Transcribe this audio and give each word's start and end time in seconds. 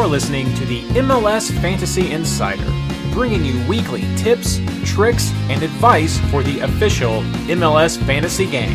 You're 0.00 0.08
listening 0.08 0.54
to 0.54 0.64
the 0.64 0.80
MLS 0.94 1.52
Fantasy 1.60 2.10
Insider, 2.10 2.64
bringing 3.12 3.44
you 3.44 3.62
weekly 3.68 4.00
tips, 4.16 4.58
tricks, 4.82 5.30
and 5.50 5.62
advice 5.62 6.18
for 6.30 6.42
the 6.42 6.60
official 6.60 7.20
MLS 7.50 8.02
fantasy 8.06 8.46
game. 8.46 8.74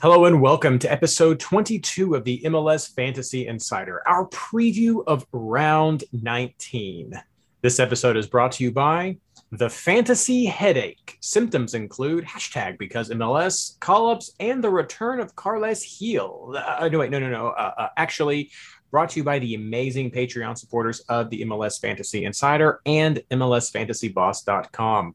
Hello 0.00 0.24
and 0.24 0.40
welcome 0.40 0.78
to 0.78 0.90
episode 0.90 1.38
22 1.38 2.14
of 2.14 2.24
the 2.24 2.40
MLS 2.46 2.90
Fantasy 2.90 3.46
Insider, 3.46 4.00
our 4.08 4.26
preview 4.28 5.04
of 5.06 5.26
round 5.32 6.04
19. 6.14 7.22
This 7.60 7.78
episode 7.78 8.16
is 8.16 8.26
brought 8.26 8.52
to 8.52 8.64
you 8.64 8.72
by 8.72 9.18
the 9.58 9.70
fantasy 9.70 10.44
headache. 10.46 11.16
Symptoms 11.20 11.74
include 11.74 12.24
hashtag 12.24 12.76
because 12.76 13.08
MLS, 13.10 13.78
call 13.78 14.10
ups, 14.10 14.32
and 14.40 14.62
the 14.62 14.70
return 14.70 15.20
of 15.20 15.36
Carles 15.36 15.98
Gil. 15.98 16.56
Uh, 16.56 16.88
no, 16.88 16.98
wait, 16.98 17.10
no, 17.10 17.20
no, 17.20 17.30
no. 17.30 17.48
Uh, 17.48 17.72
uh, 17.78 17.88
actually, 17.96 18.50
brought 18.90 19.10
to 19.10 19.20
you 19.20 19.24
by 19.24 19.38
the 19.38 19.54
amazing 19.54 20.10
Patreon 20.10 20.58
supporters 20.58 21.00
of 21.08 21.30
the 21.30 21.42
MLS 21.42 21.80
Fantasy 21.80 22.24
Insider 22.24 22.80
and 22.84 23.22
MLSFantasyBoss.com. 23.30 25.14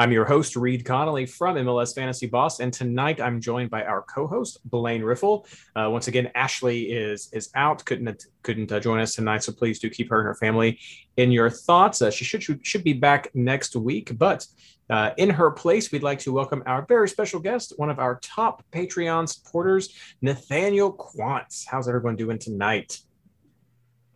I'm 0.00 0.12
your 0.12 0.24
host, 0.24 0.54
Reed 0.54 0.84
Connolly 0.84 1.26
from 1.26 1.56
MLS 1.56 1.92
Fantasy 1.92 2.28
Boss, 2.28 2.60
and 2.60 2.72
tonight 2.72 3.20
I'm 3.20 3.40
joined 3.40 3.68
by 3.68 3.82
our 3.82 4.02
co-host, 4.02 4.60
Blaine 4.70 5.02
Riffle. 5.02 5.44
Uh, 5.74 5.90
once 5.90 6.06
again, 6.06 6.30
Ashley 6.36 6.82
is 6.92 7.28
is 7.32 7.50
out, 7.56 7.84
couldn't 7.84 8.26
couldn't 8.44 8.70
uh, 8.70 8.78
join 8.78 9.00
us 9.00 9.16
tonight, 9.16 9.42
so 9.42 9.52
please 9.52 9.80
do 9.80 9.90
keep 9.90 10.08
her 10.10 10.20
and 10.20 10.26
her 10.26 10.36
family 10.36 10.78
in 11.16 11.32
your 11.32 11.50
thoughts. 11.50 12.00
Uh, 12.00 12.12
she 12.12 12.24
should 12.24 12.64
should 12.64 12.84
be 12.84 12.92
back 12.92 13.34
next 13.34 13.74
week, 13.74 14.16
but 14.16 14.46
uh, 14.88 15.10
in 15.16 15.30
her 15.30 15.50
place, 15.50 15.90
we'd 15.90 16.04
like 16.04 16.20
to 16.20 16.32
welcome 16.32 16.62
our 16.64 16.86
very 16.86 17.08
special 17.08 17.40
guest, 17.40 17.72
one 17.76 17.90
of 17.90 17.98
our 17.98 18.20
top 18.20 18.64
Patreon 18.70 19.28
supporters, 19.28 19.92
Nathaniel 20.22 20.92
Quantz. 20.92 21.64
How's 21.68 21.88
everyone 21.88 22.14
doing 22.14 22.38
tonight? 22.38 23.00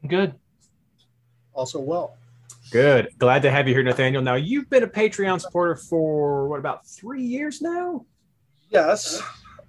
Good. 0.07 0.35
Also 1.55 1.81
well. 1.81 2.17
Good. 2.73 3.11
Glad 3.19 3.43
to 3.43 3.51
have 3.51 3.69
you 3.69 3.75
here, 3.75 3.83
Nathaniel. 3.83 4.23
Now, 4.23 4.37
you've 4.37 4.71
been 4.71 4.83
a 4.83 4.89
Patreon 4.89 5.43
supporter 5.43 5.77
for 5.77 6.49
what 6.49 6.59
about 6.59 6.87
three 6.87 7.23
years 7.23 7.61
now? 7.61 8.07
Yes. 8.71 9.21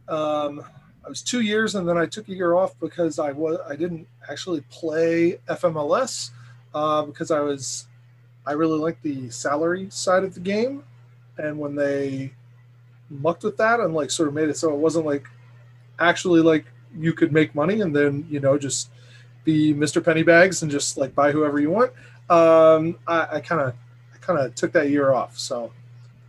Um, 0.07 0.63
I 1.05 1.09
was 1.09 1.21
two 1.21 1.41
years, 1.41 1.75
and 1.75 1.87
then 1.87 1.97
I 1.97 2.05
took 2.05 2.29
a 2.29 2.33
year 2.33 2.55
off 2.55 2.79
because 2.79 3.19
I 3.19 3.33
was 3.33 3.59
I 3.69 3.75
didn't 3.75 4.07
actually 4.29 4.61
play 4.69 5.37
FMLS 5.49 6.31
uh, 6.73 7.01
because 7.01 7.29
I 7.29 7.41
was 7.41 7.87
I 8.45 8.53
really 8.53 8.79
liked 8.79 9.03
the 9.03 9.29
salary 9.29 9.89
side 9.89 10.23
of 10.23 10.33
the 10.33 10.39
game, 10.39 10.85
and 11.37 11.59
when 11.59 11.75
they 11.75 12.31
mucked 13.09 13.43
with 13.43 13.57
that 13.57 13.81
and 13.81 13.93
like 13.93 14.11
sort 14.11 14.29
of 14.29 14.33
made 14.33 14.47
it 14.47 14.57
so 14.57 14.73
it 14.73 14.77
wasn't 14.77 15.05
like 15.05 15.27
actually 15.99 16.41
like 16.41 16.65
you 16.97 17.11
could 17.11 17.33
make 17.33 17.53
money 17.53 17.81
and 17.81 17.93
then 17.93 18.25
you 18.29 18.39
know 18.39 18.57
just 18.57 18.89
be 19.43 19.73
Mr. 19.73 20.01
Pennybags 20.01 20.61
and 20.61 20.71
just 20.71 20.97
like 20.97 21.13
buy 21.13 21.31
whoever 21.31 21.59
you 21.59 21.69
want 21.69 21.91
um, 22.33 22.97
I 23.07 23.39
kind 23.39 23.61
of 23.61 23.73
I 24.13 24.17
kind 24.21 24.39
of 24.39 24.55
took 24.55 24.71
that 24.73 24.89
year 24.89 25.13
off, 25.13 25.37
so 25.37 25.71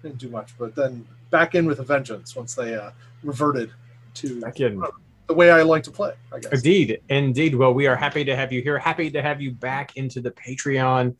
didn't 0.03 0.19
do 0.19 0.29
much. 0.29 0.57
But 0.59 0.75
then 0.75 1.07
back 1.31 1.55
in 1.55 1.67
with 1.67 1.81
a 1.81 1.83
vengeance 1.83 2.37
once 2.37 2.55
they 2.55 2.75
uh, 2.75 2.91
reverted 3.23 3.71
to 4.15 4.41
back 4.41 4.61
in. 4.61 4.83
Uh, 4.83 4.89
the 5.27 5.33
way 5.33 5.51
I 5.51 5.63
like 5.63 5.83
to 5.85 5.91
play, 5.91 6.13
I 6.35 6.39
guess. 6.39 6.53
Indeed, 6.53 7.01
indeed. 7.09 7.55
Well, 7.55 7.73
we 7.73 7.87
are 7.87 7.97
happy 7.97 8.25
to 8.25 8.37
have 8.37 8.53
you 8.53 8.61
here. 8.61 8.79
Happy 8.79 9.11
to 9.11 9.23
have 9.23 9.41
you 9.41 9.53
back 9.53 9.97
into 9.97 10.21
the 10.21 10.31
Patreon 10.33 11.17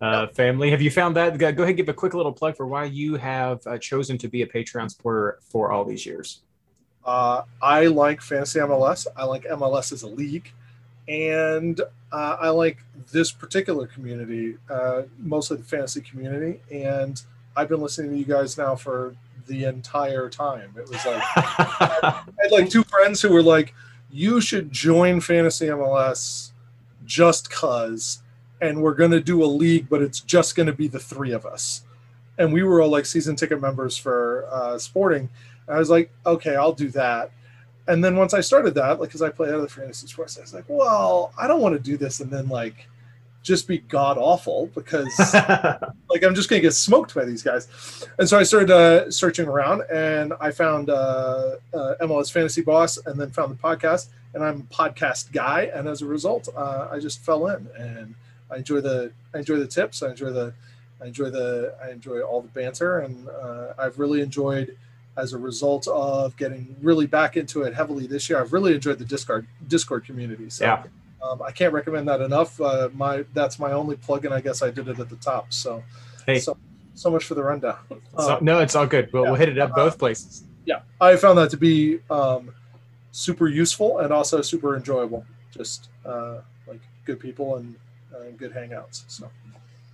uh, 0.00 0.26
yep. 0.26 0.36
family. 0.36 0.70
Have 0.70 0.80
you 0.80 0.92
found 0.92 1.16
that? 1.16 1.36
Go 1.38 1.48
ahead 1.48 1.58
and 1.58 1.76
give 1.76 1.88
a 1.88 1.92
quick 1.92 2.14
little 2.14 2.32
plug 2.32 2.56
for 2.56 2.68
why 2.68 2.84
you 2.84 3.16
have 3.16 3.66
uh, 3.66 3.76
chosen 3.78 4.16
to 4.18 4.28
be 4.28 4.42
a 4.42 4.46
Patreon 4.46 4.88
supporter 4.88 5.40
for 5.42 5.72
all 5.72 5.84
these 5.84 6.06
years. 6.06 6.42
Uh, 7.04 7.42
I 7.60 7.86
like 7.86 8.20
fantasy 8.20 8.60
MLS. 8.60 9.08
I 9.16 9.24
like 9.24 9.42
MLS 9.42 9.92
as 9.92 10.02
a 10.02 10.08
league 10.08 10.52
and 11.08 11.80
uh, 12.12 12.36
I 12.40 12.48
like 12.50 12.78
this 13.12 13.32
particular 13.32 13.86
community, 13.86 14.56
uh, 14.70 15.02
mostly 15.18 15.58
the 15.58 15.64
fantasy 15.64 16.00
community. 16.00 16.60
And 16.70 17.20
I've 17.56 17.68
been 17.68 17.80
listening 17.80 18.12
to 18.12 18.16
you 18.18 18.24
guys 18.24 18.56
now 18.56 18.76
for 18.76 19.14
the 19.46 19.64
entire 19.64 20.28
time. 20.28 20.74
It 20.76 20.88
was 20.88 21.04
like 21.04 21.22
I 21.36 22.22
had 22.40 22.52
like 22.52 22.70
two 22.70 22.84
friends 22.84 23.20
who 23.20 23.30
were 23.30 23.42
like, 23.42 23.74
"You 24.10 24.40
should 24.40 24.72
join 24.72 25.20
Fantasy 25.20 25.66
MLS 25.66 26.52
just 27.04 27.50
cause." 27.50 28.22
And 28.60 28.82
we're 28.82 28.94
gonna 28.94 29.20
do 29.20 29.42
a 29.42 29.46
league, 29.46 29.88
but 29.88 30.02
it's 30.02 30.20
just 30.20 30.56
gonna 30.56 30.72
be 30.72 30.88
the 30.88 30.98
three 30.98 31.32
of 31.32 31.46
us. 31.46 31.82
And 32.38 32.52
we 32.52 32.62
were 32.62 32.80
all 32.80 32.88
like 32.88 33.06
season 33.06 33.36
ticket 33.36 33.60
members 33.60 33.96
for 33.96 34.46
uh, 34.50 34.78
Sporting. 34.78 35.28
And 35.66 35.76
I 35.76 35.78
was 35.78 35.90
like, 35.90 36.10
okay, 36.24 36.56
I'll 36.56 36.72
do 36.72 36.88
that 36.90 37.30
and 37.88 38.04
then 38.04 38.16
once 38.16 38.34
I 38.34 38.40
started 38.40 38.74
that, 38.74 39.00
like, 39.00 39.08
because 39.08 39.22
I 39.22 39.30
play 39.30 39.52
other 39.52 39.66
fantasy 39.66 40.06
sports, 40.06 40.38
I 40.38 40.42
was 40.42 40.54
like, 40.54 40.64
well, 40.68 41.32
I 41.38 41.48
don't 41.48 41.60
want 41.60 41.74
to 41.74 41.80
do 41.80 41.96
this 41.96 42.20
and 42.20 42.30
then 42.30 42.48
like 42.48 42.86
just 43.42 43.66
be 43.66 43.78
god 43.78 44.18
awful 44.18 44.66
because 44.74 45.16
like 45.34 46.22
I'm 46.22 46.34
just 46.34 46.50
gonna 46.50 46.60
get 46.60 46.74
smoked 46.74 47.14
by 47.14 47.24
these 47.24 47.42
guys. 47.42 48.06
And 48.18 48.28
so 48.28 48.38
I 48.38 48.42
started 48.42 48.70
uh, 48.70 49.10
searching 49.10 49.48
around 49.48 49.82
and 49.90 50.34
I 50.40 50.50
found 50.50 50.90
uh, 50.90 51.56
uh, 51.72 51.94
MLS 52.02 52.30
Fantasy 52.30 52.60
Boss 52.60 52.98
and 53.06 53.18
then 53.18 53.30
found 53.30 53.50
the 53.50 53.56
podcast. 53.56 54.08
And 54.34 54.44
I'm 54.44 54.60
a 54.70 54.74
podcast 54.74 55.32
guy, 55.32 55.70
and 55.74 55.88
as 55.88 56.02
a 56.02 56.06
result, 56.06 56.50
uh, 56.54 56.88
I 56.92 56.98
just 56.98 57.24
fell 57.24 57.46
in 57.46 57.66
and 57.78 58.14
I 58.50 58.56
enjoy 58.56 58.82
the 58.82 59.10
I 59.34 59.38
enjoy 59.38 59.56
the 59.56 59.66
tips. 59.66 60.02
I 60.02 60.10
enjoy 60.10 60.30
the 60.30 60.52
I 61.00 61.06
enjoy 61.06 61.30
the 61.30 61.74
I 61.82 61.90
enjoy 61.90 62.20
all 62.20 62.42
the 62.42 62.48
banter, 62.48 63.00
and 63.00 63.26
uh, 63.28 63.72
I've 63.78 63.98
really 63.98 64.20
enjoyed 64.20 64.76
as 65.18 65.32
a 65.32 65.38
result 65.38 65.88
of 65.88 66.36
getting 66.36 66.74
really 66.80 67.06
back 67.06 67.36
into 67.36 67.62
it 67.62 67.74
heavily 67.74 68.06
this 68.06 68.30
year. 68.30 68.40
I've 68.40 68.52
really 68.52 68.74
enjoyed 68.74 68.98
the 68.98 69.04
Discord 69.04 69.46
Discord 69.66 70.04
community. 70.04 70.48
So 70.48 70.64
yeah. 70.64 70.84
um, 71.22 71.42
I 71.42 71.50
can't 71.50 71.72
recommend 71.72 72.08
that 72.08 72.20
enough. 72.20 72.58
Uh, 72.60 72.88
my 72.94 73.24
that's 73.34 73.58
my 73.58 73.72
only 73.72 73.96
plugin. 73.96 74.32
I 74.32 74.40
guess 74.40 74.62
I 74.62 74.70
did 74.70 74.88
it 74.88 74.98
at 74.98 75.08
the 75.10 75.16
top. 75.16 75.52
So 75.52 75.82
hey. 76.24 76.38
so, 76.38 76.56
so 76.94 77.10
much 77.10 77.24
for 77.24 77.34
the 77.34 77.42
rundown. 77.42 77.78
So, 78.18 78.36
um, 78.36 78.44
no, 78.44 78.60
it's 78.60 78.76
all 78.76 78.86
good. 78.86 79.12
We'll, 79.12 79.24
yeah. 79.24 79.30
we'll 79.30 79.38
hit 79.38 79.48
it 79.48 79.58
up 79.58 79.74
both 79.74 79.94
uh, 79.94 79.98
places. 79.98 80.44
Yeah, 80.64 80.80
I 81.00 81.16
found 81.16 81.36
that 81.38 81.50
to 81.50 81.56
be 81.56 81.98
um, 82.10 82.52
super 83.10 83.48
useful 83.48 83.98
and 83.98 84.12
also 84.12 84.40
super 84.40 84.76
enjoyable. 84.76 85.26
Just 85.50 85.88
uh, 86.06 86.38
like 86.66 86.80
good 87.04 87.18
people 87.18 87.56
and 87.56 87.74
uh, 88.14 88.30
good 88.36 88.52
hangouts. 88.52 89.02
So 89.08 89.28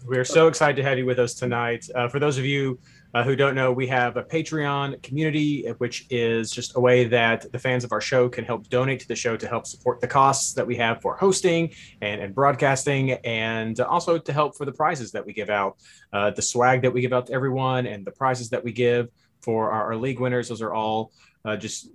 we're 0.06 0.24
so 0.24 0.48
excited 0.48 0.76
to 0.76 0.82
have 0.82 0.98
you 0.98 1.06
with 1.06 1.18
us 1.18 1.32
tonight. 1.32 1.88
Uh, 1.94 2.08
for 2.08 2.18
those 2.18 2.36
of 2.36 2.44
you 2.44 2.78
uh, 3.14 3.22
who 3.22 3.36
don't 3.36 3.54
know, 3.54 3.70
we 3.72 3.86
have 3.86 4.16
a 4.16 4.24
Patreon 4.24 5.00
community, 5.02 5.68
which 5.78 6.06
is 6.10 6.50
just 6.50 6.76
a 6.76 6.80
way 6.80 7.04
that 7.04 7.50
the 7.52 7.58
fans 7.58 7.84
of 7.84 7.92
our 7.92 8.00
show 8.00 8.28
can 8.28 8.44
help 8.44 8.68
donate 8.68 8.98
to 9.00 9.06
the 9.06 9.14
show 9.14 9.36
to 9.36 9.46
help 9.46 9.66
support 9.66 10.00
the 10.00 10.08
costs 10.08 10.52
that 10.54 10.66
we 10.66 10.74
have 10.76 11.00
for 11.00 11.16
hosting 11.16 11.72
and, 12.00 12.20
and 12.20 12.34
broadcasting, 12.34 13.12
and 13.12 13.78
also 13.80 14.18
to 14.18 14.32
help 14.32 14.56
for 14.56 14.64
the 14.64 14.72
prizes 14.72 15.12
that 15.12 15.24
we 15.24 15.32
give 15.32 15.48
out, 15.48 15.76
uh, 16.12 16.30
the 16.30 16.42
swag 16.42 16.82
that 16.82 16.92
we 16.92 17.00
give 17.00 17.12
out 17.12 17.28
to 17.28 17.32
everyone, 17.32 17.86
and 17.86 18.04
the 18.04 18.10
prizes 18.10 18.50
that 18.50 18.64
we 18.64 18.72
give 18.72 19.08
for 19.42 19.70
our, 19.70 19.84
our 19.92 19.96
league 19.96 20.18
winners. 20.18 20.48
Those 20.48 20.62
are 20.62 20.74
all 20.74 21.12
uh, 21.44 21.56
just 21.56 21.90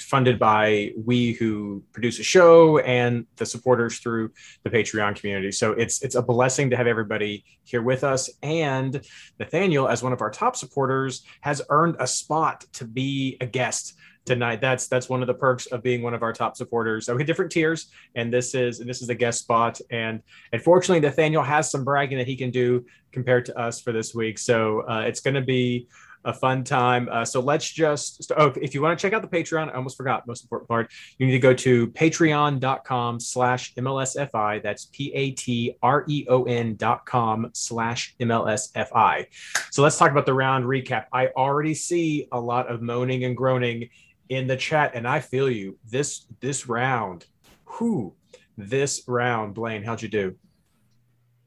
funded 0.00 0.38
by 0.38 0.92
we 0.96 1.32
who 1.32 1.82
produce 1.92 2.18
a 2.18 2.22
show 2.22 2.78
and 2.78 3.26
the 3.36 3.46
supporters 3.46 3.98
through 3.98 4.30
the 4.62 4.70
Patreon 4.70 5.16
community. 5.16 5.52
So 5.52 5.72
it's 5.72 6.02
it's 6.02 6.14
a 6.14 6.22
blessing 6.22 6.70
to 6.70 6.76
have 6.76 6.86
everybody 6.86 7.44
here 7.64 7.82
with 7.82 8.04
us. 8.04 8.30
And 8.42 9.04
Nathaniel, 9.38 9.88
as 9.88 10.02
one 10.02 10.12
of 10.12 10.20
our 10.20 10.30
top 10.30 10.56
supporters, 10.56 11.24
has 11.40 11.62
earned 11.70 11.96
a 11.98 12.06
spot 12.06 12.64
to 12.74 12.84
be 12.84 13.36
a 13.40 13.46
guest 13.46 13.94
tonight. 14.24 14.60
That's 14.60 14.88
that's 14.88 15.08
one 15.08 15.22
of 15.22 15.26
the 15.26 15.34
perks 15.34 15.66
of 15.66 15.82
being 15.82 16.02
one 16.02 16.14
of 16.14 16.22
our 16.22 16.32
top 16.32 16.56
supporters. 16.56 17.06
So 17.06 17.14
we 17.14 17.20
have 17.20 17.26
different 17.26 17.52
tiers, 17.52 17.90
and 18.14 18.32
this 18.32 18.54
is 18.54 18.80
and 18.80 18.88
this 18.88 19.02
is 19.02 19.08
a 19.08 19.14
guest 19.14 19.40
spot. 19.40 19.80
And 19.90 20.22
unfortunately, 20.52 21.00
Nathaniel 21.00 21.42
has 21.42 21.70
some 21.70 21.84
bragging 21.84 22.18
that 22.18 22.26
he 22.26 22.36
can 22.36 22.50
do 22.50 22.84
compared 23.12 23.44
to 23.46 23.58
us 23.58 23.80
for 23.80 23.92
this 23.92 24.14
week. 24.14 24.38
So 24.38 24.80
uh, 24.88 25.02
it's 25.06 25.20
going 25.20 25.34
to 25.34 25.42
be 25.42 25.88
a 26.24 26.32
fun 26.32 26.64
time. 26.64 27.08
Uh, 27.10 27.24
so 27.24 27.40
let's 27.40 27.70
just, 27.70 28.32
oh, 28.36 28.52
if 28.60 28.74
you 28.74 28.82
want 28.82 28.98
to 28.98 29.02
check 29.02 29.12
out 29.12 29.22
the 29.22 29.28
Patreon, 29.28 29.68
I 29.68 29.74
almost 29.74 29.96
forgot 29.96 30.26
most 30.26 30.42
important 30.42 30.68
part, 30.68 30.90
you 31.18 31.26
need 31.26 31.32
to 31.32 31.38
go 31.38 31.54
to 31.54 31.88
patreon.com 31.88 33.20
slash 33.20 33.74
MLSFI. 33.74 34.62
That's 34.62 34.86
P-A-T-R-E-O-N 34.86 36.76
dot 36.76 37.06
com 37.06 37.50
slash 37.52 38.14
MLSFI. 38.20 39.26
So 39.70 39.82
let's 39.82 39.98
talk 39.98 40.10
about 40.10 40.26
the 40.26 40.34
round 40.34 40.64
recap. 40.64 41.06
I 41.12 41.28
already 41.28 41.74
see 41.74 42.28
a 42.32 42.40
lot 42.40 42.70
of 42.70 42.82
moaning 42.82 43.24
and 43.24 43.36
groaning 43.36 43.88
in 44.28 44.46
the 44.46 44.56
chat, 44.56 44.92
and 44.94 45.06
I 45.06 45.20
feel 45.20 45.50
you. 45.50 45.78
This, 45.88 46.26
this 46.40 46.68
round, 46.68 47.26
who, 47.64 48.14
this 48.56 49.02
round, 49.06 49.54
Blaine, 49.54 49.82
how'd 49.82 50.02
you 50.02 50.08
do? 50.08 50.36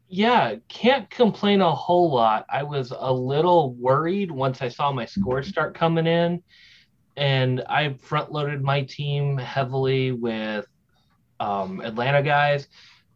Yeah, 0.09 0.56
can't 0.69 1.09
complain 1.09 1.62
a 1.62 1.74
whole 1.74 2.12
lot. 2.13 2.45
I 2.50 2.63
was 2.63 2.94
a 2.98 3.12
little 3.12 3.74
worried 3.74 4.31
once 4.31 4.62
I 4.62 4.69
saw 4.69 4.92
my 4.92 5.06
scores 5.06 5.48
start 5.48 5.75
coming 5.75 6.07
in, 6.07 6.42
and 7.18 7.63
I 7.68 7.94
front 7.94 8.31
loaded 8.31 8.62
my 8.63 8.83
team 8.83 9.38
heavily 9.38 10.12
with 10.13 10.65
um, 11.39 11.81
Atlanta 11.81 12.24
guys. 12.24 12.68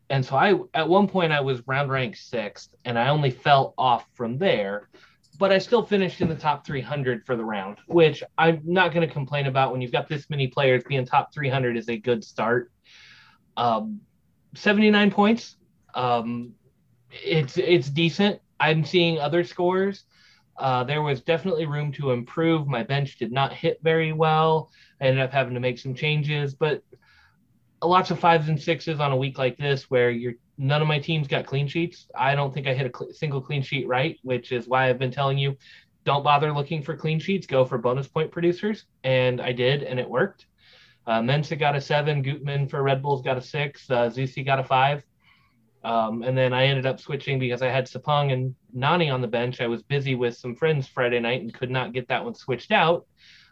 And 0.09 0.25
so 0.25 0.35
I, 0.35 0.59
at 0.73 0.89
one 0.89 1.07
point, 1.07 1.31
I 1.31 1.39
was 1.39 1.65
round 1.65 1.89
rank 1.89 2.17
sixth, 2.17 2.75
and 2.83 2.99
I 2.99 3.07
only 3.09 3.31
fell 3.31 3.73
off 3.77 4.05
from 4.13 4.37
there. 4.37 4.89
but 5.39 5.51
I 5.51 5.57
still 5.57 5.83
finished 5.83 6.21
in 6.21 6.29
the 6.29 6.35
top 6.35 6.65
300 6.65 7.25
for 7.25 7.35
the 7.35 7.43
round, 7.43 7.77
which 7.87 8.21
I'm 8.37 8.61
not 8.63 8.93
going 8.93 9.07
to 9.07 9.11
complain 9.11 9.47
about. 9.47 9.71
When 9.71 9.81
you've 9.81 9.91
got 9.91 10.07
this 10.07 10.29
many 10.29 10.47
players, 10.47 10.83
being 10.83 11.05
top 11.05 11.33
300 11.33 11.77
is 11.77 11.89
a 11.89 11.97
good 11.97 12.23
start. 12.23 12.71
Um, 13.57 14.01
79 14.55 15.09
points. 15.11 15.55
Um, 15.95 16.53
it's 17.11 17.57
it's 17.57 17.89
decent. 17.89 18.41
I'm 18.59 18.85
seeing 18.85 19.19
other 19.19 19.43
scores. 19.43 20.03
Uh, 20.57 20.83
there 20.83 21.01
was 21.01 21.21
definitely 21.21 21.65
room 21.65 21.91
to 21.93 22.11
improve. 22.11 22.67
My 22.67 22.83
bench 22.83 23.17
did 23.17 23.31
not 23.31 23.53
hit 23.53 23.79
very 23.81 24.13
well. 24.13 24.69
I 24.99 25.05
ended 25.05 25.23
up 25.23 25.31
having 25.31 25.55
to 25.55 25.59
make 25.59 25.79
some 25.79 25.95
changes, 25.95 26.53
but 26.53 26.83
lots 27.81 28.11
of 28.11 28.19
fives 28.19 28.47
and 28.47 28.61
sixes 28.61 28.99
on 28.99 29.11
a 29.11 29.17
week 29.17 29.37
like 29.37 29.57
this 29.57 29.89
where 29.89 30.11
you're 30.11 30.35
none 30.57 30.81
of 30.81 30.87
my 30.87 30.99
teams 30.99 31.27
got 31.27 31.47
clean 31.47 31.67
sheets. 31.67 32.07
I 32.13 32.35
don't 32.35 32.53
think 32.53 32.67
I 32.67 32.73
hit 32.73 32.85
a 32.93 32.97
cl- 32.97 33.11
single 33.13 33.41
clean 33.41 33.63
sheet 33.63 33.87
right, 33.87 34.19
which 34.21 34.51
is 34.51 34.67
why 34.67 34.89
I've 34.89 34.99
been 34.99 35.11
telling 35.11 35.37
you 35.37 35.57
don't 36.03 36.23
bother 36.23 36.51
looking 36.51 36.81
for 36.81 36.95
clean 36.95 37.19
sheets, 37.19 37.47
go 37.47 37.65
for 37.65 37.77
bonus 37.77 38.07
point 38.07 38.31
producers. 38.31 38.85
And 39.03 39.41
I 39.41 39.51
did, 39.51 39.83
and 39.83 39.99
it 39.99 40.09
worked. 40.09 40.45
Uh, 41.05 41.21
Mensah 41.21 41.57
got 41.57 41.75
a 41.75 41.81
seven, 41.81 42.21
Gutman 42.21 42.67
for 42.67 42.81
Red 42.83 43.01
Bulls 43.01 43.23
got 43.23 43.37
a 43.37 43.41
six, 43.41 43.89
uh, 43.89 44.09
Zusi 44.09 44.45
got 44.45 44.59
a 44.59 44.63
five. 44.63 45.03
Um, 45.83 46.21
and 46.21 46.37
then 46.37 46.53
I 46.53 46.65
ended 46.65 46.85
up 46.85 46.99
switching 46.99 47.39
because 47.39 47.61
I 47.61 47.69
had 47.69 47.85
Sapong 47.85 48.31
and 48.31 48.55
Nani 48.71 49.09
on 49.09 49.21
the 49.21 49.27
bench. 49.27 49.61
I 49.61 49.67
was 49.67 49.81
busy 49.81 50.15
with 50.15 50.37
some 50.37 50.55
friends 50.55 50.87
Friday 50.87 51.19
night 51.19 51.41
and 51.41 51.53
could 51.53 51.71
not 51.71 51.93
get 51.93 52.07
that 52.09 52.23
one 52.23 52.35
switched 52.35 52.71
out. 52.71 53.05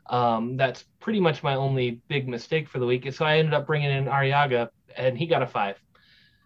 Um, 0.10 0.58
that's 0.58 0.84
pretty 1.00 1.20
much 1.20 1.44
my 1.44 1.56
only 1.56 2.02
big 2.08 2.28
mistake 2.28 2.68
for 2.68 2.80
the 2.80 2.86
week. 2.86 3.12
So 3.14 3.26
I 3.26 3.38
ended 3.38 3.54
up 3.54 3.68
bringing 3.68 3.92
in 3.92 4.06
Arreaga, 4.06 4.70
and 4.96 5.18
he 5.18 5.28
got 5.28 5.42
a 5.42 5.48
five. 5.48 5.78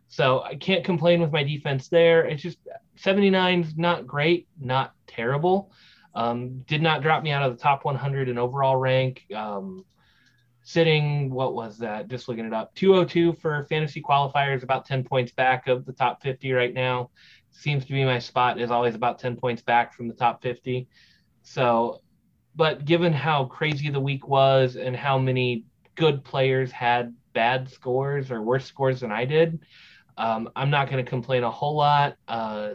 So 0.08 0.42
I 0.42 0.56
can't 0.56 0.84
complain 0.84 1.22
with 1.22 1.32
my 1.32 1.44
defense 1.44 1.88
there. 1.88 2.26
It's 2.26 2.44
just 2.44 2.60
79 2.98 3.62
is 3.62 3.78
not 3.78 4.06
great, 4.06 4.48
not 4.60 4.94
terrible. 5.08 5.72
Um, 6.14 6.60
did 6.68 6.82
not 6.82 7.02
drop 7.02 7.24
me 7.24 7.32
out 7.32 7.44
of 7.44 7.58
the 7.58 7.62
top 7.62 7.84
100 7.84 8.30
in 8.30 8.38
overall 8.38 8.76
rank. 8.76 9.26
Um, 9.34 9.86
sitting, 10.63 11.30
what 11.30 11.54
was 11.54 11.77
that? 11.80 12.07
Just 12.07 12.27
looking 12.27 12.45
it 12.45 12.54
up. 12.54 12.74
202 12.75 13.33
for 13.33 13.65
fantasy 13.69 14.01
qualifiers, 14.01 14.63
about 14.63 14.86
10 14.86 15.04
points 15.04 15.31
back 15.31 15.68
of 15.68 15.86
the 15.86 15.94
top 15.94 16.21
50 16.24 16.51
right 16.54 16.74
now. 16.74 17.10
Seems 17.51 17.86
to 17.86 17.94
be 17.94 18.04
my 18.04 18.19
spot 18.19 18.60
is 18.60 18.71
always 18.71 18.95
about 18.95 19.19
10 19.19 19.36
points 19.36 19.62
back 19.62 19.94
from 19.94 20.07
the 20.07 20.13
top 20.13 20.42
50. 20.42 20.88
So 21.44 22.01
but 22.56 22.86
given 22.86 23.13
how 23.13 23.45
crazy 23.45 23.89
the 23.89 24.00
week 24.00 24.27
was 24.27 24.75
and 24.75 24.95
how 24.95 25.18
many 25.18 25.65
good 25.95 26.24
players 26.24 26.71
had 26.71 27.13
bad 27.33 27.69
scores 27.69 28.31
or 28.31 28.42
worse 28.42 28.65
scores 28.65 29.01
than 29.01 29.12
I 29.12 29.25
did, 29.25 29.60
um, 30.18 30.50
I'm 30.56 30.69
not 30.69 30.89
going 30.89 31.04
to 31.04 31.10
complain 31.10 31.44
a 31.44 31.50
whole 31.50 31.75
lot. 31.75 32.15
Uh, 32.27 32.74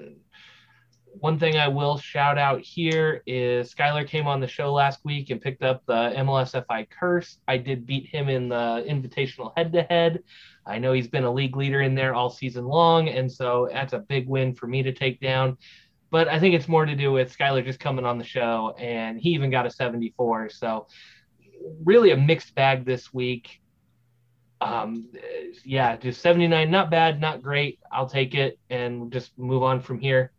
one 1.21 1.39
thing 1.39 1.57
I 1.57 1.69
will 1.69 1.99
shout 1.99 2.39
out 2.39 2.61
here 2.61 3.23
is 3.27 3.75
Skylar 3.75 4.07
came 4.07 4.27
on 4.27 4.41
the 4.41 4.47
show 4.47 4.73
last 4.73 5.05
week 5.05 5.31
and 5.31 5.41
picked 5.41 5.63
up 5.63 5.85
the 5.87 6.13
MLSFI 6.17 6.89
curse. 6.91 7.39
I 7.49 7.57
did 7.57 7.87
beat 7.87 8.07
him 8.07 8.29
in 8.29 8.49
the 8.49 8.85
invitational 8.89 9.53
head 9.57 9.73
to 9.73 9.83
head. 9.83 10.23
I 10.67 10.79
know 10.79 10.93
he's 10.93 11.09
been 11.09 11.25
a 11.25 11.33
league 11.33 11.57
leader 11.57 11.81
in 11.83 11.95
there 11.95 12.15
all 12.15 12.31
season 12.31 12.67
long, 12.67 13.09
and 13.09 13.31
so 13.31 13.69
that's 13.73 13.93
a 13.93 14.01
big 14.01 14.29
win 14.29 14.55
for 14.55 14.67
me 14.67 14.83
to 14.83 14.93
take 14.93 15.21
down 15.21 15.57
but 16.11 16.29
I 16.29 16.41
think 16.41 16.55
it's 16.55 16.69
more 16.69 16.87
to 16.87 16.95
do 16.95 17.13
with 17.13 17.37
Skylar 17.37 17.65
just 17.65 17.81
coming 17.81 18.07
on 18.07 18.19
the 18.19 18.25
show, 18.25 18.75
and 18.79 19.21
he 19.21 19.31
even 19.31 19.51
got 19.51 19.67
a 19.67 19.71
74. 19.71 20.51
So 20.51 20.87
really 21.85 22.13
a 22.13 22.17
mixed 22.17 22.55
bag 22.55 22.85
this 22.85 23.13
week. 23.13 23.61
Um, 24.61 25.09
yeah, 25.65 25.97
just 25.97 26.21
79, 26.21 26.71
not 26.71 26.91
bad, 26.91 27.21
not 27.21 27.43
great. 27.43 27.79
I'll 27.93 28.09
take 28.09 28.35
it 28.35 28.59
and 28.71 29.13
just 29.13 29.39
move 29.39 29.63
on 29.63 29.81
from 29.81 30.01
here. 30.01 30.33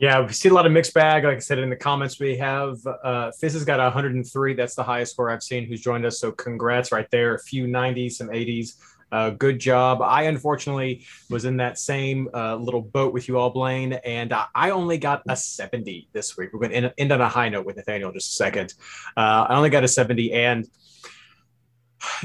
Yeah, 0.00 0.22
we 0.26 0.32
see 0.32 0.48
a 0.48 0.54
lot 0.54 0.64
of 0.64 0.72
mixed 0.72 0.94
bag. 0.94 1.24
Like 1.24 1.36
I 1.36 1.40
said 1.40 1.58
in 1.58 1.68
the 1.68 1.76
comments, 1.76 2.18
we 2.18 2.34
have 2.38 2.78
uh, 3.04 3.32
Fizz 3.32 3.52
has 3.52 3.64
got 3.66 3.80
103. 3.80 4.54
That's 4.54 4.74
the 4.74 4.82
highest 4.82 5.12
score 5.12 5.30
I've 5.30 5.42
seen. 5.42 5.66
Who's 5.66 5.82
joined 5.82 6.06
us? 6.06 6.18
So 6.18 6.32
congrats 6.32 6.90
right 6.90 7.06
there. 7.10 7.34
A 7.34 7.38
few 7.38 7.66
90s, 7.66 8.12
some 8.12 8.28
80s. 8.28 8.76
Uh, 9.12 9.28
good 9.28 9.58
job. 9.58 10.00
I 10.00 10.22
unfortunately 10.22 11.04
was 11.28 11.44
in 11.44 11.58
that 11.58 11.78
same 11.78 12.30
uh, 12.32 12.56
little 12.56 12.80
boat 12.80 13.12
with 13.12 13.28
you 13.28 13.36
all, 13.36 13.50
Blaine, 13.50 13.92
and 13.92 14.32
I 14.54 14.70
only 14.70 14.96
got 14.96 15.22
a 15.28 15.36
70 15.36 16.08
this 16.14 16.34
week. 16.34 16.54
We're 16.54 16.60
going 16.60 16.70
to 16.70 16.76
end, 16.76 16.94
end, 16.96 17.12
on 17.12 17.20
a 17.20 17.28
high 17.28 17.50
note 17.50 17.66
with 17.66 17.76
Nathaniel 17.76 18.08
in 18.08 18.14
just 18.14 18.32
a 18.32 18.36
second. 18.36 18.72
Uh, 19.18 19.48
I 19.50 19.54
only 19.54 19.68
got 19.68 19.84
a 19.84 19.88
70, 19.88 20.32
and 20.32 20.66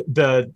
the 0.07 0.53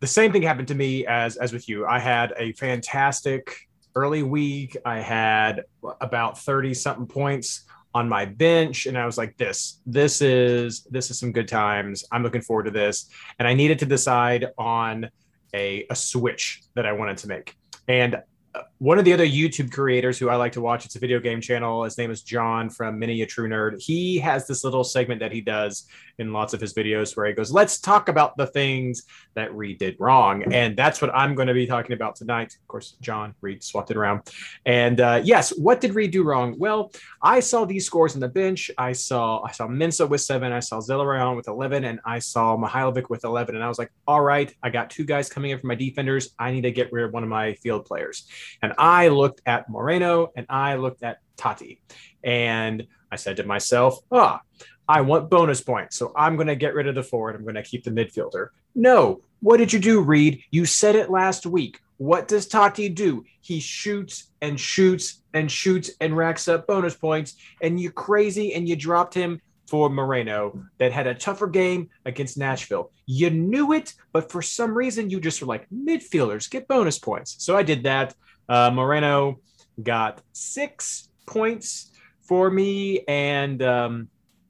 the 0.00 0.06
same 0.08 0.32
thing 0.32 0.42
happened 0.42 0.66
to 0.68 0.74
me 0.74 1.06
as 1.06 1.36
as 1.36 1.52
with 1.52 1.68
you. 1.68 1.86
I 1.86 2.00
had 2.00 2.34
a 2.36 2.52
fantastic 2.54 3.68
early 3.94 4.22
week. 4.22 4.76
I 4.84 5.00
had 5.00 5.64
about 6.00 6.38
30 6.38 6.74
something 6.74 7.06
points 7.06 7.64
on 7.94 8.08
my 8.08 8.24
bench 8.24 8.86
and 8.86 8.96
I 8.96 9.04
was 9.04 9.18
like 9.18 9.36
this 9.36 9.82
this 9.84 10.22
is 10.22 10.84
this 10.90 11.10
is 11.10 11.18
some 11.18 11.32
good 11.32 11.48
times. 11.48 12.04
I'm 12.10 12.22
looking 12.22 12.40
forward 12.40 12.64
to 12.64 12.70
this 12.70 13.10
and 13.38 13.46
I 13.46 13.54
needed 13.54 13.78
to 13.80 13.86
decide 13.86 14.46
on 14.56 15.10
a, 15.54 15.86
a 15.90 15.94
switch 15.94 16.62
that 16.74 16.86
I 16.86 16.92
wanted 16.92 17.18
to 17.18 17.28
make. 17.28 17.54
And 17.88 18.16
uh, 18.54 18.62
one 18.82 18.98
of 18.98 19.04
the 19.04 19.12
other 19.12 19.24
YouTube 19.24 19.70
creators 19.70 20.18
who 20.18 20.28
I 20.28 20.34
like 20.34 20.50
to 20.54 20.60
watch, 20.60 20.84
it's 20.84 20.96
a 20.96 20.98
video 20.98 21.20
game 21.20 21.40
channel. 21.40 21.84
His 21.84 21.96
name 21.96 22.10
is 22.10 22.20
John 22.20 22.68
from 22.68 22.98
Many 22.98 23.22
a 23.22 23.26
True 23.26 23.48
Nerd. 23.48 23.80
He 23.80 24.18
has 24.18 24.48
this 24.48 24.64
little 24.64 24.82
segment 24.82 25.20
that 25.20 25.30
he 25.30 25.40
does 25.40 25.86
in 26.18 26.32
lots 26.32 26.52
of 26.52 26.60
his 26.60 26.74
videos 26.74 27.16
where 27.16 27.26
he 27.26 27.32
goes, 27.32 27.52
Let's 27.52 27.78
talk 27.78 28.08
about 28.08 28.36
the 28.36 28.48
things 28.48 29.04
that 29.34 29.54
Reed 29.54 29.78
did 29.78 29.96
wrong. 30.00 30.42
And 30.52 30.76
that's 30.76 31.00
what 31.00 31.14
I'm 31.14 31.36
going 31.36 31.46
to 31.46 31.54
be 31.54 31.64
talking 31.64 31.92
about 31.92 32.16
tonight. 32.16 32.56
Of 32.60 32.66
course, 32.66 32.96
John, 33.00 33.36
Reed 33.40 33.62
swapped 33.62 33.92
it 33.92 33.96
around. 33.96 34.22
And 34.66 35.00
uh, 35.00 35.20
yes, 35.22 35.50
what 35.56 35.80
did 35.80 35.94
Reed 35.94 36.10
do 36.10 36.24
wrong? 36.24 36.56
Well, 36.58 36.90
I 37.22 37.38
saw 37.38 37.64
these 37.64 37.86
scores 37.86 38.14
on 38.14 38.20
the 38.20 38.28
bench. 38.28 38.68
I 38.78 38.92
saw 38.92 39.42
I 39.42 39.52
saw 39.52 39.68
Mensah 39.68 40.08
with 40.08 40.22
seven, 40.22 40.52
I 40.52 40.60
saw 40.60 40.80
Zelarayan 40.80 41.36
with 41.36 41.46
11, 41.46 41.84
and 41.84 42.00
I 42.04 42.18
saw 42.18 42.56
Mihailovic 42.56 43.10
with 43.10 43.22
11. 43.22 43.54
And 43.54 43.62
I 43.62 43.68
was 43.68 43.78
like, 43.78 43.92
All 44.08 44.22
right, 44.22 44.52
I 44.60 44.70
got 44.70 44.90
two 44.90 45.04
guys 45.04 45.28
coming 45.28 45.52
in 45.52 45.60
for 45.60 45.68
my 45.68 45.76
defenders. 45.76 46.34
I 46.36 46.50
need 46.50 46.62
to 46.62 46.72
get 46.72 46.92
rid 46.92 47.04
of 47.04 47.12
one 47.12 47.22
of 47.22 47.28
my 47.28 47.54
field 47.54 47.84
players. 47.84 48.26
And 48.60 48.71
I 48.78 49.08
looked 49.08 49.42
at 49.46 49.68
Moreno 49.68 50.32
and 50.36 50.46
I 50.48 50.76
looked 50.76 51.02
at 51.02 51.18
Tati. 51.36 51.80
And 52.22 52.86
I 53.10 53.16
said 53.16 53.36
to 53.36 53.44
myself, 53.44 53.98
ah, 54.10 54.40
I 54.88 55.00
want 55.00 55.30
bonus 55.30 55.60
points. 55.60 55.96
So 55.96 56.12
I'm 56.16 56.36
going 56.36 56.48
to 56.48 56.56
get 56.56 56.74
rid 56.74 56.86
of 56.86 56.94
the 56.94 57.02
forward. 57.02 57.34
I'm 57.34 57.42
going 57.42 57.54
to 57.54 57.62
keep 57.62 57.84
the 57.84 57.90
midfielder. 57.90 58.48
No. 58.74 59.20
What 59.40 59.56
did 59.56 59.72
you 59.72 59.78
do, 59.78 60.00
Reed? 60.00 60.42
You 60.50 60.66
said 60.66 60.94
it 60.94 61.10
last 61.10 61.46
week. 61.46 61.80
What 61.96 62.28
does 62.28 62.46
Tati 62.46 62.88
do? 62.88 63.24
He 63.40 63.60
shoots 63.60 64.30
and 64.40 64.58
shoots 64.58 65.22
and 65.34 65.50
shoots 65.50 65.90
and 66.00 66.16
racks 66.16 66.48
up 66.48 66.66
bonus 66.66 66.94
points. 66.94 67.36
And 67.60 67.80
you're 67.80 67.92
crazy 67.92 68.54
and 68.54 68.68
you 68.68 68.76
dropped 68.76 69.14
him 69.14 69.40
for 69.68 69.88
Moreno 69.88 70.64
that 70.78 70.92
had 70.92 71.06
a 71.06 71.14
tougher 71.14 71.46
game 71.46 71.88
against 72.04 72.36
Nashville. 72.36 72.90
You 73.06 73.30
knew 73.30 73.72
it, 73.72 73.94
but 74.12 74.30
for 74.30 74.42
some 74.42 74.76
reason 74.76 75.10
you 75.10 75.20
just 75.20 75.40
were 75.40 75.46
like, 75.46 75.66
midfielders 75.70 76.50
get 76.50 76.68
bonus 76.68 76.98
points. 76.98 77.36
So 77.38 77.56
I 77.56 77.62
did 77.62 77.84
that. 77.84 78.14
Uh, 78.52 78.70
Moreno 78.70 79.40
got 79.82 80.20
six 80.34 81.08
points 81.26 81.90
for 82.20 82.50
me, 82.50 83.00
and 83.08 83.62
um, 83.62 84.08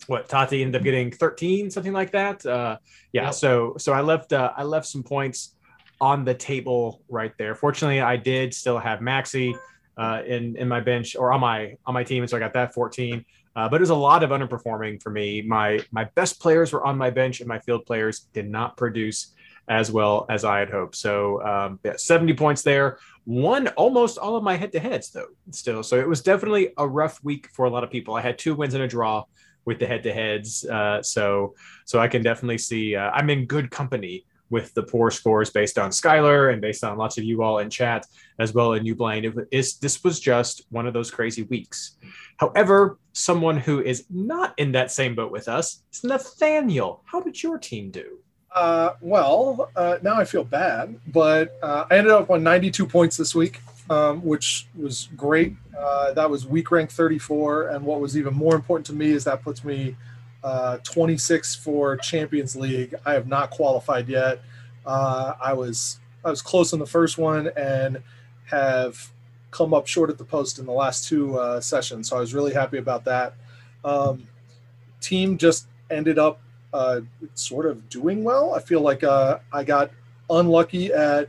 what 0.09 0.29
Tati 0.29 0.61
ended 0.61 0.81
up 0.81 0.83
getting 0.83 1.13
13, 1.13 1.71
something 1.71 1.93
like 1.93 2.11
that. 2.11 2.45
Uh, 2.45 2.79
yeah, 3.13 3.27
yep. 3.27 3.35
so 3.35 3.77
so 3.79 3.93
I 3.93 4.01
left 4.01 4.33
uh, 4.33 4.51
I 4.57 4.65
left 4.65 4.87
some 4.89 5.05
points 5.05 5.55
on 6.01 6.25
the 6.25 6.35
table 6.35 7.05
right 7.09 7.33
there. 7.39 7.55
Fortunately, 7.55 8.01
I 8.01 8.17
did 8.17 8.53
still 8.53 8.77
have 8.77 8.99
Maxi 8.99 9.55
uh, 9.97 10.23
in 10.27 10.57
in 10.57 10.67
my 10.67 10.81
bench 10.81 11.15
or 11.15 11.33
on 11.33 11.39
my 11.39 11.77
on 11.87 11.95
my 11.95 12.03
team, 12.03 12.25
and 12.25 12.31
so 12.31 12.37
I 12.37 12.41
got 12.41 12.55
that 12.55 12.75
14. 12.75 13.25
Uh, 13.55 13.69
but 13.69 13.77
it 13.77 13.83
was 13.83 13.91
a 13.91 13.95
lot 13.95 14.25
of 14.25 14.31
underperforming 14.31 15.01
for 15.01 15.11
me. 15.11 15.43
My 15.43 15.79
my 15.93 16.11
best 16.17 16.41
players 16.41 16.73
were 16.73 16.85
on 16.85 16.99
my 16.99 17.11
bench, 17.11 17.39
and 17.39 17.47
my 17.47 17.61
field 17.61 17.87
players 17.87 18.27
did 18.33 18.51
not 18.51 18.77
produce 18.77 19.33
as 19.69 19.93
well 19.93 20.27
as 20.29 20.45
I 20.45 20.59
had 20.59 20.71
hoped. 20.71 20.97
So 20.97 21.43
um, 21.43 21.79
yeah, 21.85 21.95
70 21.97 22.35
points 22.35 22.63
there 22.63 22.99
won 23.25 23.69
almost 23.69 24.19
all 24.19 24.37
of 24.37 24.43
my 24.43 24.57
head 24.57 24.73
to 24.73 24.81
heads 24.81 25.11
though 25.11 25.29
still 25.51 25.83
so 25.83 25.99
it 25.99 26.09
was 26.09 26.23
definitely 26.23 26.73
a 26.79 26.87
rough 26.87 27.23
week 27.23 27.49
for 27.53 27.67
a 27.67 27.71
lot 27.71 27.85
of 27.85 27.91
people 27.91 28.15
i 28.15 28.21
had 28.21 28.39
two 28.39 28.55
wins 28.55 28.75
and 28.75 28.83
a 28.83 28.89
draw 28.89 29.25
with 29.65 29.79
the 29.79 29.87
head 29.87 30.03
to 30.03 30.13
heads 30.13 30.65
uh, 30.65 31.03
so 31.03 31.55
so 31.85 32.01
i 32.01 32.09
can 32.09 32.23
definitely 32.23 32.59
see 32.59 32.97
uh, 32.97 33.11
i'm 33.11 33.31
in 33.31 33.47
good 33.47 33.71
company 33.71 34.25
with 34.53 34.73
the 34.75 34.83
poor 34.83 35.11
scores 35.11 35.49
based 35.49 35.79
on 35.79 35.91
Skylar 35.91 36.53
and 36.53 36.61
based 36.61 36.85
on 36.85 36.99
lots 36.99 37.17
of 37.17 37.25
you 37.25 37.43
all 37.43 37.61
in 37.61 37.71
chat 37.71 38.07
as 38.39 38.53
well 38.53 38.75
and 38.75 38.87
you 38.87 38.95
Blaine. 38.95 39.25
It 39.25 39.35
is 39.51 39.79
this 39.79 40.05
was 40.05 40.21
just 40.21 40.67
one 40.69 40.87
of 40.87 40.93
those 40.93 41.11
crazy 41.11 41.45
weeks. 41.45 41.97
However, 42.37 42.99
someone 43.15 43.57
who 43.57 43.81
is 43.81 44.05
not 44.11 44.53
in 44.59 44.73
that 44.73 44.91
same 44.91 45.15
boat 45.15 45.33
with 45.33 45.49
us 45.49 45.83
is 45.91 46.05
Nathaniel. 46.05 47.03
How 47.07 47.21
did 47.21 47.43
your 47.43 47.59
team 47.59 47.91
do? 47.91 48.19
Uh, 48.55 48.95
well, 49.01 49.71
uh, 49.77 49.99
now 50.03 50.17
I 50.17 50.25
feel 50.25 50.45
bad, 50.45 50.99
but 51.07 51.59
uh, 51.63 51.87
I 51.91 51.97
ended 51.97 52.13
up 52.13 52.31
on 52.31 52.43
92 52.43 52.87
points 52.87 53.17
this 53.17 53.35
week, 53.35 53.63
um, 53.89 54.23
which 54.23 54.67
was 54.77 55.09
great. 55.17 55.55
Uh, 55.79 56.13
that 56.13 56.29
was 56.29 56.47
week 56.47 56.71
rank 56.71 56.91
34, 56.91 57.69
and 57.69 57.85
what 57.85 58.01
was 58.01 58.17
even 58.17 58.35
more 58.35 58.55
important 58.55 58.85
to 58.87 58.93
me 58.93 59.11
is 59.11 59.25
that 59.25 59.43
puts 59.43 59.65
me 59.65 59.97
uh, 60.45 60.79
26 60.79 61.55
for 61.57 61.97
Champions 61.97 62.55
League. 62.55 62.95
I 63.07 63.15
have 63.15 63.27
not 63.27 63.51
qualified 63.51 64.09
yet. 64.09 64.43
Uh, 64.85 65.33
I 65.41 65.55
was 65.55 65.99
I 66.25 66.31
was 66.31 66.43
close 66.43 66.73
in 66.73 66.79
the 66.79 66.87
first 66.87 67.19
one 67.19 67.51
and 67.57 68.03
have 68.47 69.11
come 69.51 69.73
up 69.73 69.87
short 69.87 70.11
at 70.11 70.19
the 70.19 70.25
post 70.25 70.59
in 70.59 70.67
the 70.67 70.73
last 70.73 71.09
two 71.09 71.39
sessions. 71.61 72.09
So 72.09 72.17
I 72.17 72.21
was 72.21 72.35
really 72.35 72.53
happy 72.53 72.79
about 72.79 73.05
that. 73.07 73.35
Um, 73.85 74.27
team 75.01 75.39
just 75.39 75.67
ended 75.91 76.19
up 76.19 76.41
uh, 76.73 77.01
sort 77.35 77.67
of 77.67 77.89
doing 77.89 78.25
well. 78.25 78.55
I 78.55 78.61
feel 78.61 78.81
like 78.81 79.05
uh, 79.05 79.39
I 79.53 79.65
got 79.65 79.91
unlucky 80.31 80.93
at, 80.93 81.29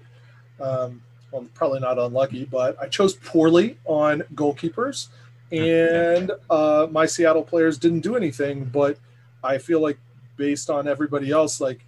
um, 0.60 1.02
well, 1.32 1.46
probably 1.54 1.80
not 1.80 1.98
unlucky, 2.00 2.46
but 2.46 2.78
I 2.80 2.88
chose 2.88 3.16
poorly 3.16 3.78
on 3.86 4.24
goalkeepers, 4.36 5.08
and 5.52 6.32
uh, 6.50 6.88
my 6.92 7.06
Seattle 7.06 7.44
players 7.44 7.78
didn't 7.78 8.02
do 8.02 8.16
anything. 8.16 8.66
But 8.66 8.98
I 9.44 9.58
feel 9.58 9.82
like 9.82 9.98
based 10.38 10.70
on 10.70 10.88
everybody 10.88 11.32
else, 11.32 11.60
like 11.60 11.86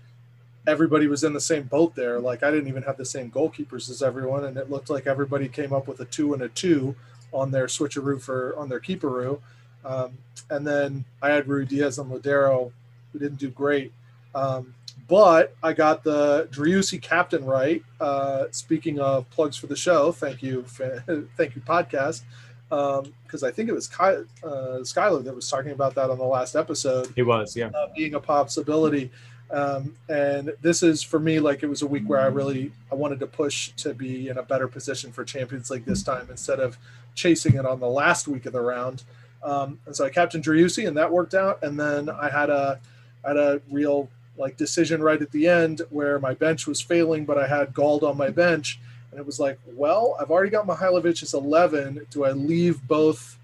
everybody 0.68 1.08
was 1.08 1.24
in 1.24 1.34
the 1.34 1.42
same 1.42 1.64
boat 1.64 1.96
there. 1.96 2.20
Like 2.20 2.44
I 2.44 2.52
didn't 2.52 2.68
even 2.68 2.84
have 2.84 2.98
the 2.98 3.06
same 3.06 3.32
goalkeepers 3.32 3.90
as 3.90 4.02
everyone, 4.02 4.46
and 4.46 4.58
it 4.58 4.70
looked 4.70 4.90
like 4.90 5.08
everybody 5.08 5.48
came 5.48 5.74
up 5.74 5.88
with 5.88 6.00
a 6.00 6.06
two 6.06 6.34
and 6.34 6.42
a 6.42 6.50
two 6.50 6.96
on 7.32 7.52
their 7.52 7.68
switcheroo 7.68 8.22
for 8.22 8.56
on 8.58 8.70
their 8.70 8.80
keeperoo. 8.80 9.40
Um, 9.84 10.18
and 10.50 10.66
then 10.66 11.06
I 11.22 11.30
had 11.30 11.46
Ruidíaz 11.46 12.00
and 12.00 12.12
Lodeiro, 12.12 12.72
who 13.16 13.20
didn't 13.20 13.40
do 13.40 13.50
great. 13.50 13.94
Um, 14.34 14.74
but 15.08 15.56
I 15.64 15.74
got 15.74 16.04
the 16.04 16.50
Driussi 16.52 17.02
captain 17.02 17.46
right. 17.46 17.84
Uh, 18.02 18.46
speaking 18.52 19.00
of 19.00 19.30
plugs 19.30 19.56
for 19.56 19.68
the 19.68 19.76
show, 19.76 20.12
thank 20.12 20.44
you, 20.44 20.64
thank 21.38 21.56
you, 21.56 21.62
podcast, 21.62 22.24
because 22.70 23.44
um, 23.44 23.48
I 23.48 23.52
think 23.52 23.70
it 23.70 23.74
was 23.74 23.88
Ky- 23.88 24.26
uh, 24.44 24.82
Skylar 24.82 25.24
that 25.24 25.34
was 25.34 25.50
talking 25.50 25.72
about 25.72 25.96
that 25.96 26.10
on 26.10 26.18
the 26.18 26.26
last 26.26 26.56
episode. 26.56 27.14
He 27.16 27.22
was, 27.22 27.56
yeah, 27.56 27.68
uh, 27.68 27.88
being 27.96 28.16
a 28.16 28.20
possibility. 28.20 29.12
Um, 29.52 29.96
and 30.10 30.52
this 30.62 30.82
is 30.82 31.04
for 31.04 31.20
me 31.20 31.40
like 31.40 31.62
it 31.62 31.68
was 31.68 31.84
a 31.84 31.88
week 31.88 32.10
where 32.10 32.20
I 32.20 32.26
really 32.26 32.72
I 32.92 32.96
wanted 32.96 33.20
to 33.20 33.28
push 33.28 33.70
to 33.78 33.94
be 33.94 34.28
in 34.30 34.40
a 34.40 34.44
better 34.44 34.68
position 34.68 35.12
for 35.12 35.24
Champions 35.24 35.70
League 35.70 35.86
this 35.86 36.02
time 36.02 36.28
instead 36.32 36.60
of 36.60 36.80
chasing 37.14 37.56
it 37.56 37.66
on 37.66 37.80
the 37.80 37.88
last 37.88 38.28
week 38.28 38.48
of 38.48 38.54
the 38.54 38.62
round. 38.62 39.04
Um, 39.44 39.80
and 39.86 39.96
so 39.96 40.04
I 40.04 40.10
captained 40.10 40.44
Driussi, 40.44 40.88
and 40.88 40.98
that 40.98 41.12
worked 41.12 41.36
out. 41.36 41.64
And 41.64 41.80
then 41.80 42.10
I 42.10 42.30
had 42.30 42.50
a 42.50 42.80
had 43.28 43.38
a 43.38 43.62
real 43.72 44.10
like 44.38 44.58
decision 44.58 45.02
right 45.02 45.22
at 45.22 45.32
the 45.32 45.48
end 45.48 45.82
where 45.90 46.20
my 46.20 46.34
bench 46.34 46.68
was 46.68 46.82
failing, 46.82 47.26
but 47.26 47.38
I 47.38 47.48
had 47.48 47.74
Gauld 47.74 48.04
on 48.04 48.18
my 48.18 48.30
bench, 48.30 48.80
and 49.12 49.20
it 49.20 49.26
was 49.26 49.40
like, 49.40 49.58
well, 49.66 50.18
I've 50.20 50.32
already 50.32 50.50
got 50.50 50.68
Mihailovic 50.68 51.24
as 51.24 51.34
11. 51.34 52.06
Do 52.12 52.26
I 52.26 52.32
leave 52.32 52.86
both 52.88 53.38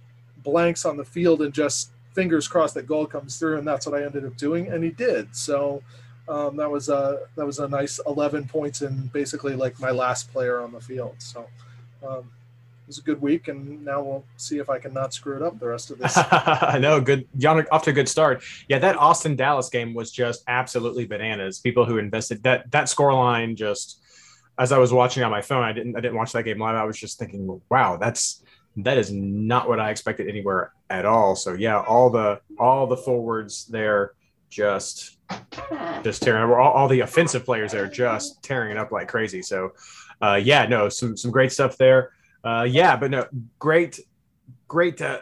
blanks 0.43 0.85
on 0.85 0.97
the 0.97 1.05
field 1.05 1.41
and 1.41 1.53
just 1.53 1.91
fingers 2.13 2.47
crossed 2.47 2.73
that 2.73 2.87
Gauld 2.87 3.09
comes 3.09 3.37
through? 3.37 3.57
And 3.57 3.67
that's 3.67 3.85
what 3.85 3.99
I 3.99 4.03
ended 4.03 4.25
up 4.25 4.37
doing, 4.37 4.67
and 4.67 4.83
he 4.83 4.91
did. 4.91 5.35
So. 5.35 5.83
Um, 6.29 6.55
that 6.57 6.69
was 6.69 6.87
a 6.87 7.25
that 7.35 7.45
was 7.45 7.59
a 7.59 7.67
nice 7.67 7.99
11 8.07 8.47
points 8.47 8.83
and 8.83 9.11
basically 9.11 9.53
like 9.55 9.77
my 9.81 9.89
last 9.89 10.31
player 10.31 10.61
on 10.61 10.71
the 10.71 10.79
field. 10.79 11.15
So 11.17 11.47
um, 12.07 12.29
was 12.91 12.97
a 12.97 13.03
good 13.03 13.21
week, 13.21 13.47
and 13.47 13.85
now 13.85 14.01
we'll 14.01 14.25
see 14.35 14.57
if 14.57 14.69
I 14.69 14.77
can 14.77 14.93
not 14.93 15.13
screw 15.13 15.37
it 15.37 15.41
up 15.41 15.57
the 15.59 15.67
rest 15.67 15.91
of 15.91 15.97
this. 15.99 16.13
I 16.17 16.77
know, 16.77 16.99
good. 16.99 17.25
Off 17.71 17.83
to 17.83 17.91
a 17.91 17.93
good 17.93 18.09
start. 18.09 18.43
Yeah, 18.67 18.79
that 18.79 18.97
Austin 18.97 19.37
Dallas 19.37 19.69
game 19.69 19.93
was 19.93 20.11
just 20.11 20.43
absolutely 20.49 21.05
bananas. 21.05 21.59
People 21.59 21.85
who 21.85 21.99
invested 21.99 22.43
that 22.43 22.69
that 22.71 22.89
score 22.89 23.13
line 23.13 23.55
just 23.55 24.01
as 24.59 24.73
I 24.73 24.77
was 24.77 24.91
watching 24.91 25.23
on 25.23 25.31
my 25.31 25.41
phone, 25.41 25.63
I 25.63 25.71
didn't 25.71 25.95
I 25.95 26.01
didn't 26.01 26.17
watch 26.17 26.33
that 26.33 26.43
game 26.43 26.59
live. 26.59 26.75
I 26.75 26.83
was 26.83 26.99
just 26.99 27.17
thinking, 27.17 27.61
wow, 27.69 27.95
that's 27.95 28.43
that 28.75 28.97
is 28.97 29.09
not 29.09 29.69
what 29.69 29.79
I 29.79 29.89
expected 29.89 30.27
anywhere 30.27 30.73
at 30.89 31.05
all. 31.05 31.37
So 31.37 31.53
yeah, 31.53 31.79
all 31.79 32.09
the 32.09 32.41
all 32.59 32.87
the 32.87 32.97
forwards 32.97 33.67
there 33.67 34.15
just 34.49 35.17
just 36.03 36.23
tearing 36.23 36.43
up. 36.43 36.57
All, 36.57 36.73
all 36.73 36.87
the 36.89 36.99
offensive 36.99 37.45
players 37.45 37.71
there 37.71 37.87
just 37.87 38.43
tearing 38.43 38.71
it 38.71 38.77
up 38.77 38.91
like 38.91 39.07
crazy. 39.07 39.41
So 39.41 39.75
uh, 40.21 40.41
yeah, 40.43 40.65
no, 40.65 40.89
some 40.89 41.15
some 41.15 41.31
great 41.31 41.53
stuff 41.53 41.77
there 41.77 42.11
uh, 42.43 42.67
yeah, 42.69 42.95
but 42.95 43.11
no, 43.11 43.25
great, 43.59 43.99
great, 44.67 45.01
uh, 45.01 45.19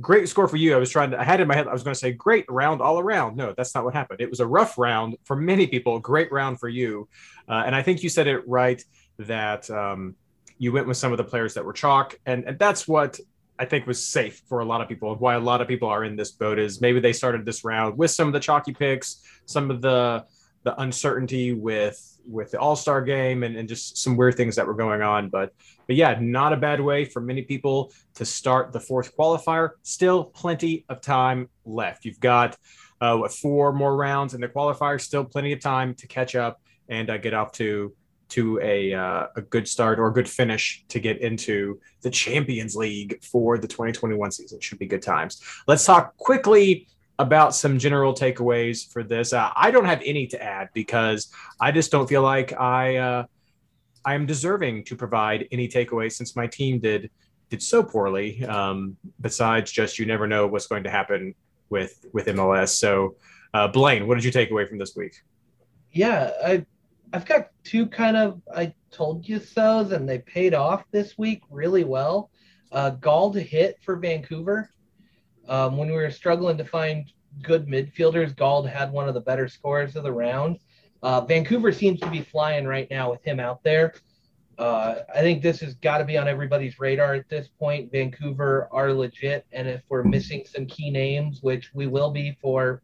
great 0.00 0.28
score 0.28 0.48
for 0.48 0.56
you. 0.56 0.74
I 0.74 0.78
was 0.78 0.90
trying 0.90 1.10
to, 1.12 1.20
I 1.20 1.24
had 1.24 1.40
in 1.40 1.48
my 1.48 1.54
head, 1.54 1.68
I 1.68 1.72
was 1.72 1.82
going 1.82 1.94
to 1.94 1.98
say 1.98 2.12
great 2.12 2.44
round 2.48 2.80
all 2.80 2.98
around. 2.98 3.36
No, 3.36 3.54
that's 3.56 3.74
not 3.74 3.84
what 3.84 3.94
happened. 3.94 4.20
It 4.20 4.30
was 4.30 4.40
a 4.40 4.46
rough 4.46 4.76
round 4.76 5.16
for 5.24 5.36
many 5.36 5.66
people, 5.66 5.98
great 5.98 6.30
round 6.32 6.60
for 6.60 6.68
you. 6.68 7.08
Uh, 7.48 7.62
and 7.66 7.74
I 7.74 7.82
think 7.82 8.02
you 8.02 8.08
said 8.08 8.26
it 8.26 8.46
right 8.46 8.82
that 9.18 9.70
um, 9.70 10.16
you 10.58 10.72
went 10.72 10.86
with 10.86 10.96
some 10.96 11.12
of 11.12 11.18
the 11.18 11.24
players 11.24 11.54
that 11.54 11.64
were 11.64 11.72
chalk. 11.72 12.18
And, 12.26 12.44
and 12.44 12.58
that's 12.58 12.86
what 12.88 13.20
I 13.58 13.64
think 13.64 13.86
was 13.86 14.04
safe 14.04 14.42
for 14.48 14.60
a 14.60 14.64
lot 14.64 14.80
of 14.80 14.88
people. 14.88 15.12
and 15.12 15.20
Why 15.20 15.34
a 15.34 15.40
lot 15.40 15.60
of 15.60 15.68
people 15.68 15.88
are 15.88 16.04
in 16.04 16.16
this 16.16 16.32
boat 16.32 16.58
is 16.58 16.80
maybe 16.80 17.00
they 17.00 17.12
started 17.12 17.46
this 17.46 17.64
round 17.64 17.96
with 17.96 18.10
some 18.10 18.26
of 18.26 18.32
the 18.32 18.40
chalky 18.40 18.74
picks, 18.74 19.22
some 19.46 19.70
of 19.70 19.80
the, 19.80 20.24
the 20.64 20.80
uncertainty 20.80 21.52
with 21.52 22.10
with 22.26 22.50
the 22.50 22.58
All 22.58 22.74
Star 22.74 23.02
game 23.02 23.42
and, 23.42 23.54
and 23.54 23.68
just 23.68 23.98
some 23.98 24.16
weird 24.16 24.34
things 24.34 24.56
that 24.56 24.66
were 24.66 24.74
going 24.74 25.02
on. 25.02 25.28
But 25.28 25.52
but 25.86 25.96
yeah, 25.96 26.18
not 26.20 26.52
a 26.52 26.56
bad 26.56 26.80
way 26.80 27.04
for 27.04 27.20
many 27.20 27.42
people 27.42 27.92
to 28.14 28.24
start 28.24 28.72
the 28.72 28.80
fourth 28.80 29.16
qualifier. 29.16 29.70
Still 29.82 30.24
plenty 30.24 30.84
of 30.88 31.00
time 31.00 31.48
left. 31.64 32.04
You've 32.04 32.20
got 32.20 32.56
uh, 33.00 33.16
what 33.16 33.32
four 33.32 33.72
more 33.72 33.96
rounds 33.96 34.34
in 34.34 34.40
the 34.40 34.48
qualifier. 34.48 35.00
Still 35.00 35.24
plenty 35.24 35.52
of 35.52 35.60
time 35.60 35.94
to 35.94 36.06
catch 36.06 36.34
up 36.34 36.60
and 36.88 37.10
uh, 37.10 37.18
get 37.18 37.34
off 37.34 37.52
to 37.52 37.94
to 38.30 38.58
a 38.60 38.94
uh, 38.94 39.26
a 39.36 39.42
good 39.42 39.68
start 39.68 39.98
or 39.98 40.08
a 40.08 40.12
good 40.12 40.28
finish 40.28 40.84
to 40.88 40.98
get 40.98 41.20
into 41.20 41.80
the 42.02 42.10
Champions 42.10 42.74
League 42.74 43.22
for 43.22 43.58
the 43.58 43.68
2021 43.68 44.30
season. 44.32 44.60
Should 44.60 44.78
be 44.78 44.86
good 44.86 45.02
times. 45.02 45.42
Let's 45.66 45.84
talk 45.84 46.16
quickly 46.16 46.88
about 47.18 47.54
some 47.54 47.78
general 47.78 48.12
takeaways 48.12 48.90
for 48.92 49.04
this. 49.04 49.32
Uh, 49.32 49.50
I 49.54 49.70
don't 49.70 49.84
have 49.84 50.02
any 50.04 50.26
to 50.28 50.42
add 50.42 50.68
because 50.74 51.32
I 51.60 51.70
just 51.70 51.92
don't 51.92 52.08
feel 52.08 52.22
like 52.22 52.58
I 52.58 52.96
uh, 52.96 53.26
I 54.04 54.14
am 54.14 54.26
deserving 54.26 54.84
to 54.84 54.96
provide 54.96 55.48
any 55.50 55.68
takeaway 55.68 56.10
since 56.12 56.36
my 56.36 56.46
team 56.46 56.78
did 56.78 57.10
did 57.50 57.62
so 57.62 57.82
poorly. 57.82 58.44
Um, 58.44 58.96
besides, 59.20 59.70
just 59.70 59.98
you 59.98 60.06
never 60.06 60.26
know 60.26 60.46
what's 60.46 60.66
going 60.66 60.84
to 60.84 60.90
happen 60.90 61.34
with 61.70 62.04
with 62.12 62.26
MLS. 62.26 62.70
So, 62.70 63.16
uh, 63.52 63.68
Blaine, 63.68 64.06
what 64.06 64.16
did 64.16 64.24
you 64.24 64.30
take 64.30 64.50
away 64.50 64.66
from 64.66 64.78
this 64.78 64.94
week? 64.96 65.14
Yeah, 65.92 66.30
I 66.44 66.66
I've 67.12 67.26
got 67.26 67.50
two 67.62 67.86
kind 67.86 68.16
of 68.16 68.40
I 68.54 68.74
told 68.90 69.28
you 69.28 69.38
so's, 69.38 69.92
and 69.92 70.08
they 70.08 70.18
paid 70.18 70.54
off 70.54 70.84
this 70.90 71.16
week 71.16 71.42
really 71.50 71.84
well. 71.84 72.30
Uh, 72.72 72.90
hit 73.32 73.78
for 73.82 73.96
Vancouver. 73.96 74.68
Um, 75.48 75.76
when 75.76 75.88
we 75.88 75.94
were 75.94 76.10
struggling 76.10 76.58
to 76.58 76.64
find 76.64 77.12
good 77.42 77.66
midfielders, 77.66 78.34
Gauld 78.34 78.66
had 78.66 78.90
one 78.90 79.08
of 79.08 79.14
the 79.14 79.20
better 79.20 79.46
scores 79.48 79.94
of 79.94 80.02
the 80.02 80.12
round. 80.12 80.58
Uh, 81.04 81.20
Vancouver 81.20 81.70
seems 81.70 82.00
to 82.00 82.08
be 82.08 82.22
flying 82.22 82.64
right 82.64 82.90
now 82.90 83.10
with 83.10 83.22
him 83.22 83.38
out 83.38 83.62
there. 83.62 83.92
Uh, 84.56 85.00
I 85.14 85.20
think 85.20 85.42
this 85.42 85.60
has 85.60 85.74
got 85.74 85.98
to 85.98 86.04
be 86.04 86.16
on 86.16 86.26
everybody's 86.26 86.80
radar 86.80 87.12
at 87.12 87.28
this 87.28 87.46
point. 87.46 87.92
Vancouver 87.92 88.68
are 88.72 88.90
legit, 88.90 89.44
and 89.52 89.68
if 89.68 89.82
we're 89.90 90.02
missing 90.02 90.46
some 90.46 90.64
key 90.64 90.90
names, 90.90 91.42
which 91.42 91.74
we 91.74 91.86
will 91.86 92.10
be 92.10 92.38
for 92.40 92.80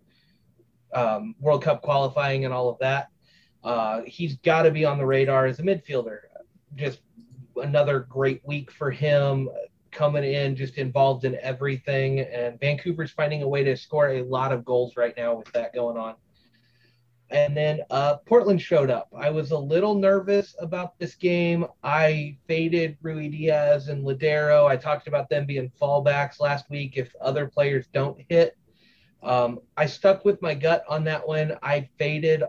um, 0.93 1.35
World 1.41 1.63
Cup 1.63 1.81
qualifying 1.81 2.45
and 2.45 2.53
all 2.53 2.69
of 2.69 2.79
that, 2.81 3.09
uh, 3.65 4.03
he's 4.07 4.37
got 4.37 4.65
to 4.65 4.71
be 4.71 4.85
on 4.85 4.99
the 4.99 5.07
radar 5.07 5.47
as 5.47 5.59
a 5.59 5.63
midfielder. 5.63 6.19
Just 6.75 7.01
another 7.57 8.01
great 8.01 8.43
week 8.45 8.71
for 8.71 8.91
him 8.91 9.49
coming 9.93 10.25
in, 10.25 10.57
just 10.57 10.77
involved 10.77 11.25
in 11.25 11.39
everything. 11.41 12.21
And 12.21 12.61
Vancouver's 12.61 13.13
finding 13.13 13.43
a 13.43 13.49
way 13.49 13.65
to 13.65 13.79
score 13.79 14.11
a 14.11 14.23
lot 14.23 14.53
of 14.53 14.63
goals 14.67 14.99
right 14.99 15.15
now 15.17 15.37
with 15.37 15.51
that 15.53 15.75
going 15.75 15.97
on. 15.97 16.17
And 17.31 17.57
then 17.57 17.81
uh, 17.91 18.17
Portland 18.27 18.61
showed 18.61 18.91
up. 18.91 19.09
I 19.17 19.31
was 19.31 19.53
a 19.53 19.59
little 19.59 19.95
nervous 19.95 20.57
about 20.59 20.99
this 20.99 21.15
game. 21.15 21.65
I 21.85 22.37
faded 22.49 22.97
Ruidíaz 23.03 23.89
and 23.89 24.05
Lodeiro. 24.05 24.67
I 24.67 24.77
talked 24.77 25.07
about 25.07 25.29
them 25.31 25.47
being 25.47 25.71
fallbacks 25.81 26.41
last 26.41 26.69
week 26.71 26.97
if 26.97 27.15
other 27.21 27.47
players 27.47 27.87
don't 27.93 28.21
hit. 28.29 28.57
Um, 29.23 29.61
I 29.77 29.87
stuck 29.87 30.25
with 30.25 30.43
my 30.43 30.55
gut 30.55 30.85
on 30.89 31.05
that 31.05 31.27
one. 31.27 31.57
I 31.63 31.89
faded 31.99 32.43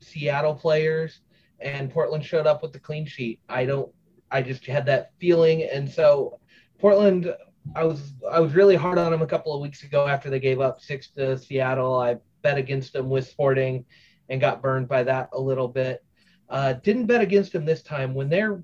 Seattle 0.00 0.54
players, 0.54 1.20
and 1.58 1.90
Portland 1.90 2.24
showed 2.24 2.46
up 2.46 2.62
with 2.62 2.72
the 2.72 2.78
clean 2.78 3.06
sheet. 3.06 3.40
I 3.48 3.64
don't. 3.64 3.90
I 4.30 4.42
just 4.42 4.64
had 4.64 4.86
that 4.86 5.10
feeling, 5.18 5.64
and 5.64 5.90
so 5.90 6.38
Portland, 6.78 7.34
I 7.74 7.82
was 7.82 8.12
I 8.30 8.38
was 8.38 8.54
really 8.54 8.76
hard 8.76 8.96
on 8.98 9.10
them 9.10 9.22
a 9.22 9.26
couple 9.26 9.52
of 9.52 9.60
weeks 9.60 9.82
ago 9.82 10.06
after 10.06 10.30
they 10.30 10.38
gave 10.38 10.60
up 10.60 10.80
six 10.80 11.10
to 11.16 11.36
Seattle. 11.36 11.98
I 11.98 12.18
bet 12.42 12.58
against 12.58 12.92
them 12.92 13.10
with 13.10 13.26
Sporting 13.26 13.84
and 14.30 14.40
got 14.40 14.62
burned 14.62 14.88
by 14.88 15.02
that 15.02 15.28
a 15.32 15.40
little 15.40 15.68
bit. 15.68 16.02
Uh, 16.48 16.72
didn't 16.72 17.06
bet 17.06 17.20
against 17.20 17.52
them 17.52 17.64
this 17.64 17.82
time. 17.82 18.14
When 18.14 18.30
they're 18.30 18.62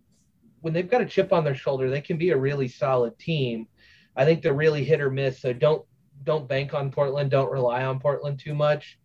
when 0.61 0.73
they've 0.73 0.91
got 0.91 1.03
a 1.03 1.07
chip 1.07 1.33
on 1.33 1.45
their 1.45 1.55
shoulder, 1.55 1.91
they 1.91 2.01
can 2.01 2.17
be 2.17 2.31
a 2.31 2.37
really 2.37 2.69
solid 2.69 3.19
team. 3.19 3.69
I 4.17 4.25
think 4.25 4.43
they're 4.43 4.55
really 4.55 4.85
hit 4.85 5.01
or 5.01 5.11
miss. 5.11 5.41
So 5.41 5.53
don't 5.53 5.85
don't 6.25 6.49
bank 6.49 6.73
on 6.73 6.91
Portland. 6.91 7.31
Don't 7.31 7.53
rely 7.53 7.85
on 7.85 8.01
Portland 8.01 8.39
too 8.39 8.55
much. 8.55 8.99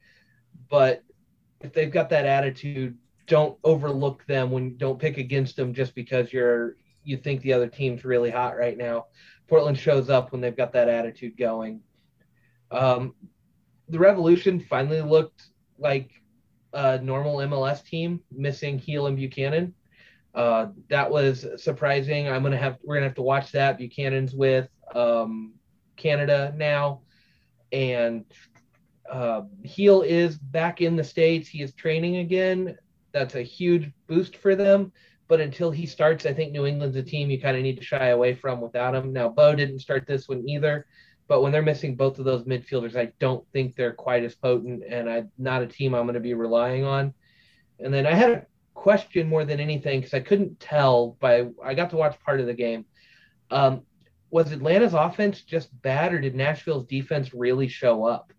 But 0.69 1.03
if 1.59 1.73
they've 1.73 1.91
got 1.91 2.09
that 2.09 2.25
attitude, 2.25 2.97
don't 3.27 3.57
overlook 3.63 4.25
them 4.25 4.51
when 4.51 4.77
don't 4.77 4.99
pick 4.99 5.17
against 5.17 5.55
them 5.55 5.73
just 5.73 5.93
because 5.95 6.31
you're 6.31 6.75
you 7.03 7.17
think 7.17 7.41
the 7.41 7.53
other 7.53 7.67
team's 7.67 8.05
really 8.05 8.29
hot 8.29 8.57
right 8.57 8.77
now. 8.77 9.05
Portland 9.47 9.77
shows 9.77 10.09
up 10.09 10.31
when 10.31 10.39
they've 10.39 10.55
got 10.55 10.73
that 10.73 10.87
attitude 10.87 11.37
going. 11.37 11.81
Um, 12.69 13.15
the 13.89 13.99
Revolution 13.99 14.59
finally 14.59 15.01
looked 15.01 15.43
like 15.77 16.20
a 16.73 16.99
normal 16.99 17.37
MLS 17.37 17.83
team, 17.83 18.21
missing 18.31 18.77
Gil 18.77 19.07
and 19.07 19.17
Buchanan. 19.17 19.73
Uh, 20.33 20.67
that 20.89 21.09
was 21.11 21.45
surprising. 21.57 22.29
I'm 22.29 22.43
gonna 22.43 22.57
have 22.57 22.77
we're 22.83 22.95
gonna 22.95 23.07
have 23.07 23.15
to 23.15 23.21
watch 23.21 23.51
that. 23.51 23.77
Buchanan's 23.77 24.33
with 24.33 24.69
um, 24.95 25.53
Canada 25.97 26.53
now, 26.55 27.01
and 27.71 28.25
uh, 29.11 29.41
Gil 29.63 30.01
is 30.03 30.37
back 30.37 30.81
in 30.81 30.95
the 30.95 31.03
states. 31.03 31.49
He 31.49 31.61
is 31.61 31.73
training 31.73 32.17
again. 32.17 32.77
That's 33.11 33.35
a 33.35 33.41
huge 33.41 33.91
boost 34.07 34.37
for 34.37 34.55
them. 34.55 34.93
But 35.27 35.41
until 35.41 35.71
he 35.71 35.85
starts, 35.85 36.25
I 36.25 36.33
think 36.33 36.51
New 36.51 36.65
England's 36.65 36.97
a 36.97 37.03
team 37.03 37.29
you 37.29 37.39
kind 37.39 37.55
of 37.55 37.63
need 37.63 37.77
to 37.77 37.83
shy 37.83 38.07
away 38.07 38.33
from 38.33 38.59
without 38.59 38.95
him. 38.95 39.13
Now, 39.13 39.29
Bou 39.29 39.55
didn't 39.55 39.79
start 39.79 40.05
this 40.05 40.27
one 40.27 40.47
either, 40.47 40.85
but 41.31 41.41
when 41.41 41.53
they're 41.53 41.61
missing 41.61 41.95
both 41.95 42.19
of 42.19 42.25
those 42.25 42.43
midfielders, 42.43 42.97
I 42.97 43.13
don't 43.17 43.47
think 43.53 43.77
they're 43.77 43.93
quite 43.93 44.25
as 44.25 44.35
potent, 44.35 44.83
and 44.85 45.09
I'm 45.09 45.31
not 45.37 45.61
a 45.61 45.65
team 45.65 45.95
I'm 45.95 46.03
going 46.03 46.15
to 46.15 46.19
be 46.19 46.33
relying 46.33 46.83
on. 46.83 47.13
And 47.79 47.93
then 47.93 48.05
I 48.05 48.13
had 48.13 48.31
a 48.31 48.45
question 48.73 49.29
more 49.29 49.45
than 49.45 49.61
anything 49.61 50.01
because 50.01 50.13
I 50.13 50.19
couldn't 50.19 50.59
tell 50.59 51.15
by 51.21 51.47
I 51.63 51.73
got 51.73 51.91
to 51.91 51.95
watch 51.95 52.19
part 52.25 52.41
of 52.41 52.47
the 52.47 52.53
game. 52.53 52.83
Um, 53.49 53.83
was 54.29 54.51
Atlanta's 54.51 54.93
offense 54.93 55.41
just 55.41 55.69
bad, 55.81 56.13
or 56.13 56.19
did 56.19 56.35
Nashville's 56.35 56.85
defense 56.85 57.33
really 57.33 57.69
show 57.69 58.03
up? 58.03 58.33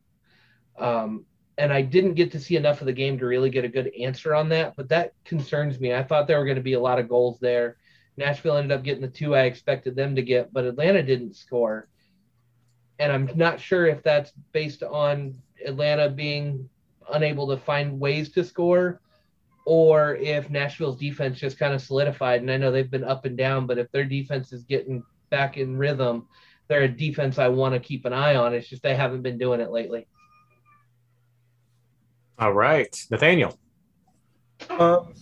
Um, 0.78 1.24
and 1.56 1.72
I 1.72 1.80
didn't 1.80 2.12
get 2.12 2.32
to 2.32 2.40
see 2.40 2.56
enough 2.56 2.82
of 2.82 2.86
the 2.86 2.92
game 2.92 3.18
to 3.20 3.24
really 3.24 3.48
get 3.48 3.64
a 3.64 3.68
good 3.68 3.90
answer 3.98 4.34
on 4.34 4.50
that, 4.50 4.76
but 4.76 4.90
that 4.90 5.14
concerns 5.24 5.80
me. 5.80 5.94
I 5.94 6.02
thought 6.02 6.26
there 6.26 6.38
were 6.38 6.44
going 6.44 6.56
to 6.56 6.62
be 6.62 6.74
a 6.74 6.80
lot 6.88 6.98
of 6.98 7.08
goals 7.08 7.38
there. 7.40 7.78
Nashville 8.18 8.58
ended 8.58 8.76
up 8.76 8.84
getting 8.84 9.00
the 9.00 9.08
two 9.08 9.34
I 9.34 9.44
expected 9.44 9.96
them 9.96 10.14
to 10.16 10.22
get, 10.22 10.52
but 10.52 10.66
Atlanta 10.66 11.02
didn't 11.02 11.36
score. 11.36 11.88
And 12.98 13.12
I'm 13.12 13.30
not 13.34 13.60
sure 13.60 13.86
if 13.86 14.02
that's 14.02 14.32
based 14.52 14.82
on 14.82 15.34
Atlanta 15.64 16.08
being 16.08 16.68
unable 17.12 17.48
to 17.48 17.56
find 17.56 17.98
ways 17.98 18.30
to 18.32 18.44
score 18.44 19.00
or 19.64 20.16
if 20.16 20.50
Nashville's 20.50 20.98
defense 20.98 21.38
just 21.38 21.58
kind 21.58 21.74
of 21.74 21.80
solidified. 21.80 22.40
And 22.40 22.50
I 22.50 22.56
know 22.56 22.70
they've 22.70 22.90
been 22.90 23.04
up 23.04 23.24
and 23.24 23.36
down, 23.36 23.66
but 23.66 23.78
if 23.78 23.90
their 23.92 24.04
defense 24.04 24.52
is 24.52 24.64
getting 24.64 25.02
back 25.30 25.56
in 25.56 25.76
rhythm, 25.76 26.26
they're 26.68 26.82
a 26.82 26.88
defense 26.88 27.38
I 27.38 27.48
want 27.48 27.74
to 27.74 27.80
keep 27.80 28.04
an 28.04 28.12
eye 28.12 28.34
on. 28.34 28.54
It's 28.54 28.68
just 28.68 28.82
they 28.82 28.94
haven't 28.94 29.22
been 29.22 29.38
doing 29.38 29.60
it 29.60 29.70
lately. 29.70 30.06
All 32.38 32.52
right, 32.52 32.96
Nathaniel. 33.10 33.58
Um, 34.70 35.14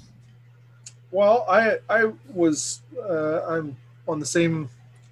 well, 1.10 1.44
I 1.48 1.78
I 1.88 2.12
was 2.32 2.82
uh, 2.98 3.42
I'm 3.46 3.76
on 4.06 4.20
the 4.20 4.26
same 4.26 4.54
I'm 4.54 4.68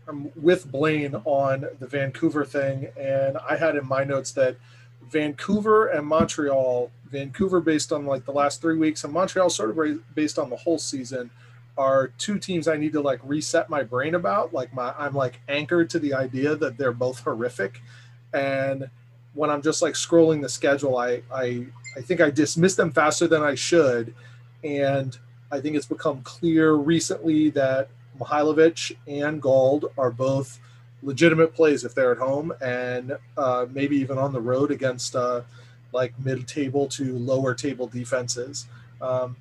Um, 0.08 0.30
with 0.40 0.70
Blaine 0.72 1.16
on 1.26 1.66
the 1.78 1.86
Vancouver 1.86 2.44
thing, 2.44 2.88
and 2.98 3.36
I 3.38 3.56
had 3.56 3.76
in 3.76 3.86
my 3.86 4.04
notes 4.04 4.32
that 4.32 4.56
Vancouver 5.02 5.88
and 5.88 6.06
Montreal, 6.06 6.90
Vancouver 7.10 7.60
based 7.60 7.92
on 7.92 8.06
like 8.06 8.24
the 8.24 8.32
last 8.32 8.62
three 8.62 8.78
weeks, 8.78 9.04
and 9.04 9.12
Montreal 9.12 9.50
sort 9.50 9.76
of 9.76 10.14
based 10.14 10.38
on 10.38 10.48
the 10.48 10.56
whole 10.56 10.78
season, 10.78 11.30
are 11.76 12.08
two 12.18 12.38
teams 12.38 12.68
I 12.68 12.76
need 12.78 12.92
to 12.92 13.02
like 13.02 13.20
reset 13.22 13.68
my 13.68 13.82
brain 13.82 14.14
about. 14.14 14.54
Like 14.54 14.72
my 14.72 14.94
I'm 14.98 15.14
like 15.14 15.40
anchored 15.48 15.90
to 15.90 15.98
the 15.98 16.14
idea 16.14 16.56
that 16.56 16.78
they're 16.78 16.92
both 16.92 17.20
horrific, 17.20 17.82
and 18.32 18.88
when 19.34 19.50
I'm 19.50 19.62
just 19.62 19.82
like 19.82 19.94
scrolling 19.94 20.40
the 20.40 20.48
schedule, 20.48 20.96
I 20.96 21.22
I 21.30 21.66
I 21.96 22.00
think 22.00 22.22
I 22.22 22.30
dismissed 22.30 22.78
them 22.78 22.92
faster 22.92 23.28
than 23.28 23.42
I 23.42 23.54
should, 23.54 24.14
and 24.64 25.18
I 25.52 25.60
think 25.60 25.76
it's 25.76 25.86
become 25.86 26.22
clear 26.22 26.72
recently 26.74 27.50
that 27.50 27.90
Mihailovic 28.18 28.96
and 29.06 29.40
Gauld 29.40 29.86
are 29.96 30.10
both 30.10 30.58
legitimate 31.02 31.54
plays 31.54 31.84
if 31.84 31.94
they're 31.94 32.12
at 32.12 32.18
home 32.18 32.52
and 32.60 33.16
uh, 33.36 33.66
maybe 33.72 33.96
even 33.96 34.18
on 34.18 34.32
the 34.32 34.40
road 34.40 34.70
against 34.70 35.14
uh, 35.14 35.42
like 35.92 36.12
mid-table 36.18 36.86
to 36.88 37.16
lower 37.18 37.54
table 37.54 37.86
defenses. 37.86 38.66
Um, 39.00 39.36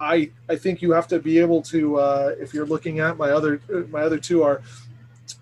I 0.00 0.30
I 0.48 0.56
think 0.56 0.80
you 0.82 0.92
have 0.92 1.08
to 1.08 1.18
be 1.18 1.38
able 1.38 1.62
to 1.62 1.98
uh, 1.98 2.34
if 2.38 2.54
you're 2.54 2.66
looking 2.66 3.00
at 3.00 3.18
my 3.18 3.30
other 3.30 3.60
my 3.90 4.00
other 4.00 4.18
two 4.18 4.42
are 4.42 4.62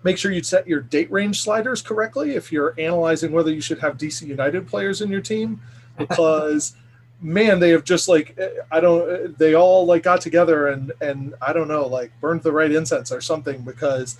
make 0.03 0.17
sure 0.17 0.31
you 0.31 0.43
set 0.43 0.67
your 0.67 0.81
date 0.81 1.09
range 1.11 1.41
sliders 1.41 1.81
correctly 1.81 2.35
if 2.35 2.51
you're 2.51 2.75
analyzing 2.77 3.31
whether 3.31 3.51
you 3.51 3.61
should 3.61 3.79
have 3.79 3.97
DC 3.97 4.27
United 4.27 4.67
players 4.67 5.01
in 5.01 5.09
your 5.09 5.21
team 5.21 5.61
because 5.97 6.75
man 7.21 7.59
they 7.59 7.69
have 7.69 7.83
just 7.83 8.07
like 8.07 8.37
I 8.71 8.79
don't 8.79 9.37
they 9.37 9.53
all 9.53 9.85
like 9.85 10.03
got 10.03 10.21
together 10.21 10.67
and 10.67 10.91
and 11.01 11.33
I 11.41 11.53
don't 11.53 11.67
know 11.67 11.85
like 11.85 12.11
burned 12.21 12.43
the 12.43 12.51
right 12.51 12.71
incense 12.71 13.11
or 13.11 13.21
something 13.21 13.61
because 13.61 14.17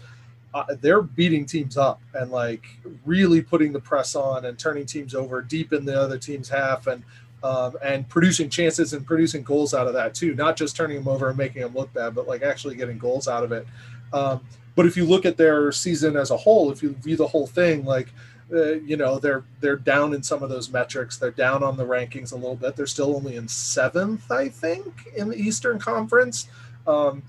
uh, 0.54 0.66
they're 0.82 1.02
beating 1.02 1.46
teams 1.46 1.78
up 1.78 2.02
and 2.14 2.32
like 2.32 2.66
really 3.06 3.42
putting 3.42 3.72
the 3.72 3.80
press 3.80 4.16
on 4.16 4.46
and 4.46 4.58
turning 4.58 4.86
teams 4.86 5.16
over 5.16 5.42
deep 5.42 5.72
in 5.72 5.86
the 5.86 6.00
other 6.00 6.18
team's 6.18 6.50
half 6.50 6.88
and 6.88 7.04
um, 7.42 7.78
and 7.82 8.10
producing 8.10 8.50
chances 8.50 8.92
and 8.92 9.06
producing 9.06 9.44
goals 9.44 9.74
out 9.74 9.88
of 9.88 9.94
that 9.94 10.14
too. 10.14 10.36
Not 10.36 10.58
just 10.58 10.76
turning 10.76 10.98
them 10.98 11.08
over 11.08 11.30
and 11.30 11.38
making 11.38 11.62
them 11.62 11.74
look 11.74 11.94
bad 11.94 12.16
but 12.16 12.28
like 12.28 12.42
actually 12.42 12.76
getting 12.76 12.98
goals 12.98 13.28
out 13.28 13.44
of 13.44 13.52
it. 13.54 13.66
Um, 14.12 14.42
but 14.76 14.86
if 14.86 14.98
you 14.98 15.06
look 15.06 15.26
at 15.26 15.38
their 15.38 15.72
season 15.72 16.18
as 16.18 16.32
a 16.32 16.38
whole, 16.38 16.72
if 16.72 16.82
you 16.84 16.96
view 16.96 17.16
the 17.16 17.28
whole 17.28 17.48
thing, 17.48 17.86
like 17.86 18.08
uh, 18.54 18.74
you 18.74 18.98
know 18.98 19.20
they're 19.20 19.44
they're 19.60 19.76
down 19.76 20.14
in 20.14 20.24
some 20.24 20.44
of 20.44 20.50
those 20.50 20.70
metrics. 20.70 21.18
They're 21.18 21.32
down 21.32 21.64
on 21.64 21.78
the 21.78 21.86
rankings 21.86 22.32
a 22.32 22.36
little 22.36 22.56
bit. 22.56 22.76
They're 22.76 22.88
still 22.88 23.16
only 23.16 23.36
in 23.36 23.48
seventh, 23.48 24.32
I 24.32 24.50
think, 24.50 25.08
in 25.16 25.30
the 25.30 25.38
Eastern 25.38 25.80
Conference. 25.80 26.48
Um, 26.88 27.24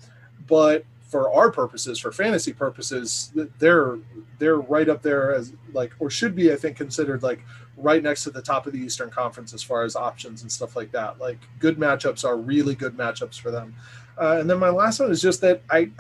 but 0.47 0.85
for 1.11 1.33
our 1.33 1.51
purposes, 1.51 1.99
for 1.99 2.13
fantasy 2.13 2.53
purposes, 2.53 3.33
they're 3.59 3.99
they're 4.39 4.61
right 4.61 4.89
up 4.89 5.03
there 5.03 5.35
as 5.35 5.53
like 5.73 5.93
or 5.99 6.09
should 6.09 6.35
be, 6.35 6.53
I 6.53 6.57
think, 6.57 6.77
considered 6.77 7.23
like 7.23 7.41
right 7.77 8.03
next 8.03 8.25
to 8.25 8.31
the 8.31 8.43
top 8.43 8.67
of 8.67 8.73
the 8.73 8.79
Eastern 8.79 9.11
Conference 9.11 9.53
as 9.53 9.63
far 9.63 9.83
as 9.83 9.97
options 9.97 10.43
and 10.43 10.51
stuff 10.51 10.77
like 10.77 10.93
that. 10.93 11.19
Like 11.19 11.39
good 11.59 11.79
matchups 11.79 12.25
are 12.25 12.37
really 12.37 12.75
good 12.75 12.97
matchups 12.97 13.41
for 13.41 13.51
them. 13.51 13.75
Uh, 14.19 14.37
and 14.39 14.49
then 14.49 14.59
my 14.59 14.69
last 14.69 15.01
one 15.01 15.11
is 15.11 15.21
just 15.21 15.41
that 15.41 15.63
I 15.71 15.91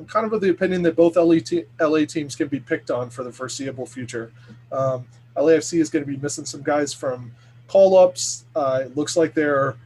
I'm 0.00 0.06
kind 0.06 0.24
of 0.24 0.32
of 0.32 0.40
the 0.40 0.48
opinion 0.48 0.80
that 0.82 0.96
both 0.96 1.16
LA, 1.16 1.40
te- 1.40 1.66
LA 1.78 2.06
teams 2.06 2.34
can 2.34 2.48
be 2.48 2.58
picked 2.58 2.90
on 2.90 3.10
for 3.10 3.22
the 3.22 3.30
foreseeable 3.30 3.84
future. 3.84 4.32
Um, 4.72 5.06
LAFC 5.36 5.78
is 5.78 5.90
going 5.90 6.02
to 6.02 6.10
be 6.10 6.16
missing 6.16 6.46
some 6.46 6.62
guys 6.62 6.94
from 6.94 7.30
call 7.68 7.98
ups. 7.98 8.46
Uh, 8.56 8.80
it 8.84 8.96
looks 8.96 9.14
like 9.14 9.34
they're, 9.34 9.76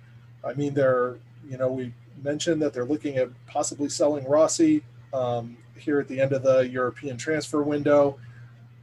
I 0.45 0.55
mean, 0.55 0.73
they're, 0.73 1.17
you 1.51 1.59
know, 1.59 1.69
we 1.69 1.93
mentioned 2.23 2.63
that 2.63 2.73
they're 2.73 2.85
looking 2.85 3.17
at 3.17 3.29
possibly 3.49 3.89
selling 3.89 4.25
Rossi 4.25 4.85
um, 5.13 5.57
here 5.77 5.99
at 5.99 6.07
the 6.07 6.21
end 6.21 6.33
of 6.33 6.45
the 6.45 6.61
European 6.61 7.17
transfer 7.17 7.65
window. 7.65 8.17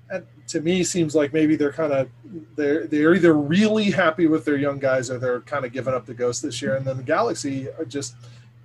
And 0.10 0.26
to 0.50 0.60
me, 0.60 0.84
seems 0.84 1.15
like 1.15 1.32
maybe 1.32 1.56
they're 1.56 1.72
kind 1.72 1.94
of 1.94 2.10
they're 2.58 2.86
they're 2.88 3.15
either 3.15 3.34
really 3.34 3.89
happy 3.89 4.28
with 4.28 4.44
their 4.44 4.58
young 4.58 4.80
guys 4.80 5.10
or 5.10 5.17
they're 5.17 5.39
kind 5.41 5.63
of 5.63 5.72
giving 5.72 5.94
up 5.94 6.06
the 6.06 6.13
ghost 6.13 6.41
this 6.41 6.62
year. 6.62 6.76
And 6.76 6.86
then 6.86 6.98
the 6.98 7.04
Galaxy 7.04 7.70
just 7.88 8.15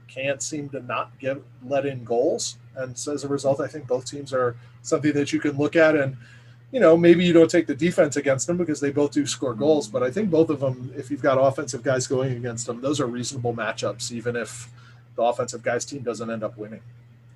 can't 0.09 0.43
seem 0.43 0.69
to 0.71 0.81
not 0.81 1.19
get 1.19 1.39
let 1.65 1.87
in 1.87 2.05
goals. 2.05 2.59
And 2.77 2.97
so 2.97 3.13
as 3.13 3.25
a 3.25 3.29
result, 3.29 3.61
I 3.61 3.67
think 3.67 3.87
both 3.87 4.05
teams 4.05 4.33
are 4.33 4.57
something 4.83 5.13
that 5.13 5.33
you 5.33 5.41
can 5.41 5.57
look 5.57 5.77
at 5.77 5.97
and 5.97 6.17
you 6.73 6.81
know, 6.81 6.97
maybe 6.97 7.25
you 7.25 7.33
don't 7.33 7.51
take 7.51 7.67
the 7.67 7.75
defense 7.75 8.17
against 8.17 8.47
them 8.47 8.57
because 8.57 8.81
they 8.81 8.91
both 8.91 9.13
do 9.13 9.25
score 9.25 9.53
mm-hmm. 9.53 9.61
goals, 9.61 9.89
but 9.89 10.03
I 10.03 10.11
think 10.11 10.31
both 10.31 10.51
of 10.51 10.61
them, 10.61 10.93
if 10.97 11.11
you've 11.11 11.23
got 11.23 11.37
offensive 11.37 11.83
guys 11.83 12.07
going 12.07 12.33
against 12.33 12.67
them, 12.67 12.81
those 12.81 13.01
are 13.01 13.07
reasonable 13.07 13.55
matchups, 13.55 14.11
even 14.11 14.35
if 14.35 14.69
the 15.15 15.23
offensive 15.23 15.63
guys 15.63 15.85
team 15.85 16.03
doesn't 16.03 16.29
end 16.29 16.43
up 16.43 16.59
winning. 16.59 16.83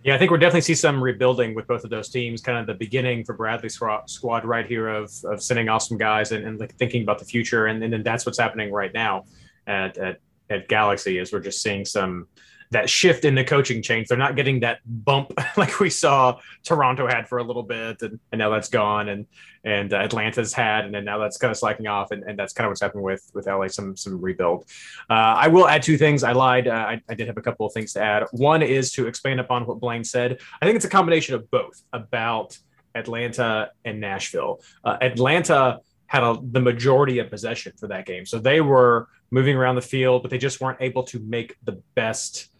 Yeah, 0.02 0.14
I 0.14 0.18
think 0.18 0.30
we'll 0.30 0.40
definitely 0.40 0.62
see 0.62 0.74
some 0.74 1.02
rebuilding 1.02 1.54
with 1.54 1.66
both 1.66 1.84
of 1.84 1.90
those 1.90 2.08
teams. 2.08 2.40
Kind 2.40 2.58
of 2.58 2.66
the 2.66 2.74
beginning 2.74 3.22
for 3.24 3.34
Bradley's 3.34 3.80
squad 4.06 4.44
right 4.44 4.66
here 4.66 4.88
of, 4.88 5.12
of 5.24 5.42
sending 5.42 5.68
off 5.68 5.82
some 5.82 5.98
guys 5.98 6.32
and, 6.32 6.44
and 6.44 6.58
like 6.58 6.74
thinking 6.76 7.02
about 7.02 7.18
the 7.18 7.24
future, 7.24 7.66
and, 7.66 7.84
and 7.84 7.92
then 7.92 8.02
that's 8.02 8.26
what's 8.26 8.38
happening 8.38 8.72
right 8.72 8.92
now 8.92 9.26
at, 9.66 9.96
at 9.98 10.20
at 10.50 10.68
Galaxy 10.68 11.18
is 11.18 11.32
we're 11.32 11.40
just 11.40 11.62
seeing 11.62 11.84
some 11.84 12.26
that 12.70 12.88
shift 12.88 13.24
in 13.24 13.34
the 13.34 13.42
coaching 13.42 13.82
change. 13.82 14.08
They're 14.08 14.18
not 14.18 14.36
getting 14.36 14.60
that 14.60 14.78
bump 14.86 15.32
like 15.56 15.80
we 15.80 15.90
saw 15.90 16.38
Toronto 16.64 17.06
had 17.06 17.28
for 17.28 17.38
a 17.38 17.42
little 17.42 17.62
bit, 17.62 18.00
and, 18.02 18.20
and 18.32 18.38
now 18.38 18.50
that's 18.50 18.68
gone, 18.68 19.08
and 19.08 19.26
and 19.64 19.92
uh, 19.92 19.98
Atlanta's 19.98 20.54
had, 20.54 20.86
and 20.86 20.94
then 20.94 21.04
now 21.04 21.18
that's 21.18 21.36
kind 21.36 21.50
of 21.50 21.56
slacking 21.56 21.86
off, 21.86 22.12
and, 22.12 22.22
and 22.24 22.38
that's 22.38 22.52
kind 22.52 22.66
of 22.66 22.70
what's 22.70 22.80
happening 22.80 23.04
with 23.04 23.30
with 23.34 23.46
LA. 23.46 23.68
Some 23.68 23.96
some 23.96 24.20
rebuild. 24.20 24.64
Uh, 25.08 25.14
I 25.14 25.48
will 25.48 25.68
add 25.68 25.82
two 25.82 25.98
things. 25.98 26.22
I 26.22 26.32
lied. 26.32 26.68
Uh, 26.68 26.72
I, 26.72 27.02
I 27.08 27.14
did 27.14 27.26
have 27.26 27.36
a 27.36 27.42
couple 27.42 27.66
of 27.66 27.72
things 27.72 27.92
to 27.94 28.02
add. 28.02 28.24
One 28.32 28.62
is 28.62 28.92
to 28.92 29.06
expand 29.06 29.40
upon 29.40 29.66
what 29.66 29.80
Blaine 29.80 30.04
said. 30.04 30.38
I 30.62 30.66
think 30.66 30.76
it's 30.76 30.84
a 30.84 30.90
combination 30.90 31.34
of 31.34 31.50
both 31.50 31.82
about 31.92 32.58
Atlanta 32.94 33.70
and 33.84 34.00
Nashville. 34.00 34.60
Uh, 34.84 34.96
Atlanta 35.00 35.80
had 36.06 36.22
a, 36.24 36.38
the 36.42 36.60
majority 36.60 37.20
of 37.20 37.30
possession 37.30 37.72
for 37.78 37.86
that 37.86 38.04
game. 38.04 38.26
So 38.26 38.38
they 38.38 38.60
were 38.60 39.08
moving 39.30 39.56
around 39.56 39.76
the 39.76 39.82
field, 39.82 40.22
but 40.22 40.30
they 40.30 40.38
just 40.38 40.60
weren't 40.60 40.78
able 40.80 41.04
to 41.04 41.20
make 41.20 41.56
the 41.62 41.80
best 41.94 42.50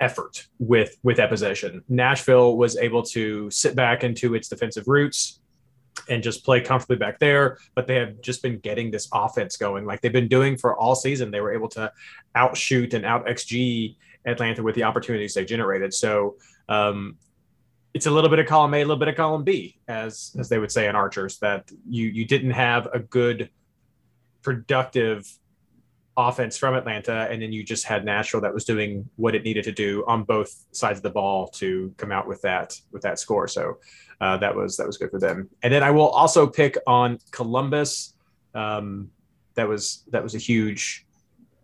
effort 0.00 0.46
with 0.58 0.96
with 1.02 1.16
that 1.16 1.28
possession. 1.28 1.82
Nashville 1.88 2.56
was 2.56 2.76
able 2.76 3.02
to 3.02 3.50
sit 3.50 3.74
back 3.74 4.04
into 4.04 4.34
its 4.34 4.48
defensive 4.48 4.86
roots 4.86 5.40
and 6.08 6.22
just 6.22 6.44
play 6.44 6.60
comfortably 6.60 6.96
back 6.96 7.18
there, 7.18 7.58
but 7.74 7.86
they 7.86 7.96
have 7.96 8.20
just 8.20 8.42
been 8.42 8.58
getting 8.58 8.90
this 8.90 9.08
offense 9.12 9.56
going 9.56 9.84
like 9.84 10.00
they've 10.00 10.12
been 10.12 10.28
doing 10.28 10.56
for 10.56 10.76
all 10.76 10.94
season. 10.94 11.30
They 11.30 11.40
were 11.40 11.52
able 11.52 11.68
to 11.70 11.92
outshoot 12.34 12.94
and 12.94 13.04
out 13.04 13.26
XG 13.26 13.96
Atlanta 14.24 14.62
with 14.62 14.74
the 14.74 14.84
opportunities 14.84 15.34
they 15.34 15.44
generated. 15.44 15.92
So 15.92 16.36
um, 16.68 17.16
it's 17.94 18.06
a 18.06 18.10
little 18.10 18.30
bit 18.30 18.38
of 18.38 18.46
column 18.46 18.74
A, 18.74 18.78
a 18.78 18.84
little 18.84 18.96
bit 18.96 19.08
of 19.08 19.16
column 19.16 19.44
B, 19.44 19.78
as 19.88 20.36
as 20.38 20.48
they 20.48 20.58
would 20.58 20.70
say 20.70 20.88
in 20.88 20.94
Archers, 20.94 21.38
that 21.38 21.70
you 21.88 22.06
you 22.06 22.24
didn't 22.24 22.52
have 22.52 22.86
a 22.92 23.00
good 23.00 23.50
productive 24.42 25.28
offense 26.18 26.58
from 26.58 26.74
Atlanta, 26.74 27.28
and 27.30 27.40
then 27.40 27.52
you 27.52 27.62
just 27.62 27.84
had 27.84 28.04
Nashville 28.04 28.40
that 28.40 28.52
was 28.52 28.64
doing 28.64 29.08
what 29.16 29.36
it 29.36 29.44
needed 29.44 29.64
to 29.64 29.72
do 29.72 30.04
on 30.08 30.24
both 30.24 30.66
sides 30.72 30.98
of 30.98 31.04
the 31.04 31.10
ball 31.10 31.46
to 31.48 31.94
come 31.96 32.10
out 32.10 32.26
with 32.26 32.42
that 32.42 32.78
with 32.90 33.02
that 33.02 33.18
score. 33.20 33.46
So 33.46 33.78
uh, 34.20 34.36
that 34.38 34.54
was 34.54 34.76
that 34.76 34.86
was 34.86 34.98
good 34.98 35.10
for 35.10 35.20
them. 35.20 35.48
And 35.62 35.72
then 35.72 35.82
I 35.82 35.92
will 35.92 36.08
also 36.08 36.46
pick 36.46 36.76
on 36.86 37.18
Columbus. 37.30 38.14
Um, 38.54 39.10
that 39.54 39.68
was 39.68 40.04
that 40.10 40.22
was 40.22 40.34
a 40.34 40.38
huge 40.38 41.06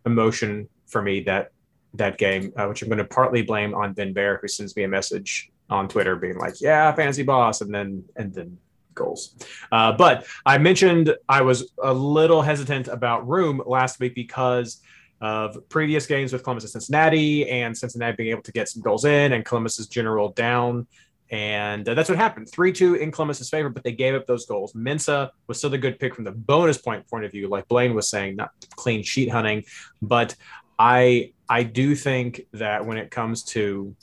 emotion 0.07 0.69
for 0.87 1.03
me 1.03 1.21
that 1.21 1.51
that 1.95 2.17
game, 2.17 2.53
uh, 2.57 2.67
which 2.67 2.83
I'm 2.83 2.88
going 2.88 2.99
to 2.99 3.05
partly 3.05 3.43
blame 3.43 3.75
on 3.75 3.93
Ben 3.93 4.12
Bear, 4.12 4.38
who 4.40 4.49
sends 4.49 4.75
me 4.77 4.85
a 4.85 4.88
message 4.88 5.51
on 5.69 5.88
Twitter 5.88 6.14
being 6.14 6.38
like, 6.38 6.61
"Yeah, 6.61 6.93
fantasy 6.95 7.25
boss," 7.25 7.61
and 7.61 7.75
then 7.75 8.05
and 8.17 8.33
then 8.33 8.59
goals. 8.94 9.35
Uh, 9.72 9.92
but 9.92 10.26
I 10.46 10.59
mentioned 10.59 11.14
I 11.28 11.42
was 11.42 11.72
a 11.83 11.92
little 11.92 12.42
hesitant 12.42 12.88
about 12.88 13.26
Room 13.28 13.62
last 13.66 14.00
week 14.00 14.14
because 14.14 14.80
of 15.20 15.68
previous 15.68 16.07
games 16.07 16.33
with 16.33 16.42
Columbus 16.42 16.64
and 16.64 16.70
Cincinnati, 16.72 17.48
and 17.48 17.76
Cincinnati 17.76 18.16
being 18.16 18.30
able 18.30 18.42
to 18.42 18.52
get 18.52 18.68
some 18.68 18.83
goals 18.83 19.04
in, 19.04 19.33
and 19.33 19.44
Columbus's 19.44 19.87
general 19.87 20.30
down. 20.30 20.87
And 21.30 21.88
uh, 21.88 21.94
that's 21.94 22.09
what 22.09 22.18
happened. 22.18 22.48
3 22.50 22.72
2 22.72 22.96
in 22.96 23.11
Columbus's 23.11 23.48
favor, 23.48 23.68
but 23.68 23.83
they 23.83 23.92
gave 23.92 24.14
up 24.14 24.26
those 24.26 24.46
goals. 24.46 24.72
Mensah 24.74 25.30
was 25.46 25.59
still 25.59 25.72
a 25.72 25.78
good 25.78 25.98
pick 25.98 26.14
from 26.14 26.24
the 26.24 26.33
bonus 26.33 26.78
point 26.78 27.09
point 27.09 27.24
of 27.24 27.33
view, 27.33 27.48
like 27.48 27.66
Blaine 27.68 27.94
was 27.94 28.09
saying, 28.09 28.37
not 28.37 28.50
clean 28.76 29.02
sheet 29.02 29.30
hunting. 29.30 29.64
But 30.02 30.37
I 30.78 31.33
I 31.48 31.62
do 31.62 31.94
think 31.94 32.42
that 32.52 32.85
when 32.85 32.98
it 32.98 33.11
comes 33.11 33.42
to 33.44 33.94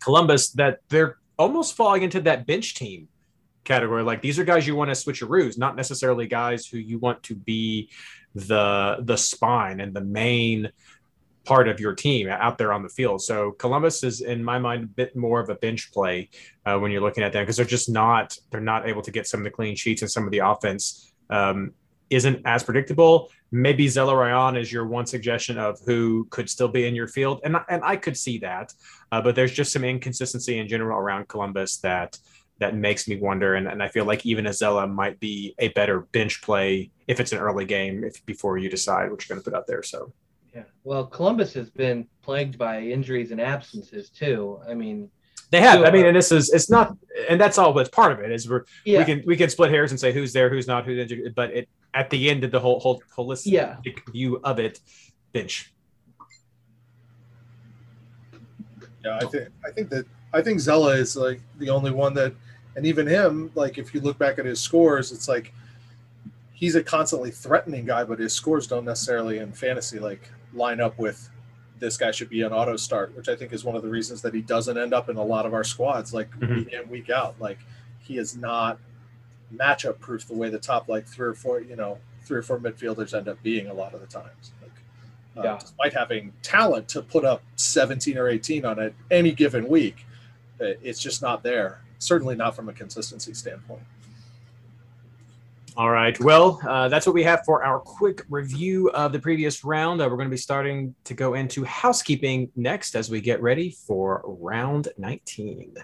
Columbus, 0.00 0.50
that 0.52 0.80
they're 0.88 1.18
almost 1.38 1.74
falling 1.74 2.02
into 2.02 2.20
that 2.22 2.46
bench 2.46 2.74
team 2.74 3.08
category. 3.64 4.02
Like 4.02 4.22
these 4.22 4.38
are 4.38 4.44
guys 4.44 4.66
you 4.66 4.76
want 4.76 4.94
to 4.94 4.94
switcheroos, 4.94 5.58
not 5.58 5.76
necessarily 5.76 6.26
guys 6.26 6.66
who 6.66 6.78
you 6.78 6.98
want 6.98 7.22
to 7.24 7.34
be 7.34 7.90
the 8.34 8.98
the 9.00 9.16
spine 9.16 9.80
and 9.80 9.94
the 9.94 10.00
main 10.00 10.70
part 11.44 11.68
of 11.68 11.80
your 11.80 11.94
team 11.94 12.28
out 12.28 12.58
there 12.58 12.72
on 12.72 12.82
the 12.82 12.88
field. 12.88 13.22
So 13.22 13.52
Columbus 13.52 14.04
is, 14.04 14.20
in 14.20 14.44
my 14.44 14.58
mind, 14.58 14.84
a 14.84 14.86
bit 14.86 15.16
more 15.16 15.40
of 15.40 15.48
a 15.48 15.54
bench 15.54 15.90
play 15.92 16.28
uh, 16.66 16.78
when 16.78 16.92
you're 16.92 17.00
looking 17.00 17.24
at 17.24 17.32
them 17.32 17.42
because 17.42 17.56
they're 17.56 17.66
just 17.66 17.88
not 17.88 18.36
they're 18.50 18.60
not 18.60 18.88
able 18.88 19.02
to 19.02 19.10
get 19.10 19.26
some 19.26 19.40
of 19.40 19.44
the 19.44 19.50
clean 19.50 19.74
sheets 19.74 20.02
and 20.02 20.10
some 20.10 20.24
of 20.24 20.30
the 20.30 20.38
offense 20.38 21.12
um, 21.30 21.72
isn't 22.10 22.42
as 22.44 22.62
predictable. 22.62 23.30
Maybe 23.52 23.86
Zelarayán 23.86 24.60
is 24.60 24.72
your 24.72 24.86
one 24.86 25.06
suggestion 25.06 25.58
of 25.58 25.80
who 25.86 26.26
could 26.30 26.48
still 26.48 26.68
be 26.68 26.86
in 26.86 26.94
your 26.94 27.08
field, 27.08 27.40
and 27.44 27.56
and 27.68 27.82
I 27.84 27.96
could 27.96 28.16
see 28.16 28.38
that, 28.38 28.72
uh, 29.10 29.20
but 29.20 29.34
there's 29.34 29.52
just 29.52 29.72
some 29.72 29.84
inconsistency 29.84 30.58
in 30.58 30.68
general 30.68 30.98
around 30.98 31.28
Columbus 31.28 31.78
that 31.78 32.18
that 32.60 32.76
makes 32.76 33.08
me 33.08 33.16
wonder. 33.16 33.56
And, 33.56 33.66
and 33.66 33.82
I 33.82 33.88
feel 33.88 34.04
like 34.04 34.24
even 34.24 34.44
Azella 34.44 34.90
might 34.90 35.18
be 35.18 35.54
a 35.58 35.68
better 35.68 36.00
bench 36.12 36.40
play 36.42 36.90
if 37.08 37.18
it's 37.18 37.32
an 37.32 37.38
early 37.38 37.64
game 37.64 38.04
if 38.04 38.24
before 38.26 38.58
you 38.58 38.70
decide 38.70 39.10
what 39.10 39.26
you're 39.26 39.34
going 39.34 39.42
to 39.42 39.50
put 39.50 39.56
out 39.56 39.66
there. 39.66 39.82
So 39.82 40.12
yeah, 40.54 40.64
well, 40.84 41.06
Columbus 41.06 41.54
has 41.54 41.70
been 41.70 42.06
plagued 42.22 42.58
by 42.58 42.80
injuries 42.80 43.30
and 43.30 43.40
absences 43.40 44.10
too. 44.10 44.60
I 44.68 44.74
mean, 44.74 45.10
they 45.50 45.60
have. 45.60 45.80
So, 45.80 45.86
I 45.86 45.90
mean, 45.90 46.06
and 46.06 46.16
this 46.16 46.32
is 46.32 46.50
it's 46.50 46.70
not, 46.70 46.96
and 47.28 47.40
that's 47.40 47.58
all. 47.58 47.72
But 47.72 47.90
part 47.92 48.12
of 48.12 48.20
it 48.20 48.30
is 48.30 48.48
we're 48.48 48.64
yeah. 48.84 48.98
we 48.98 49.04
can 49.04 49.22
we 49.26 49.36
can 49.36 49.48
split 49.48 49.70
hairs 49.70 49.90
and 49.90 49.98
say 49.98 50.12
who's 50.12 50.32
there, 50.32 50.50
who's 50.50 50.66
not, 50.66 50.84
who's 50.84 50.98
injured. 50.98 51.34
But 51.34 51.50
it 51.50 51.68
at 51.94 52.10
the 52.10 52.30
end 52.30 52.44
of 52.44 52.50
the 52.50 52.60
whole 52.60 52.80
whole 52.80 53.02
holistic 53.16 53.52
yeah. 53.52 53.76
view 54.12 54.40
of 54.44 54.58
it, 54.58 54.80
bench. 55.32 55.72
Yeah, 59.04 59.18
I 59.20 59.26
think 59.26 59.48
I 59.64 59.70
think 59.70 59.90
that 59.90 60.06
I 60.32 60.42
think 60.42 60.60
Zella 60.60 60.94
is 60.96 61.16
like 61.16 61.40
the 61.58 61.70
only 61.70 61.90
one 61.90 62.14
that 62.14 62.34
and 62.76 62.86
even 62.86 63.06
him, 63.06 63.50
like 63.54 63.78
if 63.78 63.94
you 63.94 64.00
look 64.00 64.18
back 64.18 64.38
at 64.38 64.44
his 64.44 64.60
scores, 64.60 65.12
it's 65.12 65.28
like 65.28 65.52
he's 66.52 66.74
a 66.74 66.82
constantly 66.82 67.30
threatening 67.30 67.84
guy, 67.84 68.04
but 68.04 68.18
his 68.18 68.32
scores 68.32 68.66
don't 68.66 68.84
necessarily 68.84 69.38
in 69.38 69.52
fantasy 69.52 69.98
like 69.98 70.30
line 70.52 70.80
up 70.80 70.98
with 70.98 71.28
this 71.78 71.96
guy 71.96 72.10
should 72.10 72.28
be 72.28 72.42
an 72.42 72.52
auto 72.52 72.76
start, 72.76 73.16
which 73.16 73.28
I 73.28 73.34
think 73.34 73.52
is 73.52 73.64
one 73.64 73.74
of 73.74 73.82
the 73.82 73.88
reasons 73.88 74.20
that 74.22 74.34
he 74.34 74.42
doesn't 74.42 74.76
end 74.76 74.92
up 74.92 75.08
in 75.08 75.16
a 75.16 75.22
lot 75.22 75.46
of 75.46 75.54
our 75.54 75.64
squads, 75.64 76.12
like 76.12 76.30
mm-hmm. 76.32 76.54
week 76.54 76.72
in, 76.72 76.88
week 76.90 77.10
out. 77.10 77.34
Like 77.40 77.58
he 77.98 78.18
is 78.18 78.36
not 78.36 78.78
matchup 79.54 79.98
proof 79.98 80.28
the 80.28 80.34
way 80.34 80.50
the 80.50 80.58
top 80.58 80.88
like 80.88 81.06
three 81.06 81.28
or 81.28 81.34
four, 81.34 81.60
you 81.60 81.76
know, 81.76 81.98
three 82.24 82.38
or 82.38 82.42
four 82.42 82.58
midfielders 82.60 83.14
end 83.14 83.26
up 83.26 83.42
being 83.42 83.66
a 83.66 83.74
lot 83.74 83.94
of 83.94 84.00
the 84.00 84.06
times. 84.06 84.52
Like 84.62 84.70
uh, 85.38 85.42
yeah. 85.42 85.58
despite 85.58 85.94
having 85.94 86.32
talent 86.42 86.88
to 86.90 87.02
put 87.02 87.24
up 87.24 87.42
17 87.56 88.18
or 88.18 88.28
18 88.28 88.64
on 88.64 88.78
it 88.78 88.94
any 89.10 89.32
given 89.32 89.66
week, 89.66 90.06
it's 90.60 91.00
just 91.00 91.22
not 91.22 91.42
there 91.42 91.80
certainly 92.00 92.34
not 92.34 92.56
from 92.56 92.68
a 92.68 92.72
consistency 92.72 93.32
standpoint. 93.34 93.82
All 95.76 95.90
right. 95.90 96.18
Well, 96.18 96.60
uh, 96.68 96.88
that's 96.88 97.06
what 97.06 97.14
we 97.14 97.22
have 97.22 97.44
for 97.46 97.64
our 97.64 97.78
quick 97.78 98.24
review 98.28 98.90
of 98.90 99.12
the 99.12 99.20
previous 99.20 99.64
round. 99.64 100.02
Uh, 100.02 100.08
we're 100.10 100.16
going 100.16 100.26
to 100.26 100.30
be 100.30 100.36
starting 100.36 100.94
to 101.04 101.14
go 101.14 101.34
into 101.34 101.64
housekeeping 101.64 102.50
next 102.56 102.96
as 102.96 103.08
we 103.08 103.20
get 103.20 103.40
ready 103.40 103.70
for 103.86 104.22
round 104.26 104.88
19. 104.98 105.76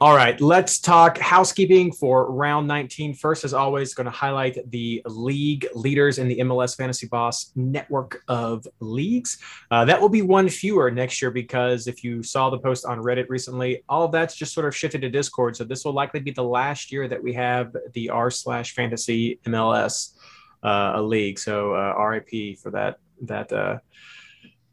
All 0.00 0.14
right, 0.14 0.40
let's 0.40 0.78
talk 0.78 1.18
housekeeping 1.18 1.90
for 1.90 2.30
round 2.30 2.68
19. 2.68 3.14
First, 3.14 3.44
as 3.44 3.52
always, 3.52 3.94
going 3.94 4.04
to 4.04 4.12
highlight 4.12 4.56
the 4.70 5.02
league 5.06 5.66
leaders 5.74 6.18
in 6.18 6.28
the 6.28 6.38
MLS 6.38 6.76
Fantasy 6.76 7.08
Boss 7.08 7.50
network 7.56 8.22
of 8.28 8.64
leagues. 8.78 9.38
Uh, 9.72 9.84
that 9.86 10.00
will 10.00 10.08
be 10.08 10.22
one 10.22 10.48
fewer 10.48 10.88
next 10.92 11.20
year 11.20 11.32
because 11.32 11.88
if 11.88 12.04
you 12.04 12.22
saw 12.22 12.48
the 12.48 12.60
post 12.60 12.84
on 12.84 13.00
Reddit 13.00 13.28
recently, 13.28 13.82
all 13.88 14.04
of 14.04 14.12
that's 14.12 14.36
just 14.36 14.54
sort 14.54 14.68
of 14.68 14.76
shifted 14.76 15.00
to 15.00 15.10
Discord. 15.10 15.56
So 15.56 15.64
this 15.64 15.84
will 15.84 15.94
likely 15.94 16.20
be 16.20 16.30
the 16.30 16.44
last 16.44 16.92
year 16.92 17.08
that 17.08 17.20
we 17.20 17.32
have 17.32 17.74
the 17.92 18.10
r 18.10 18.30
slash 18.30 18.74
fantasy 18.74 19.40
MLS 19.46 20.14
uh, 20.62 21.02
league. 21.02 21.40
So 21.40 21.74
uh, 21.74 22.00
RIP 22.00 22.56
for 22.60 22.70
that 22.70 23.00
that 23.22 23.52
uh, 23.52 23.78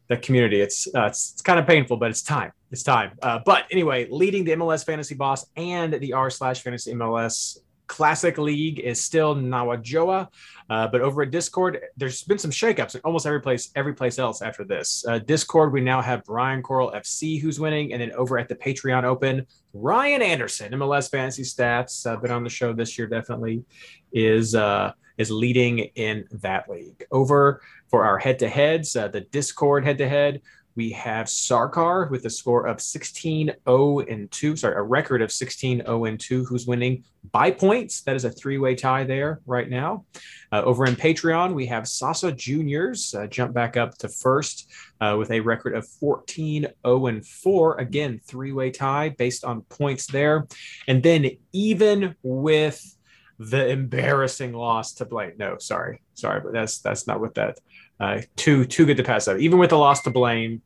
that 0.08 0.22
community. 0.22 0.62
It's, 0.62 0.88
uh, 0.94 1.06
it's, 1.06 1.34
it's 1.34 1.42
kind 1.42 1.60
of 1.60 1.66
painful, 1.66 1.98
but 1.98 2.10
it's 2.10 2.22
time. 2.22 2.52
It's 2.76 2.84
time. 2.84 3.18
Uh, 3.22 3.40
but 3.46 3.68
anyway, 3.72 4.06
leading 4.12 4.44
the 4.44 4.52
MLS 4.52 4.86
Fantasy 4.86 5.16
Boss 5.16 5.46
and 5.56 5.94
the 5.94 6.12
R 6.12 6.30
slash 6.30 6.62
Fantasy 6.62 6.94
MLS 6.94 7.58
Classic 7.88 8.38
League 8.38 8.80
is 8.80 9.02
still 9.02 9.34
Nawajoa. 9.34 10.28
Uh, 10.70 10.88
but 10.90 11.00
over 11.00 11.22
at 11.22 11.32
Discord, 11.32 11.80
there's 11.96 12.24
been 12.24 12.38
some 12.38 12.52
shakeups 12.52 12.96
in 12.96 13.02
almost 13.06 13.26
every 13.26 13.40
place, 13.40 13.72
every 13.78 13.94
place 13.94 14.20
else 14.20 14.42
after 14.42 14.66
this. 14.66 15.06
Uh, 15.08 15.20
Discord, 15.20 15.72
we 15.72 15.80
now 15.80 16.02
have 16.02 16.26
Brian 16.26 16.62
Coral 16.62 16.92
FC 16.92 17.40
who's 17.40 17.62
winning, 17.62 17.94
and 17.94 18.02
then 18.02 18.12
over 18.12 18.38
at 18.38 18.50
the 18.50 18.56
Patreon 18.56 19.06
Open, 19.06 19.48
Ryan 19.72 20.22
Anderson, 20.22 20.74
MLS 20.74 21.10
Fantasy 21.10 21.44
Stats, 21.44 22.06
uh, 22.06 22.18
been 22.18 22.32
on 22.32 22.44
the 22.44 22.50
show 22.50 22.74
this 22.74 22.98
year, 22.98 23.08
definitely 23.08 23.64
is 24.12 24.54
uh, 24.54 24.92
is 25.18 25.32
leading 25.32 25.80
in 25.96 26.28
that 26.30 26.70
league. 26.70 27.06
Over 27.10 27.62
for 27.88 28.04
our 28.04 28.18
head 28.18 28.38
to 28.40 28.50
heads, 28.50 28.98
uh, 28.98 29.08
the 29.08 29.22
Discord 29.22 29.86
head 29.86 29.98
to 30.00 30.10
head, 30.10 30.42
we 30.76 30.92
have 30.92 31.28
Sarkar 31.28 32.10
with 32.10 32.26
a 32.26 32.30
score 32.30 32.68
of 32.68 32.82
16 32.82 33.52
0 33.68 34.00
and 34.00 34.30
2, 34.32 34.56
sorry, 34.56 34.76
a 34.76 34.82
record 34.82 35.22
of 35.22 35.32
16 35.32 35.80
0 35.80 36.06
and 36.06 36.20
2, 36.20 36.46
who's 36.46 36.68
winning 36.68 37.04
by 37.32 37.52
points. 37.52 38.02
That 38.02 38.16
is 38.16 38.26
a 38.26 38.30
three 38.30 38.58
way 38.58 38.76
tie 38.76 39.06
there 39.06 39.42
right 39.46 39.70
now. 39.70 40.06
Uh, 40.52 40.62
over 40.64 40.86
in 40.86 40.96
Patreon, 40.96 41.54
we 41.54 41.66
have 41.68 41.88
Sasa 41.88 42.32
Juniors 42.32 43.14
uh, 43.14 43.28
jump 43.28 43.54
back 43.54 43.78
up 43.78 43.98
to 44.00 44.10
first 44.10 44.70
uh, 45.00 45.16
with 45.18 45.32
a 45.32 45.40
record 45.40 45.76
of 45.76 45.88
14 45.88 46.68
0 46.86 47.06
and 47.08 47.26
4. 47.26 47.78
Again, 47.78 48.20
three 48.28 48.52
way 48.52 48.72
tie 48.72 49.10
based 49.10 49.46
on 49.46 49.62
points 49.62 50.08
there. 50.08 50.48
And 50.88 51.02
then 51.02 51.32
even 51.54 52.16
with 52.22 52.96
the 53.38 53.68
embarrassing 53.68 54.54
loss 54.54 54.94
to 54.94 55.06
Blaine. 55.06 55.34
No, 55.38 55.58
sorry, 55.58 56.02
sorry, 56.14 56.42
but 56.42 56.54
that's 56.54 56.80
that's 56.80 57.08
not 57.08 57.20
what 57.20 57.36
that 57.36 57.60
uh, 58.00 58.22
too 58.36 58.66
too 58.66 58.86
good 58.86 58.98
to 58.98 59.04
pass 59.04 59.28
up. 59.28 59.38
Even 59.40 59.60
with 59.60 59.70
the 59.70 59.78
loss 59.78 60.02
to 60.04 60.10
Blaine, 60.10 60.62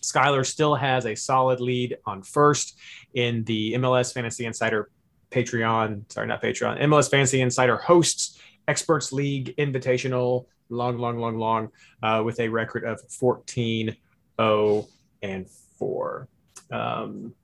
Skylar 0.00 0.46
still 0.46 0.74
has 0.74 1.06
a 1.06 1.14
solid 1.14 1.60
lead 1.60 1.98
on 2.06 2.22
first 2.22 2.78
in 3.14 3.44
the 3.44 3.74
MLS 3.74 4.12
Fantasy 4.12 4.46
Insider 4.46 4.90
Patreon. 5.30 6.10
Sorry, 6.10 6.26
not 6.26 6.42
Patreon. 6.42 6.80
MLS 6.82 7.10
Fantasy 7.10 7.40
Insider 7.40 7.76
hosts 7.76 8.40
Experts 8.66 9.12
League 9.12 9.54
Invitational. 9.56 10.46
Long, 10.70 10.98
long, 10.98 11.18
long, 11.18 11.38
long, 11.38 11.70
uh, 12.02 12.22
with 12.24 12.38
a 12.40 12.48
record 12.48 12.84
of 12.84 13.00
14 13.10 13.96
0 14.38 14.88
and 15.22 15.48
4. 15.78 16.28
Um, 16.70 17.34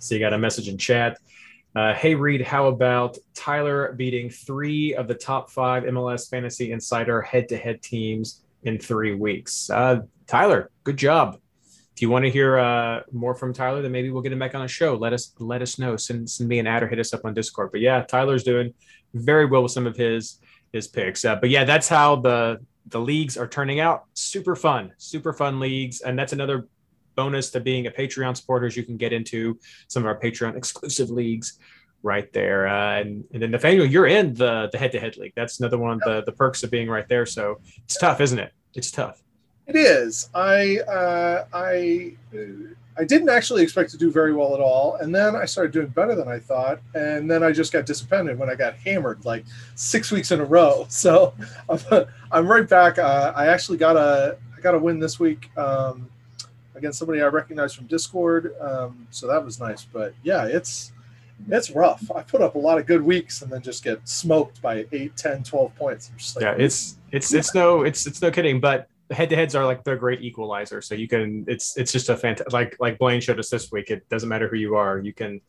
so 0.00 0.14
you 0.14 0.20
got 0.20 0.32
a 0.32 0.38
message 0.38 0.68
in 0.68 0.76
chat. 0.76 1.18
Uh, 1.74 1.94
hey, 1.94 2.16
Reed, 2.16 2.42
how 2.42 2.66
about 2.66 3.16
Tyler 3.32 3.92
beating 3.92 4.28
three 4.28 4.94
of 4.94 5.06
the 5.06 5.14
top 5.14 5.50
five 5.50 5.84
MLS 5.84 6.28
Fantasy 6.28 6.72
Insider 6.72 7.22
head 7.22 7.48
to 7.50 7.56
head 7.56 7.80
teams 7.80 8.42
in 8.64 8.76
three 8.76 9.14
weeks? 9.14 9.70
Uh, 9.70 10.00
Tyler, 10.26 10.70
good 10.82 10.96
job. 10.96 11.38
If 11.94 12.02
you 12.02 12.10
want 12.10 12.24
to 12.24 12.30
hear 12.30 12.58
uh, 12.58 13.02
more 13.12 13.36
from 13.36 13.52
Tyler, 13.52 13.82
then 13.82 13.92
maybe 13.92 14.10
we'll 14.10 14.22
get 14.22 14.32
him 14.32 14.38
back 14.40 14.56
on 14.56 14.62
a 14.62 14.68
show. 14.68 14.96
Let 14.96 15.12
us 15.12 15.32
let 15.38 15.62
us 15.62 15.78
know. 15.78 15.96
Send, 15.96 16.28
send 16.28 16.48
me 16.48 16.58
an 16.58 16.66
ad 16.66 16.82
or 16.82 16.88
hit 16.88 16.98
us 16.98 17.14
up 17.14 17.24
on 17.24 17.34
Discord. 17.34 17.70
But 17.70 17.80
yeah, 17.80 18.02
Tyler's 18.02 18.42
doing 18.42 18.74
very 19.14 19.46
well 19.46 19.62
with 19.62 19.72
some 19.72 19.86
of 19.86 19.96
his 19.96 20.38
his 20.72 20.88
picks. 20.88 21.24
Uh, 21.24 21.36
but 21.36 21.50
yeah, 21.50 21.64
that's 21.64 21.88
how 21.88 22.16
the 22.16 22.58
the 22.86 23.00
leagues 23.00 23.36
are 23.36 23.46
turning 23.46 23.78
out. 23.78 24.06
Super 24.14 24.56
fun, 24.56 24.92
super 24.96 25.32
fun 25.32 25.60
leagues, 25.60 26.00
and 26.00 26.18
that's 26.18 26.32
another 26.32 26.66
bonus 27.14 27.50
to 27.50 27.60
being 27.60 27.86
a 27.86 27.90
Patreon 27.90 28.36
supporter 28.36 28.66
is 28.66 28.76
you 28.76 28.84
can 28.84 28.96
get 28.96 29.12
into 29.12 29.58
some 29.88 30.02
of 30.02 30.06
our 30.06 30.18
Patreon 30.18 30.56
exclusive 30.56 31.10
leagues 31.10 31.58
right 32.02 32.32
there. 32.32 32.68
Uh, 32.68 33.00
and, 33.00 33.24
and 33.32 33.42
then 33.42 33.50
Nathaniel, 33.50 33.86
you're 33.86 34.06
in 34.06 34.34
the 34.34 34.68
the 34.72 34.78
head 34.78 34.92
to 34.92 35.00
head 35.00 35.16
league. 35.16 35.32
That's 35.36 35.60
another 35.60 35.78
one 35.78 35.92
of 35.92 36.00
the, 36.00 36.22
the 36.24 36.32
perks 36.32 36.62
of 36.62 36.70
being 36.70 36.88
right 36.88 37.08
there. 37.08 37.26
So 37.26 37.60
it's 37.84 37.96
tough, 37.96 38.20
isn't 38.20 38.38
it? 38.38 38.52
It's 38.74 38.90
tough. 38.90 39.22
It 39.66 39.76
is. 39.76 40.28
I 40.34 40.78
uh, 40.80 41.44
I 41.52 42.14
I 42.98 43.04
didn't 43.04 43.28
actually 43.28 43.62
expect 43.62 43.90
to 43.92 43.96
do 43.96 44.10
very 44.10 44.34
well 44.34 44.54
at 44.54 44.60
all, 44.60 44.96
and 44.96 45.14
then 45.14 45.36
I 45.36 45.44
started 45.44 45.72
doing 45.72 45.86
better 45.86 46.14
than 46.14 46.26
I 46.26 46.40
thought, 46.40 46.80
and 46.94 47.30
then 47.30 47.42
I 47.44 47.52
just 47.52 47.72
got 47.72 47.86
disappointed 47.86 48.38
when 48.38 48.50
I 48.50 48.56
got 48.56 48.74
hammered 48.74 49.24
like 49.24 49.44
six 49.76 50.10
weeks 50.10 50.32
in 50.32 50.40
a 50.40 50.44
row. 50.44 50.86
So 51.00 51.34
I'm, 51.68 51.78
I'm 52.32 52.48
right 52.48 52.68
back. 52.68 52.98
Uh, 52.98 53.32
I 53.36 53.46
actually 53.46 53.78
got 53.78 53.96
a 53.96 54.38
I 54.56 54.60
got 54.60 54.74
a 54.74 54.78
win 54.78 54.98
this 54.98 55.20
week 55.20 55.56
um, 55.56 56.10
against 56.80 56.98
somebody 56.98 57.22
I 57.22 57.26
recognize 57.26 57.72
from 57.74 57.86
Discord, 57.86 58.54
um, 58.60 59.06
so 59.10 59.26
that 59.28 59.44
was 59.44 59.60
nice. 59.60 59.84
But 59.84 60.14
yeah, 60.22 60.46
it's 60.46 60.92
it's 61.48 61.70
rough. 61.70 62.10
I 62.14 62.22
put 62.22 62.42
up 62.42 62.54
a 62.54 62.58
lot 62.58 62.78
of 62.78 62.86
good 62.86 63.02
weeks 63.02 63.42
and 63.42 63.50
then 63.50 63.62
just 63.62 63.84
get 63.84 64.06
smoked 64.06 64.60
by 64.60 64.86
8, 64.92 65.16
10, 65.16 65.42
12 65.42 65.74
points. 65.76 66.36
Like, 66.36 66.42
yeah, 66.42 66.54
it's 66.58 66.98
it's 67.12 67.32
it's 67.32 67.54
no 67.54 67.82
it's 67.82 68.06
it's 68.06 68.20
no 68.20 68.30
kidding, 68.30 68.60
but 68.60 68.88
head 69.10 69.30
to 69.30 69.36
heads 69.36 69.54
are 69.54 69.64
like 69.64 69.84
the 69.84 69.96
great 69.96 70.22
equalizer. 70.22 70.80
So 70.82 70.94
you 70.94 71.08
can 71.08 71.44
it's 71.46 71.76
it's 71.76 71.92
just 71.92 72.08
a 72.08 72.16
fantastic 72.16 72.52
like 72.52 72.76
like 72.80 72.98
Blaine 72.98 73.20
showed 73.20 73.38
us 73.38 73.50
this 73.50 73.70
week. 73.70 73.90
It 73.90 74.08
doesn't 74.08 74.28
matter 74.28 74.48
who 74.48 74.56
you 74.56 74.76
are, 74.76 74.98
you 74.98 75.12
can 75.12 75.40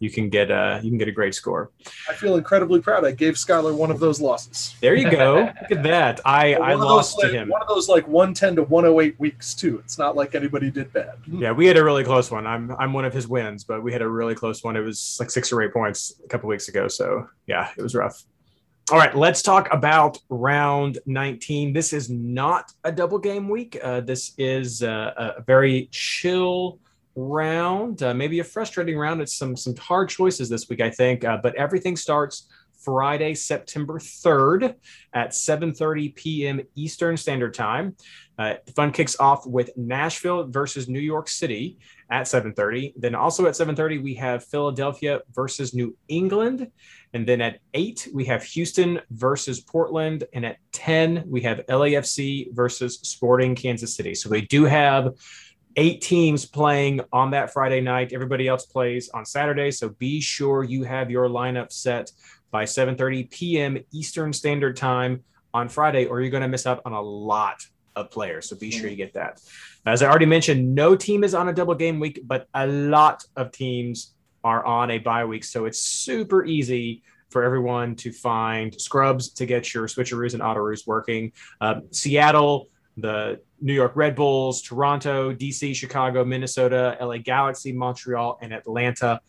you 0.00 0.10
can 0.10 0.30
get 0.30 0.50
a 0.50 0.80
you 0.82 0.90
can 0.90 0.98
get 0.98 1.08
a 1.08 1.12
great 1.12 1.34
score. 1.34 1.70
I 2.08 2.14
feel 2.14 2.36
incredibly 2.36 2.80
proud. 2.80 3.04
I 3.04 3.12
gave 3.12 3.34
Skylar 3.34 3.74
one 3.74 3.90
of 3.90 4.00
those 4.00 4.20
losses. 4.20 4.74
There 4.80 4.94
you 4.94 5.10
go. 5.10 5.52
Look 5.60 5.78
at 5.78 5.82
that. 5.84 6.20
I 6.24 6.54
I 6.54 6.74
lost 6.74 7.18
those, 7.20 7.30
to 7.30 7.38
him. 7.38 7.48
One 7.50 7.60
of 7.60 7.68
those 7.68 7.88
like 7.88 8.08
110 8.08 8.56
to 8.56 8.62
108 8.62 9.20
weeks 9.20 9.54
too. 9.54 9.78
It's 9.84 9.98
not 9.98 10.16
like 10.16 10.34
anybody 10.34 10.70
did 10.70 10.92
bad. 10.92 11.18
Yeah, 11.26 11.52
we 11.52 11.66
had 11.66 11.76
a 11.76 11.84
really 11.84 12.02
close 12.02 12.30
one. 12.30 12.46
I'm 12.46 12.74
I'm 12.78 12.94
one 12.94 13.04
of 13.04 13.12
his 13.12 13.28
wins, 13.28 13.62
but 13.62 13.82
we 13.82 13.92
had 13.92 14.00
a 14.00 14.08
really 14.08 14.34
close 14.34 14.64
one. 14.64 14.74
It 14.74 14.80
was 14.80 15.18
like 15.20 15.30
six 15.30 15.52
or 15.52 15.62
eight 15.62 15.72
points 15.72 16.18
a 16.24 16.28
couple 16.28 16.48
weeks 16.48 16.68
ago. 16.68 16.88
So 16.88 17.28
yeah, 17.46 17.68
it 17.76 17.82
was 17.82 17.94
rough. 17.94 18.24
All 18.90 18.98
right, 18.98 19.14
let's 19.14 19.42
talk 19.42 19.72
about 19.72 20.18
round 20.30 20.98
19. 21.06 21.72
This 21.72 21.92
is 21.92 22.10
not 22.10 22.72
a 22.82 22.90
double 22.90 23.18
game 23.18 23.48
week. 23.48 23.78
Uh, 23.80 24.00
this 24.00 24.32
is 24.36 24.82
uh, 24.82 25.34
a 25.36 25.42
very 25.42 25.88
chill 25.92 26.80
round, 27.14 28.02
uh, 28.02 28.14
maybe 28.14 28.40
a 28.40 28.44
frustrating 28.44 28.98
round. 28.98 29.20
It's 29.20 29.36
some 29.36 29.56
some 29.56 29.76
hard 29.76 30.08
choices 30.08 30.48
this 30.48 30.68
week, 30.68 30.80
I 30.80 30.90
think. 30.90 31.24
Uh, 31.24 31.38
but 31.42 31.54
everything 31.56 31.96
starts 31.96 32.48
Friday, 32.82 33.34
September 33.34 33.98
3rd 33.98 34.74
at 35.12 35.30
7:30 35.30 36.14
p.m. 36.14 36.60
Eastern 36.74 37.16
Standard 37.16 37.54
Time. 37.54 37.96
Uh, 38.38 38.54
the 38.64 38.72
fun 38.72 38.90
kicks 38.90 39.18
off 39.20 39.46
with 39.46 39.70
Nashville 39.76 40.46
versus 40.46 40.88
New 40.88 41.00
York 41.00 41.28
City 41.28 41.78
at 42.10 42.26
7:30. 42.26 42.94
Then 42.96 43.14
also 43.14 43.46
at 43.46 43.54
7:30 43.54 44.02
we 44.02 44.14
have 44.14 44.44
Philadelphia 44.44 45.20
versus 45.34 45.74
New 45.74 45.96
England. 46.08 46.70
And 47.12 47.26
then 47.26 47.40
at 47.40 47.58
eight, 47.74 48.08
we 48.14 48.24
have 48.26 48.42
Houston 48.44 49.00
versus 49.10 49.60
Portland. 49.60 50.24
And 50.32 50.46
at 50.46 50.58
10, 50.72 51.24
we 51.26 51.40
have 51.42 51.66
LAFC 51.66 52.54
versus 52.54 53.00
Sporting 53.00 53.56
Kansas 53.56 53.96
City. 53.96 54.14
So 54.14 54.30
we 54.30 54.42
do 54.42 54.64
have 54.64 55.14
eight 55.80 56.02
teams 56.02 56.44
playing 56.44 57.00
on 57.10 57.30
that 57.30 57.54
Friday 57.54 57.80
night. 57.80 58.12
Everybody 58.12 58.46
else 58.46 58.66
plays 58.66 59.08
on 59.14 59.24
Saturday. 59.24 59.70
So 59.70 59.88
be 59.88 60.20
sure 60.20 60.62
you 60.62 60.84
have 60.84 61.10
your 61.10 61.26
lineup 61.28 61.72
set 61.72 62.12
by 62.50 62.64
7:30 62.64 63.30
p.m. 63.30 63.78
Eastern 63.90 64.34
Standard 64.34 64.76
Time 64.76 65.24
on 65.54 65.70
Friday, 65.70 66.04
or 66.04 66.20
you're 66.20 66.30
going 66.30 66.42
to 66.42 66.48
miss 66.48 66.66
out 66.66 66.82
on 66.84 66.92
a 66.92 67.00
lot 67.00 67.64
of 67.96 68.10
players. 68.10 68.46
So 68.48 68.56
be 68.56 68.70
sure 68.70 68.90
you 68.90 68.96
get 68.96 69.14
that. 69.14 69.40
As 69.86 70.02
I 70.02 70.08
already 70.08 70.26
mentioned, 70.26 70.74
no 70.74 70.94
team 70.94 71.24
is 71.24 71.34
on 71.34 71.48
a 71.48 71.52
double 71.52 71.74
game 71.74 71.98
week, 71.98 72.20
but 72.24 72.46
a 72.52 72.66
lot 72.66 73.24
of 73.34 73.50
teams 73.50 74.14
are 74.44 74.62
on 74.64 74.90
a 74.90 74.98
bye 74.98 75.24
week. 75.24 75.44
So 75.44 75.64
it's 75.64 75.80
super 75.80 76.44
easy 76.44 77.02
for 77.30 77.42
everyone 77.42 77.96
to 77.96 78.12
find 78.12 78.78
scrubs 78.78 79.30
to 79.30 79.46
get 79.46 79.72
your 79.72 79.86
switcheroos 79.86 80.34
and 80.34 80.42
autoroos 80.42 80.86
working. 80.86 81.32
Um, 81.62 81.84
Seattle, 81.90 82.68
the 83.00 83.40
New 83.60 83.74
York 83.74 83.92
Red 83.94 84.14
Bulls, 84.14 84.62
Toronto, 84.62 85.34
DC, 85.34 85.74
Chicago, 85.74 86.24
Minnesota, 86.24 86.96
LA 87.00 87.18
Galaxy, 87.18 87.72
Montreal, 87.72 88.38
and 88.40 88.52
Atlanta 88.52 89.20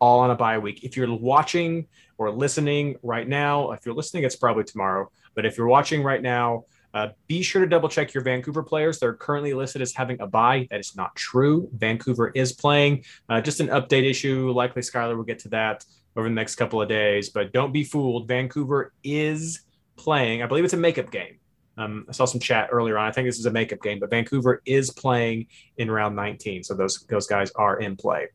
all 0.00 0.20
on 0.20 0.30
a 0.30 0.34
bye 0.34 0.58
week. 0.58 0.82
If 0.82 0.96
you're 0.96 1.14
watching 1.14 1.86
or 2.18 2.30
listening 2.30 2.96
right 3.02 3.28
now, 3.28 3.72
if 3.72 3.84
you're 3.84 3.94
listening, 3.94 4.24
it's 4.24 4.36
probably 4.36 4.64
tomorrow. 4.64 5.10
But 5.34 5.46
if 5.46 5.56
you're 5.56 5.68
watching 5.68 6.02
right 6.02 6.22
now, 6.22 6.64
uh, 6.92 7.08
be 7.28 7.42
sure 7.42 7.62
to 7.62 7.68
double 7.68 7.88
check 7.88 8.12
your 8.14 8.24
Vancouver 8.24 8.62
players. 8.62 8.98
They're 8.98 9.14
currently 9.14 9.54
listed 9.54 9.82
as 9.82 9.94
having 9.94 10.20
a 10.20 10.26
bye. 10.26 10.66
That 10.70 10.80
is 10.80 10.96
not 10.96 11.14
true. 11.14 11.68
Vancouver 11.72 12.32
is 12.34 12.52
playing. 12.52 13.04
Uh, 13.28 13.40
just 13.40 13.60
an 13.60 13.68
update 13.68 14.08
issue. 14.08 14.50
Likely 14.50 14.82
Skylar 14.82 15.16
will 15.16 15.24
get 15.24 15.38
to 15.40 15.48
that 15.50 15.84
over 16.16 16.28
the 16.28 16.34
next 16.34 16.56
couple 16.56 16.82
of 16.82 16.88
days. 16.88 17.28
But 17.28 17.52
don't 17.52 17.72
be 17.72 17.84
fooled. 17.84 18.26
Vancouver 18.26 18.92
is 19.04 19.62
playing. 19.96 20.42
I 20.42 20.46
believe 20.46 20.64
it's 20.64 20.74
a 20.74 20.78
makeup 20.78 21.10
game. 21.10 21.39
Um, 21.80 22.04
I 22.08 22.12
saw 22.12 22.26
some 22.26 22.40
chat 22.40 22.68
earlier 22.70 22.98
on. 22.98 23.08
I 23.08 23.12
think 23.12 23.26
this 23.26 23.38
is 23.38 23.46
a 23.46 23.50
makeup 23.50 23.82
game, 23.82 23.98
but 23.98 24.10
Vancouver 24.10 24.60
is 24.66 24.90
playing 24.90 25.46
in 25.78 25.90
round 25.90 26.14
19. 26.14 26.62
So 26.62 26.74
those 26.74 27.06
those 27.08 27.26
guys 27.26 27.50
are 27.52 27.80
in 27.80 27.96
play. 27.96 28.28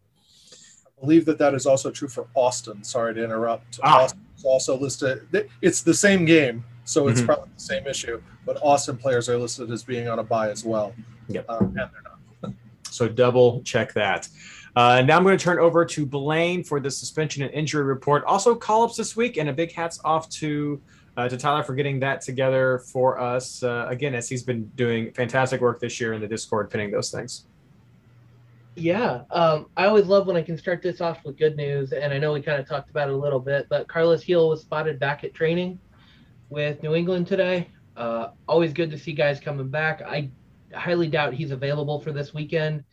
I 0.52 1.02
believe 1.02 1.26
that 1.26 1.38
that 1.38 1.54
is 1.54 1.68
also 1.68 1.92
true 1.92 2.08
for 2.08 2.28
Austin. 2.34 2.84
Sorry 2.84 3.14
to 3.14 3.24
interrupt. 3.24 3.80
Ah. 3.84 4.04
Austin's 4.04 4.44
also 4.44 4.78
listed. 4.78 5.48
It's 5.62 5.84
the 5.84 5.94
same 5.94 6.26
game, 6.26 6.64
so 6.86 7.08
it's 7.08 7.20
mm-hmm. 7.20 7.28
probably 7.28 7.50
the 7.56 7.62
same 7.62 7.86
issue. 7.86 8.20
But 8.48 8.58
Austin 8.64 8.98
players 8.98 9.30
are 9.30 9.38
listed 9.38 9.70
as 9.72 9.84
being 9.84 10.08
on 10.08 10.18
a 10.18 10.24
buy 10.24 10.50
as 10.50 10.66
well. 10.66 10.96
Yep. 11.28 11.46
Um, 11.48 11.66
and 11.66 11.76
they're 11.76 11.90
not. 12.42 12.54
so 12.90 13.08
double 13.08 13.62
check 13.62 13.94
that. 13.94 14.28
Uh, 14.76 15.02
now 15.02 15.18
I'm 15.18 15.24
going 15.24 15.38
to 15.38 15.44
turn 15.44 15.60
over 15.60 15.86
to 15.86 16.06
Blaine 16.06 16.64
for 16.64 16.80
the 16.80 16.90
suspension 16.90 17.44
and 17.44 17.54
injury 17.54 17.84
report. 17.84 18.24
Also, 18.26 18.56
call 18.56 18.84
ups 18.84 18.98
this 18.98 19.16
week, 19.16 19.38
and 19.38 19.50
a 19.50 19.54
big 19.54 19.72
hats 19.72 20.00
off 20.04 20.30
to 20.32 20.82
uh, 21.18 21.30
to 21.30 21.38
Tyler 21.38 21.64
for 21.64 21.76
getting 21.76 22.00
that 22.02 22.22
together 22.22 22.80
for 22.92 23.20
us. 23.20 23.64
Uh, 23.64 23.86
again, 23.90 24.16
as 24.16 24.28
he's 24.28 24.44
been 24.44 24.66
doing 24.76 25.12
fantastic 25.14 25.62
work 25.62 25.80
this 25.80 26.00
year 26.00 26.14
in 26.14 26.22
the 26.22 26.28
Discord, 26.28 26.70
pinning 26.70 26.92
those 26.92 27.12
things. 27.12 27.46
Yeah, 28.78 29.22
um, 29.32 29.68
I 29.78 29.86
always 29.86 30.08
love 30.08 30.28
when 30.28 30.36
I 30.36 30.42
can 30.42 30.58
start 30.58 30.82
this 30.82 31.00
off 31.00 31.24
with 31.24 31.38
good 31.38 31.56
news, 31.56 31.94
and 31.94 32.14
I 32.14 32.18
know 32.18 32.34
we 32.34 32.42
kind 32.42 32.60
of 32.60 32.68
talked 32.68 32.90
about 32.90 33.08
it 33.08 33.14
a 33.14 33.18
little 33.18 33.40
bit, 33.40 33.68
but 33.70 33.88
Carlos 33.88 34.26
Gil 34.26 34.50
was 34.50 34.62
spotted 34.62 35.00
back 35.00 35.24
at 35.24 35.34
training 35.34 35.80
with 36.50 36.84
New 36.84 36.94
England 36.94 37.28
today. 37.28 37.70
Uh, 37.96 38.30
always 38.50 38.74
good 38.74 38.92
to 38.92 39.00
see 39.00 39.14
guys 39.14 39.40
coming 39.40 39.70
back. 39.70 40.02
I 40.02 40.30
highly 40.74 41.08
doubt 41.08 41.34
he's 41.34 41.52
available 41.52 42.02
for 42.02 42.12
this 42.12 42.34
weekend, 42.34 42.84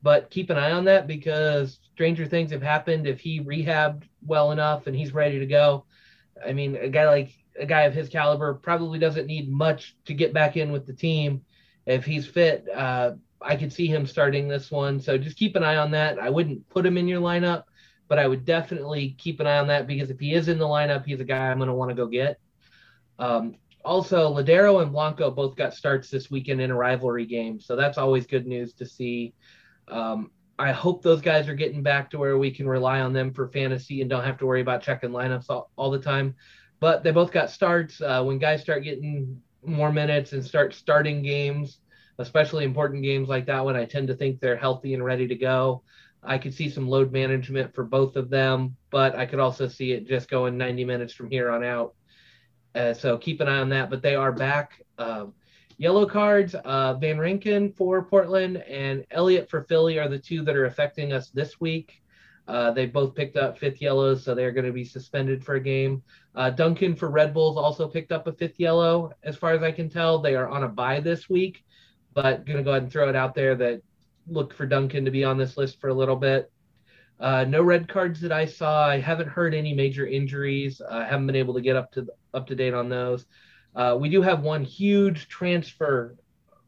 but 0.00 0.30
keep 0.30 0.48
an 0.50 0.56
eye 0.56 0.70
on 0.70 0.84
that 0.84 1.08
because 1.08 1.80
stranger 1.92 2.24
things 2.24 2.52
have 2.52 2.62
happened. 2.62 3.08
If 3.08 3.18
he 3.18 3.40
rehabbed 3.40 4.04
well 4.24 4.52
enough 4.52 4.86
and 4.86 4.94
he's 4.94 5.12
ready 5.12 5.40
to 5.40 5.46
go, 5.46 5.86
I 6.46 6.52
mean, 6.52 6.76
a 6.76 6.88
guy 6.88 7.08
like 7.08 7.32
a 7.58 7.66
guy 7.66 7.82
of 7.82 7.94
his 7.94 8.08
caliber 8.08 8.54
probably 8.54 8.98
doesn't 8.98 9.26
need 9.26 9.50
much 9.50 9.96
to 10.06 10.14
get 10.14 10.32
back 10.32 10.56
in 10.56 10.72
with 10.72 10.86
the 10.86 10.92
team. 10.92 11.42
If 11.86 12.04
he's 12.04 12.26
fit, 12.26 12.66
uh, 12.74 13.12
I 13.40 13.56
could 13.56 13.72
see 13.72 13.86
him 13.86 14.06
starting 14.06 14.48
this 14.48 14.70
one. 14.70 15.00
So 15.00 15.18
just 15.18 15.36
keep 15.36 15.56
an 15.56 15.64
eye 15.64 15.76
on 15.76 15.90
that. 15.92 16.18
I 16.18 16.30
wouldn't 16.30 16.68
put 16.68 16.86
him 16.86 16.96
in 16.96 17.08
your 17.08 17.20
lineup, 17.20 17.64
but 18.08 18.18
I 18.18 18.26
would 18.26 18.44
definitely 18.44 19.16
keep 19.18 19.40
an 19.40 19.46
eye 19.46 19.58
on 19.58 19.66
that 19.68 19.86
because 19.86 20.10
if 20.10 20.20
he 20.20 20.34
is 20.34 20.48
in 20.48 20.58
the 20.58 20.66
lineup, 20.66 21.04
he's 21.04 21.20
a 21.20 21.24
guy 21.24 21.50
I'm 21.50 21.58
going 21.58 21.68
to 21.68 21.74
want 21.74 21.90
to 21.90 21.94
go 21.94 22.06
get. 22.06 22.38
Um, 23.18 23.56
also, 23.84 24.32
Lodeiro 24.32 24.80
and 24.80 24.92
Blanco 24.92 25.30
both 25.30 25.56
got 25.56 25.74
starts 25.74 26.08
this 26.08 26.30
weekend 26.30 26.60
in 26.60 26.70
a 26.70 26.76
rivalry 26.76 27.26
game, 27.26 27.60
so 27.60 27.74
that's 27.74 27.98
always 27.98 28.26
good 28.26 28.46
news 28.46 28.72
to 28.74 28.86
see. 28.86 29.34
Um, 29.88 30.30
I 30.56 30.70
hope 30.70 31.02
those 31.02 31.20
guys 31.20 31.48
are 31.48 31.54
getting 31.54 31.82
back 31.82 32.10
to 32.10 32.18
where 32.18 32.38
we 32.38 32.52
can 32.52 32.68
rely 32.68 33.00
on 33.00 33.12
them 33.12 33.32
for 33.32 33.48
fantasy 33.48 34.00
and 34.00 34.08
don't 34.08 34.22
have 34.22 34.38
to 34.38 34.46
worry 34.46 34.60
about 34.60 34.82
checking 34.82 35.10
lineups 35.10 35.46
all, 35.48 35.70
all 35.76 35.90
the 35.90 35.98
time 35.98 36.36
but 36.82 37.04
they 37.04 37.12
both 37.12 37.30
got 37.30 37.48
starts. 37.48 38.00
Uh, 38.00 38.24
when 38.24 38.38
guys 38.38 38.60
start 38.60 38.82
getting 38.82 39.40
more 39.64 39.92
minutes 39.92 40.32
and 40.32 40.44
start 40.44 40.74
starting 40.74 41.22
games, 41.22 41.78
especially 42.18 42.64
important 42.64 43.04
games 43.04 43.28
like 43.28 43.46
that 43.46 43.64
one, 43.64 43.76
I 43.76 43.84
tend 43.84 44.08
to 44.08 44.16
think 44.16 44.40
they're 44.40 44.56
healthy 44.56 44.92
and 44.92 45.04
ready 45.04 45.28
to 45.28 45.36
go. 45.36 45.84
I 46.24 46.38
could 46.38 46.52
see 46.52 46.68
some 46.68 46.88
load 46.88 47.12
management 47.12 47.72
for 47.72 47.84
both 47.84 48.16
of 48.16 48.30
them, 48.30 48.76
but 48.90 49.14
I 49.14 49.26
could 49.26 49.38
also 49.38 49.68
see 49.68 49.92
it 49.92 50.08
just 50.08 50.28
going 50.28 50.58
90 50.58 50.84
minutes 50.84 51.14
from 51.14 51.30
here 51.30 51.52
on 51.52 51.62
out. 51.62 51.94
Uh, 52.74 52.94
so 52.94 53.16
keep 53.16 53.40
an 53.40 53.46
eye 53.46 53.60
on 53.60 53.68
that. 53.68 53.88
But 53.88 54.02
they 54.02 54.16
are 54.16 54.32
back. 54.32 54.84
Um, 54.98 55.34
yellow 55.78 56.04
cards, 56.04 56.56
uh, 56.56 56.94
Van 56.94 57.16
Rankin 57.16 57.72
for 57.74 58.02
Portland 58.02 58.56
and 58.56 59.06
Elliott 59.12 59.48
for 59.48 59.62
Philly 59.62 60.00
are 60.00 60.08
the 60.08 60.18
two 60.18 60.42
that 60.42 60.56
are 60.56 60.66
affecting 60.66 61.12
us 61.12 61.30
this 61.30 61.60
week. 61.60 62.02
Uh, 62.48 62.72
they 62.72 62.86
both 62.86 63.14
picked 63.14 63.36
up 63.36 63.56
fifth 63.56 63.80
yellows, 63.80 64.24
so 64.24 64.34
they're 64.34 64.52
going 64.52 64.66
to 64.66 64.72
be 64.72 64.84
suspended 64.84 65.44
for 65.44 65.54
a 65.54 65.60
game. 65.60 66.02
Uh, 66.34 66.50
Duncan 66.50 66.96
for 66.96 67.10
Red 67.10 67.34
Bulls 67.34 67.56
also 67.56 67.86
picked 67.86 68.12
up 68.12 68.26
a 68.26 68.32
fifth 68.32 68.58
yellow, 68.58 69.12
as 69.22 69.36
far 69.36 69.52
as 69.52 69.62
I 69.62 69.72
can 69.72 69.90
tell. 69.90 70.18
They 70.18 70.34
are 70.34 70.48
on 70.48 70.64
a 70.64 70.68
bye 70.68 71.00
this 71.00 71.28
week, 71.28 71.64
but 72.14 72.46
going 72.46 72.58
to 72.58 72.64
go 72.64 72.70
ahead 72.70 72.84
and 72.84 72.92
throw 72.92 73.08
it 73.08 73.16
out 73.16 73.34
there 73.34 73.54
that 73.56 73.82
look 74.26 74.54
for 74.54 74.66
Duncan 74.66 75.04
to 75.04 75.10
be 75.10 75.24
on 75.24 75.36
this 75.36 75.56
list 75.56 75.80
for 75.80 75.88
a 75.88 75.94
little 75.94 76.16
bit. 76.16 76.50
Uh, 77.20 77.44
no 77.44 77.62
red 77.62 77.88
cards 77.88 78.20
that 78.20 78.32
I 78.32 78.46
saw. 78.46 78.88
I 78.88 78.98
haven't 78.98 79.28
heard 79.28 79.54
any 79.54 79.74
major 79.74 80.06
injuries. 80.06 80.80
I 80.80 81.04
haven't 81.04 81.26
been 81.26 81.36
able 81.36 81.54
to 81.54 81.60
get 81.60 81.76
up 81.76 81.92
to 81.92 82.06
up 82.34 82.46
to 82.48 82.54
date 82.54 82.74
on 82.74 82.88
those. 82.88 83.26
Uh, 83.76 83.96
we 84.00 84.08
do 84.08 84.22
have 84.22 84.42
one 84.42 84.64
huge 84.64 85.28
transfer 85.28 86.16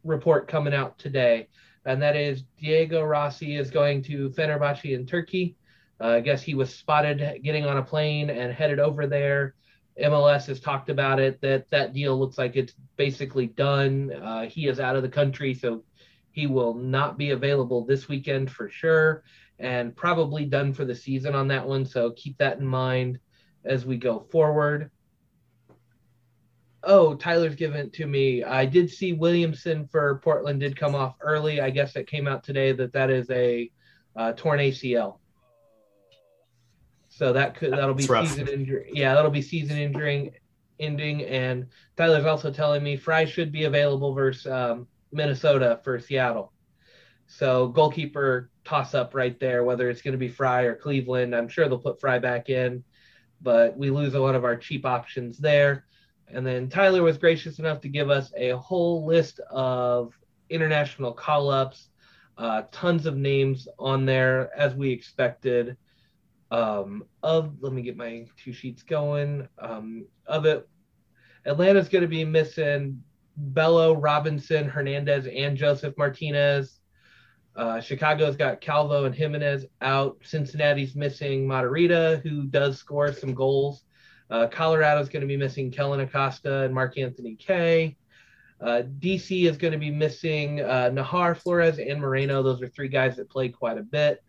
report 0.04 0.46
coming 0.46 0.74
out 0.74 0.98
today. 0.98 1.48
and 1.86 2.00
that 2.02 2.16
is 2.16 2.44
Diego 2.58 3.02
Rossi 3.02 3.56
is 3.56 3.70
going 3.70 4.02
to 4.04 4.30
Fenerbahce 4.30 4.94
in 4.94 5.06
Turkey. 5.06 5.56
Uh, 6.00 6.08
I 6.08 6.20
guess 6.20 6.42
he 6.42 6.54
was 6.54 6.74
spotted 6.74 7.40
getting 7.42 7.66
on 7.66 7.76
a 7.76 7.82
plane 7.82 8.30
and 8.30 8.52
headed 8.52 8.80
over 8.80 9.06
there. 9.06 9.54
MLS 10.02 10.46
has 10.46 10.58
talked 10.58 10.90
about 10.90 11.20
it 11.20 11.40
that 11.40 11.70
that 11.70 11.92
deal 11.92 12.18
looks 12.18 12.36
like 12.36 12.56
it's 12.56 12.74
basically 12.96 13.46
done. 13.46 14.12
Uh, 14.12 14.46
he 14.46 14.66
is 14.66 14.80
out 14.80 14.96
of 14.96 15.02
the 15.02 15.08
country, 15.08 15.54
so 15.54 15.84
he 16.32 16.46
will 16.48 16.74
not 16.74 17.16
be 17.16 17.30
available 17.30 17.84
this 17.84 18.08
weekend 18.08 18.50
for 18.50 18.68
sure, 18.68 19.22
and 19.60 19.94
probably 19.94 20.44
done 20.44 20.72
for 20.72 20.84
the 20.84 20.94
season 20.94 21.34
on 21.34 21.46
that 21.48 21.66
one. 21.66 21.86
So 21.86 22.10
keep 22.10 22.36
that 22.38 22.58
in 22.58 22.66
mind 22.66 23.20
as 23.64 23.86
we 23.86 23.96
go 23.96 24.26
forward. 24.32 24.90
Oh, 26.82 27.14
Tyler's 27.14 27.54
given 27.54 27.86
it 27.86 27.92
to 27.94 28.06
me. 28.06 28.42
I 28.42 28.66
did 28.66 28.90
see 28.90 29.12
Williamson 29.12 29.86
for 29.86 30.20
Portland 30.22 30.60
did 30.60 30.76
come 30.76 30.94
off 30.94 31.14
early. 31.20 31.60
I 31.60 31.70
guess 31.70 31.96
it 31.96 32.08
came 32.08 32.26
out 32.26 32.42
today 32.42 32.72
that 32.72 32.92
that 32.92 33.10
is 33.10 33.30
a 33.30 33.70
uh, 34.16 34.32
torn 34.32 34.58
ACL. 34.58 35.18
So 37.16 37.32
that 37.32 37.54
could 37.54 37.70
that'll 37.70 37.94
be 37.94 38.02
season 38.02 38.48
injury. 38.48 38.90
Yeah, 38.92 39.14
that'll 39.14 39.30
be 39.30 39.40
season 39.40 39.78
injuring 39.78 40.32
ending. 40.80 41.22
And 41.22 41.68
Tyler's 41.96 42.24
also 42.24 42.50
telling 42.50 42.82
me 42.82 42.96
Fry 42.96 43.24
should 43.24 43.52
be 43.52 43.64
available 43.64 44.12
versus 44.14 44.50
um, 44.50 44.88
Minnesota 45.12 45.78
for 45.84 46.00
Seattle. 46.00 46.52
So 47.28 47.68
goalkeeper 47.68 48.50
toss 48.64 48.94
up 48.94 49.14
right 49.14 49.38
there, 49.38 49.62
whether 49.62 49.88
it's 49.88 50.02
going 50.02 50.12
to 50.12 50.18
be 50.18 50.26
Fry 50.26 50.62
or 50.62 50.74
Cleveland. 50.74 51.36
I'm 51.36 51.48
sure 51.48 51.68
they'll 51.68 51.78
put 51.78 52.00
Fry 52.00 52.18
back 52.18 52.48
in, 52.50 52.82
but 53.40 53.78
we 53.78 53.90
lose 53.90 54.14
a 54.14 54.20
lot 54.20 54.34
of 54.34 54.44
our 54.44 54.56
cheap 54.56 54.84
options 54.84 55.38
there. 55.38 55.84
And 56.26 56.44
then 56.44 56.68
Tyler 56.68 57.04
was 57.04 57.16
gracious 57.16 57.60
enough 57.60 57.80
to 57.82 57.88
give 57.88 58.10
us 58.10 58.32
a 58.36 58.56
whole 58.56 59.06
list 59.06 59.38
of 59.50 60.18
international 60.50 61.12
call 61.12 61.48
ups, 61.48 61.90
uh, 62.38 62.62
tons 62.72 63.06
of 63.06 63.16
names 63.16 63.68
on 63.78 64.04
there 64.04 64.50
as 64.58 64.74
we 64.74 64.90
expected 64.90 65.76
um, 66.54 67.04
of 67.24 67.56
let 67.60 67.72
me 67.72 67.82
get 67.82 67.96
my 67.96 68.24
two 68.36 68.52
sheets 68.52 68.84
going 68.84 69.48
um, 69.58 70.06
of 70.26 70.46
it 70.46 70.68
atlanta's 71.46 71.88
going 71.88 72.02
to 72.02 72.08
be 72.08 72.24
missing 72.24 73.02
bello 73.36 73.96
robinson 73.96 74.68
hernandez 74.68 75.26
and 75.26 75.56
Josef 75.56 75.96
martinez 75.98 76.78
uh, 77.56 77.80
chicago's 77.80 78.36
got 78.36 78.60
calvo 78.60 79.04
and 79.04 79.14
jimenez 79.14 79.66
out 79.80 80.16
cincinnati's 80.22 80.94
missing 80.94 81.44
matarrita 81.46 82.22
who 82.22 82.44
does 82.44 82.78
score 82.78 83.12
some 83.12 83.34
goals 83.34 83.82
uh, 84.30 84.46
colorado's 84.46 85.08
going 85.08 85.22
to 85.22 85.26
be 85.26 85.36
missing 85.36 85.72
kellyn 85.72 86.00
acosta 86.00 86.62
and 86.62 86.74
mark 86.74 86.96
anthony 86.96 87.34
Kaye. 87.34 87.96
Uh, 88.60 88.82
DC 89.00 89.46
is 89.46 89.58
going 89.58 89.72
to 89.72 89.78
be 89.78 89.90
missing 89.90 90.60
uh, 90.60 90.88
Najar, 90.90 91.36
Flores, 91.36 91.78
and 91.78 92.00
Moreno. 92.00 92.42
Those 92.42 92.62
are 92.62 92.68
three 92.68 92.88
guys 92.88 93.16
that 93.16 93.28
played 93.28 93.54
quite 93.54 93.76
a 93.76 93.82
bit. 93.82 94.23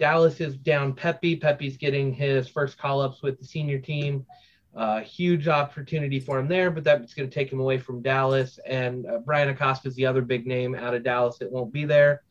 Dallas 0.00 0.40
is 0.40 0.56
down 0.56 0.94
Pepi. 0.94 1.36
Pepi's 1.36 1.76
getting 1.76 2.12
his 2.12 2.48
first 2.48 2.78
call 2.78 3.02
ups 3.02 3.22
with 3.22 3.38
the 3.38 3.44
senior 3.44 3.78
team. 3.78 4.26
Uh, 4.74 5.00
huge 5.00 5.46
opportunity 5.46 6.18
for 6.18 6.38
him 6.38 6.48
there, 6.48 6.70
but 6.70 6.82
that's 6.82 7.12
going 7.12 7.28
to 7.28 7.34
take 7.34 7.52
him 7.52 7.60
away 7.60 7.76
from 7.76 8.00
Dallas. 8.00 8.58
And 8.66 9.06
uh, 9.06 9.18
Bryan 9.18 9.50
Acosta 9.50 9.88
is 9.88 9.94
the 9.96 10.06
other 10.06 10.22
big 10.22 10.46
name 10.46 10.74
out 10.74 10.94
of 10.94 11.04
Dallas 11.04 11.36
that 11.38 11.52
won't 11.52 11.72
be 11.72 11.84
there. 11.84 12.22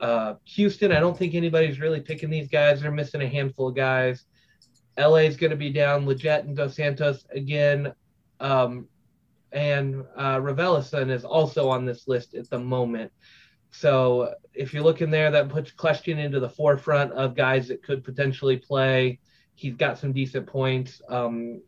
Uh, 0.00 0.34
Houston, 0.44 0.92
I 0.92 1.00
don't 1.00 1.18
think 1.18 1.34
anybody's 1.34 1.80
really 1.80 2.00
picking 2.00 2.30
these 2.30 2.48
guys. 2.48 2.80
They're 2.80 2.92
missing 2.92 3.22
a 3.22 3.28
handful 3.28 3.68
of 3.68 3.74
guys. 3.74 4.24
LA 4.96 5.26
is 5.26 5.36
going 5.36 5.50
to 5.50 5.56
be 5.56 5.70
down 5.70 6.06
Lletget 6.06 6.40
and 6.40 6.56
Dos 6.56 6.76
Santos 6.76 7.26
again. 7.32 7.92
Um, 8.38 8.86
and 9.50 10.04
uh, 10.16 10.40
is 10.44 11.24
also 11.24 11.68
on 11.68 11.84
this 11.84 12.06
list 12.06 12.34
at 12.34 12.48
the 12.48 12.58
moment. 12.58 13.10
So 13.78 14.34
if 14.54 14.72
you 14.72 14.82
look 14.82 15.02
in 15.02 15.10
there, 15.10 15.30
that 15.30 15.50
puts 15.50 15.70
Kljestan 15.70 16.18
into 16.18 16.40
the 16.40 16.48
forefront 16.48 17.12
of 17.12 17.34
guys 17.34 17.68
that 17.68 17.82
could 17.82 18.04
potentially 18.04 18.56
play. 18.56 19.18
He's 19.54 19.74
got 19.74 19.98
some 19.98 20.12
decent 20.12 20.46
points. 20.46 21.02
Um, 21.10 21.60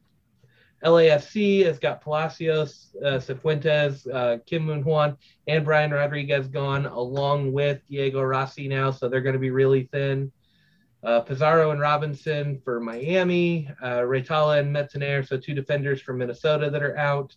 LAFC 0.83 1.67
has 1.67 1.79
got 1.79 2.01
Palacios, 2.01 2.97
uh, 3.05 3.19
Cifuentes, 3.19 4.07
uh, 4.11 4.39
Kim 4.47 4.65
Moon 4.65 4.83
Hwan, 4.83 5.19
and 5.49 5.65
Brian 5.65 5.91
Rodriguez 5.91 6.49
gone, 6.49 6.87
along 6.87 7.53
with 7.53 7.87
Diego 7.89 8.23
Rossi 8.23 8.69
now. 8.69 8.91
So 8.91 9.09
they're 9.09 9.21
going 9.21 9.35
to 9.35 9.41
be 9.41 9.51
really 9.51 9.89
thin. 9.93 10.33
Uh, 11.05 11.21
Pizarro 11.21 11.73
and 11.73 11.81
Robinson 11.81 12.61
for 12.65 12.81
Miami, 12.81 13.69
uh, 13.83 13.99
Raitala 13.99 14.61
and 14.61 14.73
Metzger, 14.73 15.23
so 15.23 15.37
two 15.37 15.55
defenders 15.55 16.01
from 16.01 16.19
Minnesota 16.19 16.71
that 16.71 16.83
are 16.83 16.97
out. 16.97 17.35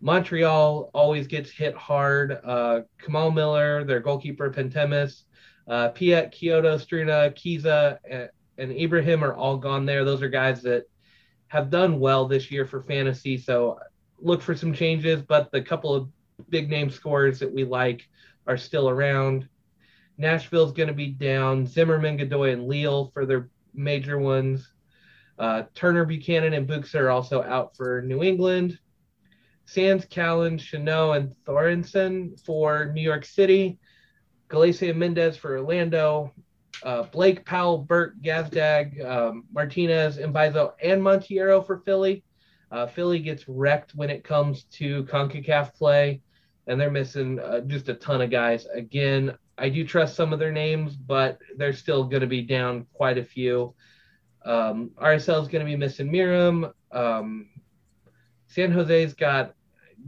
Montreal 0.00 0.90
always 0.92 1.26
gets 1.26 1.50
hit 1.50 1.74
hard. 1.74 2.38
Uh, 2.44 2.80
Kamal 3.02 3.30
Miller, 3.30 3.84
their 3.84 4.00
goalkeeper, 4.00 4.50
Pantemis, 4.50 5.24
uh, 5.68 5.88
Piette, 5.88 6.32
Quioto, 6.32 6.76
Struna, 6.76 7.34
Kizza, 7.34 7.98
and, 8.08 8.28
and 8.58 8.72
Ibrahim 8.72 9.24
are 9.24 9.34
all 9.34 9.56
gone 9.56 9.86
there. 9.86 10.04
Those 10.04 10.22
are 10.22 10.28
guys 10.28 10.62
that 10.62 10.84
have 11.48 11.70
done 11.70 12.00
well 12.00 12.26
this 12.26 12.50
year 12.50 12.66
for 12.66 12.82
fantasy. 12.82 13.38
So 13.38 13.78
look 14.18 14.42
for 14.42 14.54
some 14.54 14.72
changes, 14.72 15.22
but 15.22 15.50
the 15.52 15.62
couple 15.62 15.94
of 15.94 16.08
big 16.48 16.68
name 16.68 16.90
scores 16.90 17.38
that 17.38 17.52
we 17.52 17.64
like 17.64 18.08
are 18.46 18.56
still 18.56 18.88
around. 18.88 19.48
Nashville's 20.18 20.72
going 20.72 20.88
to 20.88 20.94
be 20.94 21.08
down. 21.08 21.66
Zimmerman, 21.66 22.16
Godoy, 22.16 22.52
and 22.52 22.66
Leal 22.68 23.10
for 23.12 23.26
their 23.26 23.48
major 23.72 24.18
ones. 24.18 24.72
Uh, 25.38 25.64
Turner, 25.74 26.04
Buchanan, 26.04 26.52
and 26.52 26.68
Buksa 26.68 27.00
are 27.00 27.10
also 27.10 27.42
out 27.42 27.76
for 27.76 28.02
New 28.02 28.22
England. 28.22 28.78
Sands, 29.66 30.04
Callens, 30.06 30.60
Chanot, 30.60 31.16
and 31.16 31.34
Thorensen 31.46 32.38
for 32.44 32.92
New 32.92 33.02
York 33.02 33.24
City. 33.24 33.78
Galicia 34.48 34.94
Mendez 34.94 35.36
for 35.36 35.58
Orlando. 35.58 36.32
Uh, 36.82 37.04
Blake, 37.04 37.44
Powell, 37.44 37.78
Burt, 37.78 38.20
Gazdag, 38.20 39.04
um, 39.04 39.44
Martinez, 39.52 40.18
Mbaizo, 40.18 40.72
and 40.82 41.02
Monteiro 41.02 41.64
for 41.64 41.78
Philly. 41.78 42.22
Uh, 42.70 42.86
Philly 42.86 43.20
gets 43.20 43.48
wrecked 43.48 43.94
when 43.94 44.10
it 44.10 44.24
comes 44.24 44.64
to 44.64 45.04
CONCACAF 45.04 45.74
play, 45.74 46.20
and 46.66 46.80
they're 46.80 46.90
missing 46.90 47.38
uh, 47.38 47.60
just 47.60 47.88
a 47.88 47.94
ton 47.94 48.20
of 48.20 48.30
guys. 48.30 48.66
Again, 48.74 49.36
I 49.56 49.68
do 49.68 49.86
trust 49.86 50.16
some 50.16 50.32
of 50.32 50.38
their 50.38 50.52
names, 50.52 50.96
but 50.96 51.38
they're 51.56 51.72
still 51.72 52.04
going 52.04 52.22
to 52.22 52.26
be 52.26 52.42
down 52.42 52.86
quite 52.92 53.18
a 53.18 53.24
few. 53.24 53.74
Um, 54.44 54.90
RSL 55.00 55.40
is 55.40 55.48
going 55.48 55.64
to 55.64 55.70
be 55.70 55.76
missing 55.76 56.10
Meram. 56.10 56.72
Um, 56.90 57.48
San 58.54 58.70
Jose's 58.70 59.14
got 59.14 59.52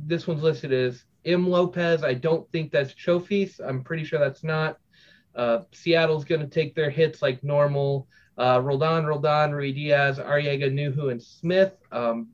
this 0.06 0.28
one's 0.28 0.44
listed 0.44 0.72
as 0.72 1.02
M. 1.24 1.50
Lopez. 1.50 2.04
I 2.04 2.14
don't 2.14 2.48
think 2.52 2.70
that's 2.70 2.94
Chofis. 2.94 3.58
I'm 3.58 3.82
pretty 3.82 4.04
sure 4.04 4.20
that's 4.20 4.44
not. 4.44 4.78
Uh, 5.34 5.62
Seattle's 5.72 6.24
going 6.24 6.42
to 6.42 6.46
take 6.46 6.76
their 6.76 6.88
hits 6.88 7.22
like 7.22 7.42
normal. 7.42 8.06
Uh, 8.38 8.60
Roldan, 8.62 9.04
Roldan, 9.04 9.50
Ruidíaz, 9.50 10.24
Arreaga, 10.24 10.70
Nouhou, 10.72 11.10
and 11.10 11.20
Smith. 11.20 11.72
Um, 11.90 12.28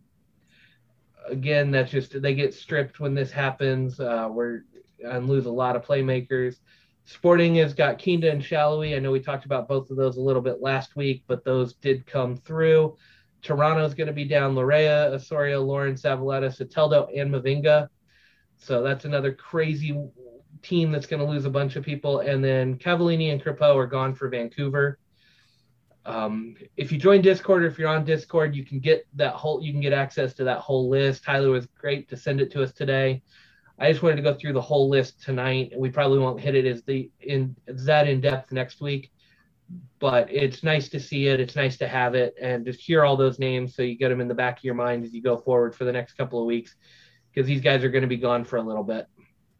again, 1.26 1.70
that's 1.70 1.90
just 1.90 2.20
they 2.20 2.34
get 2.34 2.52
stripped 2.52 3.00
when 3.00 3.14
this 3.14 3.30
happens. 3.30 3.98
Uh, 3.98 4.28
we're 4.30 4.64
and 5.02 5.26
lose 5.26 5.46
a 5.46 5.50
lot 5.50 5.76
of 5.76 5.82
playmakers. 5.82 6.56
Sporting 7.04 7.54
has 7.54 7.72
got 7.72 7.98
Kinda 7.98 8.30
and 8.30 8.42
Sallói. 8.42 8.94
I 8.94 8.98
know 8.98 9.12
we 9.12 9.20
talked 9.20 9.46
about 9.46 9.66
both 9.66 9.90
of 9.90 9.96
those 9.96 10.18
a 10.18 10.20
little 10.20 10.42
bit 10.42 10.60
last 10.60 10.94
week, 10.94 11.24
but 11.26 11.42
those 11.42 11.72
did 11.72 12.04
come 12.04 12.36
through. 12.36 12.98
Toronto's 13.42 13.94
going 13.94 14.06
to 14.06 14.12
be 14.12 14.24
down 14.24 14.54
Larrea, 14.54 15.12
Osorio, 15.12 15.62
Lawrence, 15.62 16.02
Zavaleta, 16.02 16.56
Soteldo, 16.56 17.08
and 17.18 17.32
Mavinga. 17.32 17.88
So 18.58 18.82
that's 18.82 19.04
another 19.04 19.32
crazy 19.32 20.00
team 20.62 20.92
that's 20.92 21.06
going 21.06 21.20
to 21.20 21.28
lose 21.28 21.44
a 21.44 21.50
bunch 21.50 21.74
of 21.74 21.84
people. 21.84 22.20
And 22.20 22.42
then 22.42 22.78
Cavallini 22.78 23.32
and 23.32 23.42
Kripo 23.42 23.74
are 23.74 23.86
gone 23.86 24.14
for 24.14 24.28
Vancouver. 24.28 24.98
Um, 26.04 26.56
if 26.76 26.92
you 26.92 26.98
join 26.98 27.20
Discord 27.20 27.64
or 27.64 27.66
if 27.66 27.78
you're 27.78 27.88
on 27.88 28.04
Discord, 28.04 28.54
you 28.54 28.64
can 28.64 28.80
get 28.80 29.06
that 29.14 29.34
whole 29.34 29.62
you 29.62 29.72
can 29.72 29.80
get 29.80 29.92
access 29.92 30.34
to 30.34 30.44
that 30.44 30.58
whole 30.58 30.88
list. 30.88 31.24
Tyler 31.24 31.50
was 31.50 31.66
great 31.78 32.08
to 32.08 32.16
send 32.16 32.40
it 32.40 32.50
to 32.52 32.62
us 32.62 32.72
today. 32.72 33.22
I 33.78 33.90
just 33.90 34.02
wanted 34.02 34.16
to 34.16 34.22
go 34.22 34.34
through 34.34 34.52
the 34.52 34.60
whole 34.60 34.88
list 34.88 35.22
tonight, 35.22 35.70
and 35.72 35.80
we 35.80 35.90
probably 35.90 36.18
won't 36.18 36.40
hit 36.40 36.56
it 36.56 36.66
as 36.66 36.82
the 36.82 37.08
in 37.20 37.54
that 37.66 38.08
in 38.08 38.20
depth 38.20 38.50
next 38.50 38.80
week 38.80 39.12
but 39.98 40.32
it's 40.32 40.62
nice 40.62 40.88
to 40.90 41.00
see 41.00 41.28
it. 41.28 41.40
It's 41.40 41.56
nice 41.56 41.76
to 41.78 41.88
have 41.88 42.14
it 42.14 42.34
and 42.40 42.64
just 42.64 42.80
hear 42.80 43.04
all 43.04 43.16
those 43.16 43.38
names 43.38 43.76
so 43.76 43.82
you 43.82 43.96
get 43.96 44.08
them 44.08 44.20
in 44.20 44.28
the 44.28 44.34
back 44.34 44.58
of 44.58 44.64
your 44.64 44.74
mind 44.74 45.04
as 45.04 45.12
you 45.12 45.22
go 45.22 45.36
forward 45.36 45.74
for 45.74 45.84
the 45.84 45.92
next 45.92 46.14
couple 46.14 46.40
of 46.40 46.46
weeks 46.46 46.74
because 47.32 47.46
these 47.46 47.60
guys 47.60 47.84
are 47.84 47.88
going 47.88 48.02
to 48.02 48.08
be 48.08 48.16
gone 48.16 48.44
for 48.44 48.56
a 48.56 48.62
little 48.62 48.82
bit. 48.82 49.06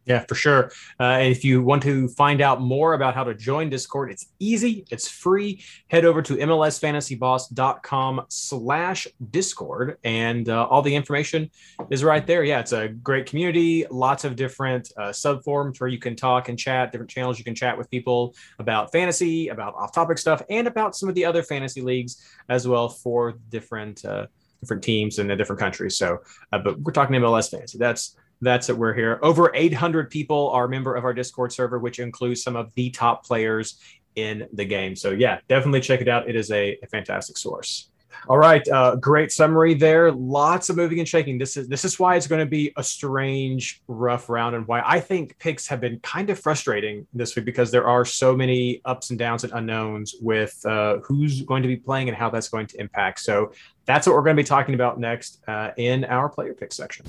Yeah, 0.05 0.25
for 0.27 0.35
sure. 0.35 0.71
Uh, 0.99 1.19
if 1.21 1.45
you 1.45 1.63
want 1.63 1.81
to 1.83 2.09
find 2.09 2.41
out 2.41 2.61
more 2.61 2.93
about 2.93 3.15
how 3.15 3.23
to 3.23 3.33
join 3.33 3.69
Discord, 3.69 4.11
it's 4.11 4.27
easy. 4.39 4.85
It's 4.91 5.07
free. 5.07 5.63
Head 5.87 6.03
over 6.03 6.21
to 6.21 6.35
mlsfantasyboss.com 6.35 8.25
slash 8.27 9.07
Discord, 9.31 9.97
and 10.03 10.49
uh, 10.49 10.65
all 10.65 10.81
the 10.81 10.93
information 10.93 11.49
is 11.89 12.03
right 12.03 12.27
there. 12.27 12.43
Yeah, 12.43 12.59
it's 12.59 12.73
a 12.73 12.89
great 12.89 13.27
community. 13.27 13.85
Lots 13.89 14.25
of 14.25 14.35
different 14.35 14.91
uh, 14.97 15.13
sub 15.13 15.41
forums 15.43 15.79
where 15.79 15.89
you 15.89 15.99
can 15.99 16.17
talk 16.17 16.49
and 16.49 16.59
chat, 16.59 16.91
different 16.91 17.09
channels 17.09 17.37
you 17.39 17.45
can 17.45 17.55
chat 17.55 17.77
with 17.77 17.89
people 17.89 18.35
about 18.59 18.91
fantasy, 18.91 19.47
about 19.47 19.73
off-topic 19.75 20.17
stuff, 20.17 20.41
and 20.49 20.67
about 20.67 20.97
some 20.97 21.07
of 21.07 21.15
the 21.15 21.23
other 21.23 21.43
fantasy 21.43 21.81
leagues 21.81 22.27
as 22.49 22.67
well 22.67 22.89
for 22.89 23.35
different 23.49 24.03
uh, 24.03 24.27
different 24.59 24.83
teams 24.83 25.19
in 25.19 25.27
the 25.27 25.35
different 25.35 25.59
countries. 25.59 25.97
So, 25.97 26.19
uh, 26.51 26.59
but 26.59 26.79
we're 26.79 26.93
talking 26.93 27.15
MLS 27.17 27.51
fantasy. 27.51 27.77
That's 27.77 28.15
That's 28.43 28.69
it. 28.69 28.77
We're 28.77 28.93
here. 28.93 29.19
Over 29.21 29.51
800 29.53 30.09
people 30.09 30.49
are 30.49 30.65
a 30.65 30.69
member 30.69 30.95
of 30.95 31.05
our 31.05 31.13
Discord 31.13 31.53
server, 31.53 31.79
which 31.79 31.99
includes 31.99 32.43
some 32.43 32.55
of 32.55 32.73
the 32.75 32.89
top 32.89 33.25
players 33.25 33.79
in 34.15 34.47
the 34.51 34.65
game. 34.65 34.95
So 34.95 35.11
yeah, 35.11 35.39
definitely 35.47 35.81
check 35.81 36.01
it 36.01 36.07
out. 36.07 36.27
It 36.27 36.35
is 36.35 36.51
a, 36.51 36.77
a 36.83 36.87
fantastic 36.87 37.37
source. 37.37 37.89
All 38.27 38.37
right, 38.37 38.65
uh, 38.69 38.95
great 38.97 39.31
summary 39.31 39.73
there. 39.73 40.11
Lots 40.11 40.69
of 40.69 40.77
moving 40.77 40.99
and 40.99 41.07
shaking. 41.07 41.37
This 41.37 41.57
is 41.57 41.67
this 41.67 41.83
is 41.83 41.99
why 41.99 42.15
it's 42.15 42.27
going 42.27 42.39
to 42.39 42.49
be 42.49 42.71
a 42.77 42.83
strange, 42.83 43.81
rough 43.87 44.29
round, 44.29 44.55
and 44.55 44.65
why 44.65 44.81
I 44.85 44.99
think 45.01 45.37
picks 45.39 45.67
have 45.67 45.81
been 45.81 45.99
kind 45.99 46.29
of 46.29 46.39
frustrating 46.39 47.05
this 47.13 47.35
week 47.35 47.43
because 47.43 47.69
there 47.69 47.85
are 47.85 48.05
so 48.05 48.35
many 48.35 48.81
ups 48.85 49.09
and 49.09 49.19
downs 49.19 49.43
and 49.43 49.51
unknowns 49.51 50.15
with 50.21 50.57
uh, 50.65 50.99
who's 50.99 51.41
going 51.41 51.63
to 51.63 51.67
be 51.67 51.75
playing 51.75 52.07
and 52.07 52.17
how 52.17 52.29
that's 52.29 52.49
going 52.49 52.67
to 52.67 52.79
impact. 52.79 53.19
So 53.19 53.51
that's 53.85 54.07
what 54.07 54.15
we're 54.15 54.23
going 54.23 54.37
to 54.37 54.43
be 54.43 54.47
talking 54.47 54.75
about 54.75 54.99
next 54.99 55.41
uh, 55.47 55.71
in 55.75 56.05
our 56.05 56.29
player 56.29 56.53
pick 56.53 56.71
section. 56.71 57.05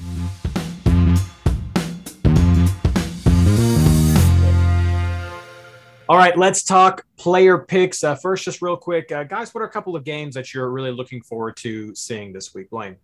All 6.06 6.18
right, 6.18 6.36
let's 6.36 6.62
talk 6.62 7.06
player 7.16 7.56
picks. 7.56 8.04
Uh, 8.04 8.14
first, 8.14 8.44
just 8.44 8.60
real 8.60 8.76
quick, 8.76 9.10
uh, 9.10 9.24
guys, 9.24 9.54
what 9.54 9.62
are 9.62 9.66
a 9.66 9.70
couple 9.70 9.96
of 9.96 10.04
games 10.04 10.34
that 10.34 10.52
you're 10.52 10.70
really 10.70 10.90
looking 10.90 11.22
forward 11.22 11.56
to 11.58 11.94
seeing 11.94 12.30
this 12.30 12.52
week? 12.52 12.68
Blaine. 12.68 12.96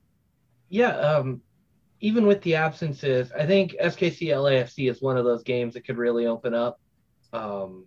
Yeah, 0.68 0.96
um, 0.98 1.40
even 2.03 2.26
with 2.26 2.42
the 2.42 2.57
absences, 2.57 3.32
I 3.32 3.46
think 3.46 3.74
SKC 3.82 4.28
LAFC 4.28 4.90
is 4.90 5.01
one 5.01 5.16
of 5.16 5.24
those 5.24 5.42
games 5.42 5.72
that 5.74 5.86
could 5.86 5.96
really 5.96 6.26
open 6.26 6.53
up. 6.53 6.78
Um, 7.32 7.86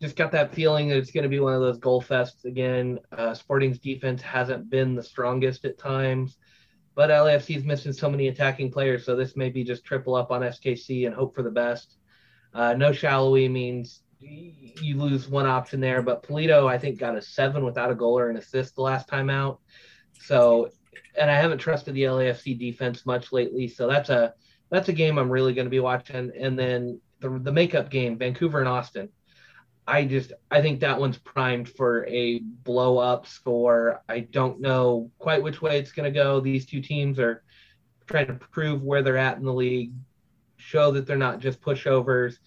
just 0.00 0.14
got 0.14 0.30
that 0.30 0.54
feeling 0.54 0.88
that 0.88 0.98
it's 0.98 1.10
going 1.10 1.24
to 1.24 1.28
be 1.28 1.40
one 1.40 1.54
of 1.54 1.60
those 1.60 1.78
goal 1.78 2.00
fests 2.00 2.44
again. 2.44 3.00
Uh, 3.10 3.34
Sporting's 3.34 3.80
defense 3.80 4.22
hasn't 4.22 4.70
been 4.70 4.94
the 4.94 5.02
strongest 5.02 5.64
at 5.64 5.76
times, 5.76 6.36
but 6.94 7.10
LAFC 7.10 7.56
is 7.56 7.64
missing 7.64 7.92
so 7.92 8.08
many 8.08 8.28
attacking 8.28 8.70
players, 8.70 9.04
so 9.04 9.16
this 9.16 9.34
may 9.34 9.50
be 9.50 9.64
just 9.64 9.84
triple 9.84 10.14
up 10.14 10.30
on 10.30 10.42
SKC 10.42 11.06
and 11.06 11.14
hope 11.16 11.34
for 11.34 11.42
the 11.42 11.50
best. 11.50 11.96
Uh, 12.54 12.72
no 12.74 12.90
Sallói 12.90 13.50
means 13.50 14.03
you 14.20 14.96
lose 14.96 15.28
one 15.28 15.46
option 15.46 15.80
there. 15.80 16.02
But 16.02 16.22
Pulido, 16.22 16.68
I 16.68 16.78
think, 16.78 16.98
got 16.98 17.16
a 17.16 17.22
seven 17.22 17.64
without 17.64 17.90
a 17.90 17.94
goal 17.94 18.18
or 18.18 18.30
an 18.30 18.36
assist 18.36 18.74
the 18.74 18.82
last 18.82 19.08
time 19.08 19.30
out. 19.30 19.60
So, 20.20 20.70
and 21.18 21.30
I 21.30 21.36
haven't 21.36 21.58
trusted 21.58 21.94
the 21.94 22.04
LAFC 22.04 22.58
defense 22.58 23.06
much 23.06 23.32
lately. 23.32 23.68
So 23.68 23.86
that's 23.86 24.10
a 24.10 24.34
that's 24.70 24.88
a 24.88 24.92
game 24.92 25.18
I'm 25.18 25.30
really 25.30 25.54
going 25.54 25.66
to 25.66 25.70
be 25.70 25.80
watching. 25.80 26.32
And 26.38 26.58
then 26.58 27.00
the 27.20 27.30
the 27.30 27.52
makeup 27.52 27.90
game, 27.90 28.18
Vancouver 28.18 28.60
and 28.60 28.68
Austin. 28.68 29.08
I 29.86 30.04
just 30.06 30.32
I 30.50 30.62
think 30.62 30.80
that 30.80 30.98
one's 30.98 31.18
primed 31.18 31.68
for 31.68 32.06
a 32.06 32.38
blow 32.38 32.98
up 32.98 33.26
score. 33.26 34.02
I 34.08 34.20
don't 34.20 34.60
know 34.60 35.10
quite 35.18 35.42
which 35.42 35.60
way 35.60 35.78
it's 35.78 35.92
going 35.92 36.10
to 36.10 36.18
go. 36.18 36.40
These 36.40 36.66
two 36.66 36.80
teams 36.80 37.18
are 37.18 37.42
trying 38.06 38.26
to 38.28 38.34
prove 38.34 38.82
where 38.82 39.02
they're 39.02 39.18
at 39.18 39.36
in 39.36 39.44
the 39.44 39.52
league, 39.52 39.92
show 40.56 40.90
that 40.92 41.06
they're 41.06 41.16
not 41.16 41.38
just 41.38 41.60
pushovers. 41.60 42.38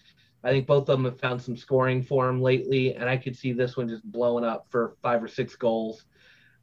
I 0.43 0.51
think 0.51 0.67
both 0.67 0.87
of 0.89 0.97
them 0.97 1.05
have 1.05 1.19
found 1.19 1.41
some 1.41 1.57
scoring 1.57 2.03
form 2.03 2.41
lately, 2.41 2.95
and 2.95 3.09
I 3.09 3.17
could 3.17 3.35
see 3.35 3.53
this 3.53 3.75
one 3.75 3.89
just 3.89 4.03
blowing 4.03 4.45
up 4.45 4.67
for 4.69 4.95
five 5.01 5.23
or 5.23 5.27
six 5.27 5.55
goals 5.55 6.05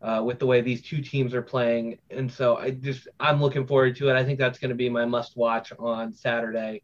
uh, 0.00 0.22
with 0.24 0.38
the 0.38 0.46
way 0.46 0.60
these 0.60 0.82
two 0.82 1.00
teams 1.00 1.34
are 1.34 1.42
playing. 1.42 1.98
And 2.10 2.30
so 2.30 2.56
I 2.56 2.70
just 2.70 3.08
I'm 3.18 3.40
looking 3.40 3.66
forward 3.66 3.96
to 3.96 4.08
it. 4.08 4.16
I 4.16 4.24
think 4.24 4.38
that's 4.38 4.58
going 4.58 4.68
to 4.68 4.74
be 4.76 4.88
my 4.88 5.04
must 5.04 5.36
watch 5.36 5.72
on 5.78 6.12
Saturday 6.12 6.82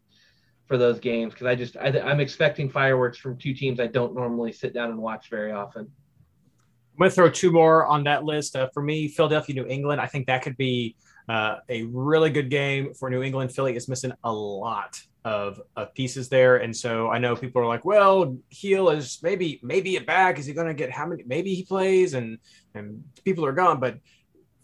for 0.67 0.77
those 0.77 0.99
games 0.99 1.33
because 1.33 1.47
I 1.47 1.55
just 1.55 1.77
I, 1.77 1.87
I'm 1.99 2.19
expecting 2.19 2.69
fireworks 2.69 3.17
from 3.17 3.37
two 3.37 3.53
teams 3.53 3.79
I 3.79 3.87
don't 3.87 4.13
normally 4.13 4.51
sit 4.51 4.73
down 4.73 4.89
and 4.89 4.99
watch 4.99 5.29
very 5.29 5.51
often. 5.51 5.81
I'm 5.83 6.97
going 6.97 7.09
to 7.09 7.15
throw 7.15 7.29
two 7.29 7.51
more 7.51 7.85
on 7.85 8.03
that 8.03 8.25
list. 8.25 8.55
Uh, 8.55 8.67
for 8.73 8.83
me, 8.83 9.07
Philadelphia, 9.07 9.55
New 9.55 9.67
England. 9.67 10.01
I 10.01 10.07
think 10.07 10.27
that 10.27 10.43
could 10.43 10.57
be 10.57 10.97
uh, 11.29 11.57
a 11.69 11.83
really 11.83 12.29
good 12.29 12.49
game 12.49 12.93
for 12.93 13.09
New 13.09 13.23
England. 13.23 13.53
Philly 13.53 13.75
is 13.75 13.87
missing 13.87 14.11
a 14.23 14.31
lot 14.31 15.01
of, 15.23 15.61
of 15.75 15.93
pieces 15.93 16.29
there. 16.29 16.57
And 16.57 16.75
so 16.75 17.09
I 17.09 17.19
know 17.19 17.35
people 17.35 17.61
are 17.61 17.67
like, 17.67 17.85
well, 17.85 18.37
Gil 18.49 18.89
is 18.89 19.19
maybe 19.21 19.59
maybe 19.63 19.95
a 19.97 20.01
back. 20.01 20.39
Is 20.39 20.45
he 20.45 20.53
going 20.53 20.67
to 20.67 20.73
get 20.73 20.91
how 20.91 21.05
many? 21.05 21.23
Maybe 21.25 21.53
he 21.53 21.63
plays, 21.63 22.13
and 22.13 22.39
and 22.73 23.03
people 23.23 23.45
are 23.45 23.51
gone. 23.51 23.79
But 23.79 23.99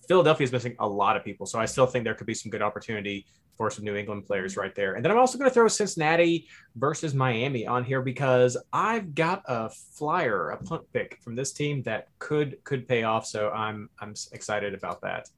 Philadelphia 0.08 0.46
is 0.46 0.52
missing 0.52 0.76
a 0.80 0.88
lot 0.88 1.18
of 1.18 1.24
people, 1.24 1.46
so 1.46 1.60
I 1.60 1.66
still 1.66 1.86
think 1.86 2.06
there 2.06 2.16
could 2.16 2.28
be 2.28 2.34
some 2.34 2.50
good 2.50 2.62
opportunity 2.62 3.26
for 3.58 3.72
some 3.72 3.84
New 3.84 3.96
England 3.96 4.26
players 4.26 4.56
right 4.56 4.74
there. 4.76 4.94
And 4.94 5.04
then 5.04 5.12
I'm 5.12 5.18
also 5.18 5.38
going 5.38 5.50
to 5.50 5.54
throw 5.54 5.68
Cincinnati 5.68 6.48
versus 6.76 7.16
Miami 7.16 7.66
on 7.66 7.84
here 7.84 8.04
because 8.04 8.56
I've 8.72 9.16
got 9.16 9.42
a 9.48 9.70
flyer, 9.70 10.52
a 10.52 10.64
punt 10.64 10.84
pick 10.94 11.20
from 11.24 11.36
this 11.36 11.54
team 11.54 11.82
that 11.84 12.08
could 12.20 12.64
could 12.64 12.88
pay 12.88 13.04
off. 13.04 13.26
So 13.26 13.50
I'm 13.50 13.90
I'm 14.00 14.14
excited 14.32 14.74
about 14.74 15.02
that. 15.02 15.30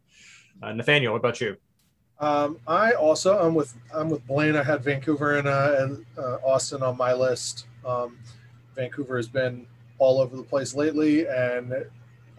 Uh, 0.62 0.74
Nathaniel, 0.74 1.14
what 1.14 1.20
about 1.20 1.40
you? 1.40 1.56
Um, 2.20 2.60
I 2.68 2.94
also 2.94 3.40
I'm 3.40 3.56
with 3.56 3.74
I'm 3.94 4.10
with 4.10 4.26
Blaine. 4.28 4.56
I 4.56 4.64
had 4.64 4.84
Vancouver 4.84 5.38
and, 5.38 5.48
uh, 5.48 5.76
and 5.80 6.06
uh, 6.18 6.38
Austin 6.44 6.84
on 6.84 6.98
my 6.98 7.14
list. 7.14 7.66
Um, 7.86 8.18
Vancouver 8.76 9.18
has 9.18 9.28
been 9.28 9.66
all 10.00 10.20
over 10.20 10.36
the 10.36 10.44
place 10.44 10.76
lately, 10.76 11.28
and 11.28 11.74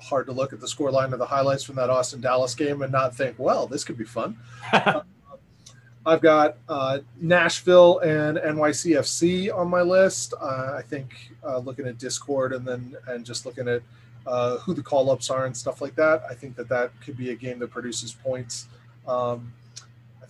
hard 0.01 0.27
to 0.27 0.33
look 0.33 0.53
at 0.53 0.61
the 0.61 0.69
score 0.69 0.91
line 0.91 1.13
of 1.13 1.19
the 1.19 1.27
highlights 1.27 1.63
from 1.63 1.77
that 1.77 1.91
Austin 1.91 2.21
Dallas 2.21 2.55
game 2.55 2.83
and 2.83 2.93
not 2.93 3.15
think, 3.15 3.39
well, 3.39 3.67
this 3.67 3.85
could 3.85 3.99
be 3.99 4.05
fun. 4.05 4.37
I've 6.07 6.23
got 6.23 6.57
uh, 6.69 7.01
Nashville 7.21 7.99
and 7.99 8.39
NYCFC 8.39 9.55
on 9.55 9.69
my 9.69 9.83
list. 9.83 10.33
Uh, 10.41 10.75
I 10.77 10.83
think 10.83 11.31
uh, 11.45 11.59
looking 11.59 11.87
at 11.87 11.99
Discord 11.99 12.55
and 12.55 12.67
then 12.67 12.97
and 13.07 13.25
just 13.25 13.45
looking 13.45 13.69
at 13.69 13.83
uh, 14.27 14.59
who 14.59 14.73
the 14.73 14.83
call 14.83 15.11
ups 15.11 15.29
are 15.29 15.45
and 15.45 15.57
stuff 15.57 15.83
like 15.83 15.95
that. 15.97 16.23
I 16.29 16.35
think 16.35 16.57
that 16.57 16.69
that 16.69 16.93
could 17.03 17.17
be 17.17 17.31
a 17.31 17.35
game 17.35 17.59
that 17.59 17.71
produces 17.71 18.13
points. 18.13 18.67
Um, 19.07 19.53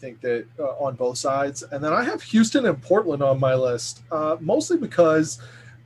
think 0.01 0.21
that 0.23 0.47
uh, 0.59 0.85
on 0.85 0.95
both 0.97 1.19
sides. 1.19 1.63
And 1.71 1.85
then 1.85 1.93
I 1.93 2.03
have 2.05 2.23
Houston 2.23 2.67
and 2.67 2.81
Portland 2.81 3.23
on 3.23 3.39
my 3.39 3.55
list, 3.55 4.03
uh, 4.11 4.37
mostly 4.41 4.79
because 4.79 5.39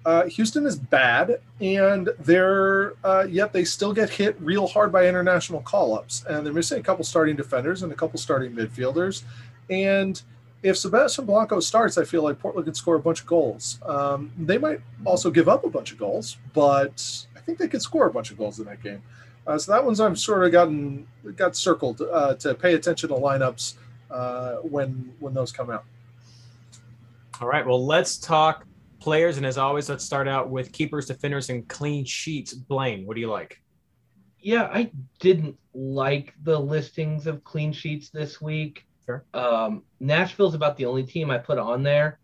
uh, 0.06 0.26
Houston 0.26 0.66
is 0.66 0.76
bad, 0.76 1.40
and 1.60 2.10
they're 2.20 2.94
uh, 3.04 3.26
yet 3.28 3.52
they 3.52 3.64
still 3.64 3.92
get 3.92 4.10
hit 4.10 4.36
real 4.40 4.66
hard 4.66 4.92
by 4.92 5.08
international 5.08 5.62
call-ups, 5.62 6.24
and 6.28 6.44
they're 6.44 6.52
missing 6.52 6.78
a 6.78 6.82
couple 6.82 7.04
starting 7.04 7.36
defenders 7.36 7.82
and 7.82 7.90
a 7.90 7.94
couple 7.94 8.18
starting 8.18 8.52
midfielders. 8.52 9.24
And 9.70 10.20
if 10.62 10.76
Sebastian 10.76 11.24
Blanco 11.24 11.60
starts, 11.60 11.98
I 11.98 12.04
feel 12.04 12.22
like 12.22 12.38
Portland 12.38 12.66
could 12.66 12.76
score 12.76 12.96
a 12.96 13.00
bunch 13.00 13.20
of 13.20 13.26
goals. 13.26 13.78
Um, 13.84 14.30
they 14.38 14.58
might 14.58 14.80
also 15.04 15.30
give 15.30 15.48
up 15.48 15.64
a 15.64 15.70
bunch 15.70 15.92
of 15.92 15.98
goals, 15.98 16.36
but 16.52 17.26
I 17.36 17.40
think 17.40 17.58
they 17.58 17.68
could 17.68 17.82
score 17.82 18.06
a 18.06 18.12
bunch 18.12 18.30
of 18.30 18.38
goals 18.38 18.58
in 18.58 18.66
that 18.66 18.82
game. 18.82 19.02
Uh, 19.46 19.58
so 19.58 19.72
that 19.72 19.84
one's 19.84 20.00
I've 20.00 20.18
sort 20.18 20.44
of 20.44 20.52
gotten 20.52 21.06
got 21.36 21.56
circled 21.56 22.00
uh, 22.00 22.34
to 22.36 22.54
pay 22.54 22.74
attention 22.74 23.10
to 23.10 23.14
lineups 23.14 23.74
uh, 24.14 24.56
when 24.62 25.12
when 25.18 25.34
those 25.34 25.52
come 25.52 25.70
out. 25.70 25.84
All 27.40 27.48
right. 27.48 27.66
Well, 27.66 27.84
let's 27.84 28.16
talk 28.16 28.64
players, 29.00 29.36
and 29.36 29.44
as 29.44 29.58
always, 29.58 29.90
let's 29.90 30.04
start 30.04 30.28
out 30.28 30.50
with 30.50 30.72
keepers, 30.72 31.06
defenders, 31.06 31.50
and 31.50 31.66
clean 31.68 32.04
sheets. 32.04 32.54
Blaine, 32.54 33.04
what 33.04 33.14
do 33.16 33.20
you 33.20 33.28
like? 33.28 33.60
Yeah, 34.38 34.70
I 34.72 34.90
didn't 35.20 35.56
like 35.74 36.34
the 36.42 36.58
listings 36.58 37.26
of 37.26 37.42
clean 37.44 37.72
sheets 37.72 38.10
this 38.10 38.40
week. 38.40 38.84
Sure. 39.04 39.24
Um, 39.34 39.82
Nashville's 40.00 40.54
about 40.54 40.76
the 40.76 40.86
only 40.86 41.02
team 41.02 41.30
I 41.30 41.38
put 41.38 41.58
on 41.58 41.82
there, 41.82 42.20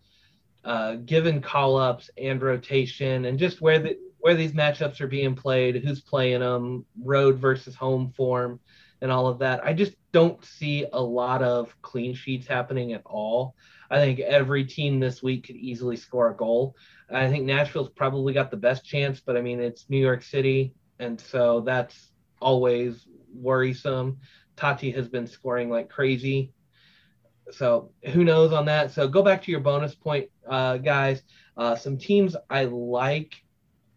uh, 0.65 0.95
given 0.95 1.43
call 1.43 1.77
ups 1.77 2.09
and 2.17 2.41
rotation, 2.41 3.25
and 3.25 3.39
just 3.39 3.61
where 3.61 3.81
the 3.81 3.99
where 4.21 4.35
these 4.35 4.53
matchups 4.53 5.01
are 5.01 5.07
being 5.07 5.35
played, 5.35 5.83
who's 5.83 6.03
playing 6.03 6.41
them, 6.41 6.85
road 7.03 7.39
versus 7.39 7.75
home 7.75 8.13
form 8.15 8.61
and 9.03 9.11
all 9.11 9.27
of 9.27 9.39
that. 9.39 9.65
I 9.65 9.73
just 9.73 9.95
don't 10.13 10.45
see 10.45 10.87
a 10.93 11.01
lot 11.01 11.43
of 11.43 11.75
clean 11.83 12.15
sheets 12.15 12.47
happening 12.47 12.93
at 12.93 13.03
all. 13.05 13.55
I 13.91 13.99
think 13.99 14.21
every 14.21 14.65
team 14.65 15.01
this 15.01 15.23
week 15.23 15.47
could 15.47 15.57
easily 15.57 15.97
score 15.97 16.31
a 16.31 16.37
goal. 16.37 16.77
I 17.11 17.29
think 17.29 17.45
Nashville's 17.45 17.91
probably 17.91 18.33
got 18.33 18.51
the 18.51 18.57
best 18.57 18.85
chance, 18.85 19.21
but 19.21 19.37
I 19.37 19.41
mean, 19.41 19.61
it's 19.61 19.87
New 19.89 19.99
York 19.99 20.23
City, 20.23 20.73
and 21.01 21.21
so 21.21 21.61
that's 21.61 22.13
always 22.41 23.07
worrisome. 23.35 24.19
Tati 24.57 24.91
has 24.93 25.09
been 25.09 25.27
scoring 25.27 25.71
like 25.71 25.89
crazy. 25.89 26.53
So 27.51 27.91
who 28.05 28.23
knows 28.23 28.53
on 28.53 28.67
that? 28.67 28.93
So 28.93 29.09
go 29.09 29.23
back 29.23 29.43
to 29.43 29.51
your 29.51 29.61
bonus 29.61 29.95
point, 29.95 30.29
uh, 30.49 30.77
guys. 30.77 31.23
Uh, 31.57 31.75
some 31.75 31.99
teams 31.99 32.37
I 32.49 32.65
like 32.65 33.35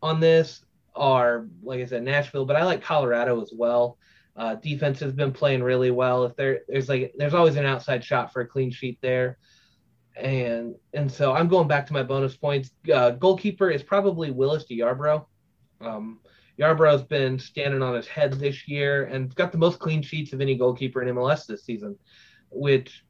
on 0.01 0.19
this 0.19 0.65
are, 0.95 1.47
like 1.61 1.81
I 1.81 1.85
said, 1.85 2.03
Nashville, 2.03 2.45
but 2.45 2.55
I 2.55 2.63
like 2.63 2.81
Colorado 2.81 3.41
as 3.41 3.51
well. 3.55 3.97
Uh, 4.35 4.55
defense 4.55 4.99
has 4.99 5.13
been 5.13 5.31
playing 5.31 5.61
really 5.61 5.91
well. 5.91 6.25
If 6.25 6.35
there, 6.35 6.61
there's 6.67 6.89
like, 6.89 7.13
there's 7.17 7.35
always 7.35 7.55
an 7.55 7.65
outside 7.65 8.03
shot 8.03 8.33
for 8.33 8.41
a 8.41 8.47
clean 8.47 8.71
sheet 8.71 8.97
there, 9.01 9.37
and 10.15 10.75
and 10.93 11.11
so 11.11 11.33
I'm 11.33 11.47
going 11.47 11.67
back 11.67 11.85
to 11.87 11.93
my 11.93 12.03
bonus 12.03 12.35
points. 12.35 12.71
Uh, 12.91 13.11
goalkeeper 13.11 13.69
is 13.69 13.83
probably 13.83 14.31
Willis 14.31 14.65
de 14.65 14.79
Yarbrough. 14.79 15.25
Um, 15.81 16.19
Yarbrough's 16.59 17.03
been 17.03 17.39
standing 17.39 17.81
on 17.81 17.95
his 17.95 18.07
head 18.07 18.33
this 18.33 18.67
year 18.67 19.05
and 19.05 19.33
got 19.35 19.51
the 19.51 19.57
most 19.57 19.79
clean 19.79 20.01
sheets 20.01 20.33
of 20.33 20.41
any 20.41 20.55
goalkeeper 20.55 21.01
in 21.01 21.13
MLS 21.15 21.45
this 21.45 21.65
season. 21.65 21.97
Which, 22.49 23.03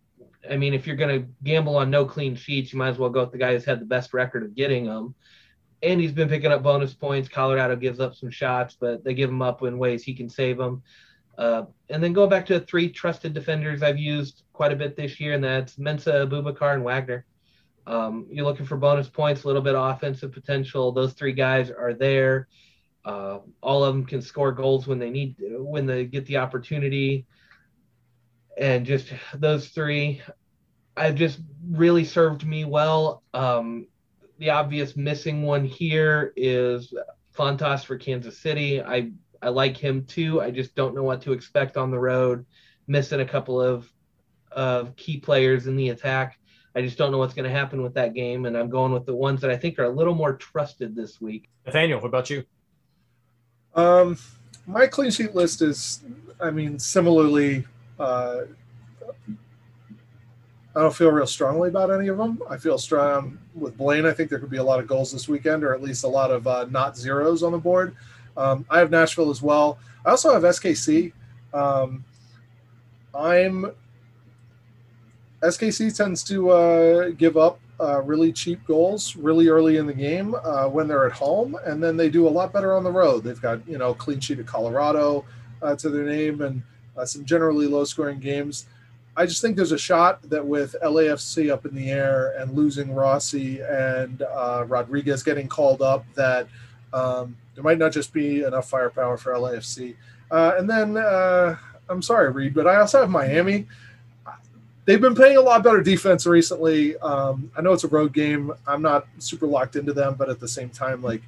I 0.49 0.55
mean, 0.55 0.73
if 0.73 0.87
you're 0.87 0.95
going 0.95 1.21
to 1.21 1.27
gamble 1.43 1.75
on 1.75 1.89
no 1.89 2.05
clean 2.05 2.35
sheets, 2.35 2.71
you 2.71 2.79
might 2.79 2.89
as 2.89 2.97
well 2.97 3.09
go 3.09 3.21
with 3.21 3.31
the 3.31 3.37
guy 3.37 3.53
who's 3.53 3.65
had 3.65 3.81
the 3.81 3.85
best 3.85 4.13
record 4.13 4.43
of 4.43 4.55
getting 4.55 4.85
them. 4.85 5.15
And 5.81 5.99
he's 5.99 6.13
been 6.13 6.29
picking 6.29 6.51
up 6.51 6.63
bonus 6.63 6.93
points. 6.93 7.27
Colorado 7.27 7.75
gives 7.75 7.99
up 7.99 8.15
some 8.15 8.29
shots, 8.29 8.77
but 8.79 9.03
they 9.03 9.13
give 9.13 9.29
them 9.29 9.41
up 9.41 9.61
in 9.63 9.77
ways 9.77 10.03
he 10.03 10.13
can 10.13 10.29
save 10.29 10.57
them. 10.57 10.81
Uh, 11.37 11.63
and 11.89 12.03
then 12.03 12.13
going 12.13 12.29
back 12.29 12.45
to 12.45 12.59
three 12.59 12.89
trusted 12.89 13.33
defenders 13.33 13.81
I've 13.81 13.97
used 13.97 14.43
quite 14.53 14.71
a 14.71 14.75
bit 14.75 14.95
this 14.95 15.19
year, 15.19 15.33
and 15.33 15.43
that's 15.43 15.75
Mensah, 15.75 16.27
Abubakar, 16.27 16.73
and 16.73 16.83
Wagner. 16.83 17.25
Um, 17.85 18.27
you're 18.29 18.45
looking 18.45 18.65
for 18.65 18.77
bonus 18.77 19.09
points, 19.09 19.43
a 19.43 19.47
little 19.47 19.61
bit 19.61 19.75
of 19.75 19.95
offensive 19.95 20.31
potential. 20.31 20.91
Those 20.91 21.13
three 21.13 21.33
guys 21.33 21.69
are 21.69 21.93
there. 21.93 22.47
Uh, 23.03 23.39
all 23.61 23.83
of 23.83 23.93
them 23.93 24.05
can 24.05 24.21
score 24.21 24.51
goals 24.53 24.87
when 24.87 24.99
they 24.99 25.09
need 25.09 25.35
when 25.39 25.85
they 25.85 26.05
get 26.05 26.25
the 26.25 26.37
opportunity. 26.37 27.25
And 28.57 28.85
just 28.85 29.11
those 29.33 29.69
three, 29.69 30.21
have 30.95 31.15
just 31.15 31.39
really 31.69 32.05
served 32.05 32.45
me 32.45 32.65
well. 32.65 33.23
Um, 33.33 33.87
the 34.37 34.51
obvious 34.51 34.95
missing 34.95 35.43
one 35.43 35.65
here 35.65 36.33
is 36.35 36.93
Fontas 37.35 37.83
for 37.83 37.97
Kansas 37.97 38.37
City. 38.37 38.81
I 38.81 39.11
I 39.43 39.49
like 39.49 39.77
him 39.77 40.05
too. 40.05 40.41
I 40.41 40.51
just 40.51 40.75
don't 40.75 40.95
know 40.95 41.03
what 41.03 41.21
to 41.23 41.33
expect 41.33 41.77
on 41.77 41.91
the 41.91 41.99
road. 41.99 42.45
Missing 42.87 43.19
a 43.19 43.25
couple 43.25 43.61
of 43.61 43.91
of 44.51 44.95
key 44.95 45.17
players 45.17 45.67
in 45.67 45.75
the 45.75 45.89
attack. 45.89 46.37
I 46.75 46.81
just 46.81 46.97
don't 46.97 47.11
know 47.11 47.17
what's 47.17 47.33
going 47.33 47.49
to 47.49 47.55
happen 47.55 47.83
with 47.83 47.93
that 47.95 48.13
game, 48.13 48.45
and 48.45 48.57
I'm 48.57 48.69
going 48.69 48.91
with 48.91 49.05
the 49.05 49.15
ones 49.15 49.41
that 49.41 49.51
I 49.51 49.57
think 49.57 49.77
are 49.77 49.83
a 49.83 49.89
little 49.89 50.15
more 50.15 50.33
trusted 50.33 50.95
this 50.95 51.21
week. 51.21 51.49
Nathaniel, 51.65 51.99
what 51.99 52.07
about 52.07 52.29
you? 52.29 52.43
Um, 53.75 54.17
my 54.65 54.87
clean 54.87 55.11
sheet 55.11 55.35
list 55.35 55.61
is, 55.61 56.03
I 56.39 56.49
mean, 56.49 56.79
similarly. 56.79 57.65
Uh, 57.99 58.41
I 60.75 60.81
don't 60.81 60.95
feel 60.95 61.11
real 61.11 61.27
strongly 61.27 61.69
about 61.69 61.91
any 61.91 62.07
of 62.07 62.17
them. 62.17 62.41
I 62.49 62.57
feel 62.57 62.79
strong 62.79 63.37
with 63.53 63.77
Blaine. 63.77 64.07
I 64.07 64.11
think 64.11 64.31
there 64.31 64.39
could 64.39 64.49
be 64.49 64.57
a 64.57 64.63
lot 64.63 64.79
of 64.79 64.87
goals 64.87 65.11
this 65.11 65.27
weekend, 65.27 65.63
or 65.63 65.75
at 65.75 65.83
least 65.83 66.03
a 66.03 66.07
lot 66.07 66.31
of 66.31 66.47
uh, 66.47 66.65
not 66.71 66.97
zeros 66.97 67.43
on 67.43 67.51
the 67.51 67.59
board. 67.59 67.95
Um, 68.35 68.65
I 68.69 68.79
have 68.79 68.91
Nashville 68.91 69.29
as 69.29 69.41
well. 69.41 69.77
I 70.05 70.11
also 70.11 70.33
have 70.33 70.43
SKC. 70.43 71.13
Um, 71.53 72.03
I'm 73.13 73.71
SKC 75.41 75.95
tends 75.95 76.23
to 76.23 76.49
uh, 76.49 77.09
give 77.09 77.37
up 77.37 77.59
uh, 77.79 78.01
really 78.01 78.31
cheap 78.31 78.65
goals 78.65 79.15
really 79.15 79.47
early 79.47 79.77
in 79.77 79.85
the 79.85 79.93
game 79.93 80.35
uh, 80.43 80.67
when 80.67 80.87
they're 80.87 81.05
at 81.05 81.11
home, 81.11 81.57
and 81.65 81.83
then 81.83 81.97
they 81.97 82.09
do 82.09 82.27
a 82.27 82.29
lot 82.29 82.53
better 82.53 82.75
on 82.75 82.83
the 82.83 82.91
road. 82.91 83.23
They've 83.23 83.41
got 83.41 83.67
you 83.67 83.77
know 83.77 83.93
clean 83.93 84.19
sheet 84.19 84.39
of 84.39 84.45
Colorado 84.45 85.25
uh, 85.61 85.75
to 85.75 85.89
their 85.89 86.05
name 86.05 86.41
and 86.41 86.63
uh, 86.97 87.05
some 87.05 87.25
generally 87.25 87.67
low 87.67 87.83
scoring 87.83 88.19
games. 88.19 88.67
I 89.15 89.25
just 89.25 89.41
think 89.41 89.55
there's 89.55 89.71
a 89.71 89.77
shot 89.77 90.27
that 90.29 90.45
with 90.45 90.75
LAFC 90.83 91.51
up 91.51 91.65
in 91.65 91.75
the 91.75 91.91
air 91.91 92.33
and 92.39 92.53
losing 92.53 92.93
Rossi 92.93 93.59
and 93.61 94.23
uh, 94.23 94.65
Rodriguez 94.67 95.21
getting 95.21 95.47
called 95.47 95.83
up, 95.83 96.03
that 96.15 96.47
um, 96.93 97.37
there 97.55 97.63
might 97.63 97.77
not 97.77 97.91
just 97.91 98.13
be 98.13 98.43
enough 98.43 98.69
firepower 98.69 99.17
for 99.17 99.33
LAFC. 99.33 99.95
and 100.31 100.69
then 100.69 100.97
I'm 101.89 102.01
sorry, 102.01 102.31
Reed, 102.31 102.53
but 102.53 102.67
I 102.67 102.77
also 102.77 103.01
have 103.01 103.09
Miami 103.09 103.67
they've 104.85 105.01
been 105.01 105.15
playing 105.15 105.37
a 105.37 105.41
lot 105.41 105.63
better 105.63 105.81
defense 105.81 106.25
recently. 106.25 106.97
Um, 106.97 107.51
I 107.55 107.61
know 107.61 107.73
it's 107.73 107.83
a 107.83 107.89
road 107.89 108.13
game. 108.13 108.51
I'm 108.67 108.81
not 108.81 109.07
super 109.19 109.47
locked 109.47 109.75
into 109.75 109.93
them, 109.93 110.15
but 110.15 110.29
at 110.29 110.39
the 110.39 110.47
same 110.47 110.69
time, 110.69 111.01
like 111.01 111.21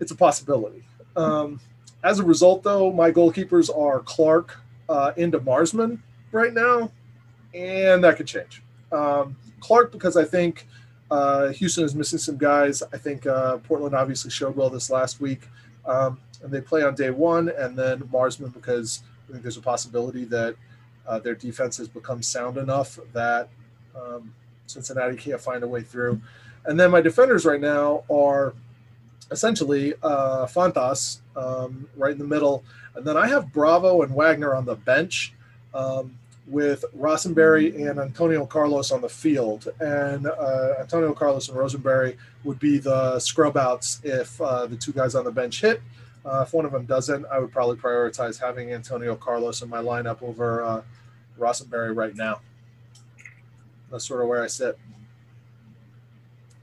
it's 0.00 0.10
a 0.10 0.16
possibility. 0.16 0.82
Um, 1.16 1.60
as 2.02 2.18
a 2.18 2.24
result, 2.24 2.62
though, 2.62 2.92
my 2.92 3.10
goalkeepers 3.10 3.76
are 3.76 4.00
Clark 4.00 4.58
uh, 4.88 5.12
into 5.16 5.40
Marsman 5.40 6.02
right 6.32 6.52
now, 6.52 6.90
and 7.54 8.02
that 8.04 8.16
could 8.16 8.26
change. 8.26 8.62
Um, 8.92 9.36
Clark, 9.60 9.92
because 9.92 10.16
I 10.16 10.24
think 10.24 10.66
uh, 11.10 11.48
Houston 11.48 11.84
is 11.84 11.94
missing 11.94 12.18
some 12.18 12.36
guys. 12.36 12.82
I 12.92 12.98
think 12.98 13.26
uh, 13.26 13.58
Portland 13.58 13.94
obviously 13.94 14.30
showed 14.30 14.56
well 14.56 14.70
this 14.70 14.90
last 14.90 15.20
week, 15.20 15.48
um, 15.86 16.18
and 16.42 16.52
they 16.52 16.60
play 16.60 16.82
on 16.82 16.94
day 16.94 17.10
one, 17.10 17.50
and 17.56 17.76
then 17.76 18.08
Marsman 18.12 18.50
because 18.50 19.02
I 19.28 19.32
think 19.32 19.42
there's 19.42 19.56
a 19.56 19.62
possibility 19.62 20.24
that 20.26 20.54
uh, 21.06 21.18
their 21.18 21.34
defense 21.34 21.76
has 21.78 21.88
become 21.88 22.22
sound 22.22 22.56
enough 22.56 22.98
that 23.12 23.48
um, 23.96 24.32
Cincinnati 24.66 25.16
can't 25.16 25.40
find 25.40 25.62
a 25.62 25.68
way 25.68 25.82
through. 25.82 26.20
And 26.64 26.78
then 26.78 26.90
my 26.90 27.00
defenders 27.00 27.44
right 27.44 27.60
now 27.60 28.04
are 28.10 28.54
essentially 29.30 29.94
uh, 30.02 30.46
um, 31.36 31.88
right 31.96 32.12
in 32.12 32.18
the 32.18 32.26
middle. 32.26 32.64
And 32.94 33.06
then 33.06 33.16
I 33.16 33.28
have 33.28 33.52
Bravo 33.52 34.02
and 34.02 34.14
Wagner 34.14 34.54
on 34.54 34.64
the 34.64 34.74
bench 34.74 35.32
um, 35.72 36.18
with 36.46 36.84
Rosenberry 36.94 37.84
and 37.84 37.98
Antonio 37.98 38.44
Carlos 38.44 38.90
on 38.90 39.00
the 39.00 39.08
field. 39.08 39.68
And 39.80 40.26
uh, 40.26 40.74
Antonio 40.80 41.12
Carlos 41.12 41.48
and 41.48 41.56
Rosenberry 41.56 42.16
would 42.44 42.58
be 42.58 42.78
the 42.78 43.18
scrub 43.20 43.56
outs 43.56 44.00
if 44.02 44.40
uh, 44.40 44.66
the 44.66 44.76
two 44.76 44.92
guys 44.92 45.14
on 45.14 45.24
the 45.24 45.30
bench 45.30 45.60
hit. 45.60 45.80
Uh, 46.24 46.44
if 46.46 46.52
one 46.52 46.64
of 46.64 46.72
them 46.72 46.84
doesn't, 46.84 47.24
I 47.26 47.38
would 47.38 47.52
probably 47.52 47.76
prioritize 47.76 48.38
having 48.38 48.72
Antonio 48.72 49.14
Carlos 49.16 49.62
in 49.62 49.68
my 49.68 49.78
lineup 49.78 50.22
over 50.22 50.62
uh, 50.62 50.82
Rosenberry 51.38 51.92
right 51.92 52.14
now. 52.14 52.40
That's 53.90 54.06
sort 54.06 54.20
of 54.20 54.28
where 54.28 54.42
I 54.42 54.46
sit. 54.46 54.78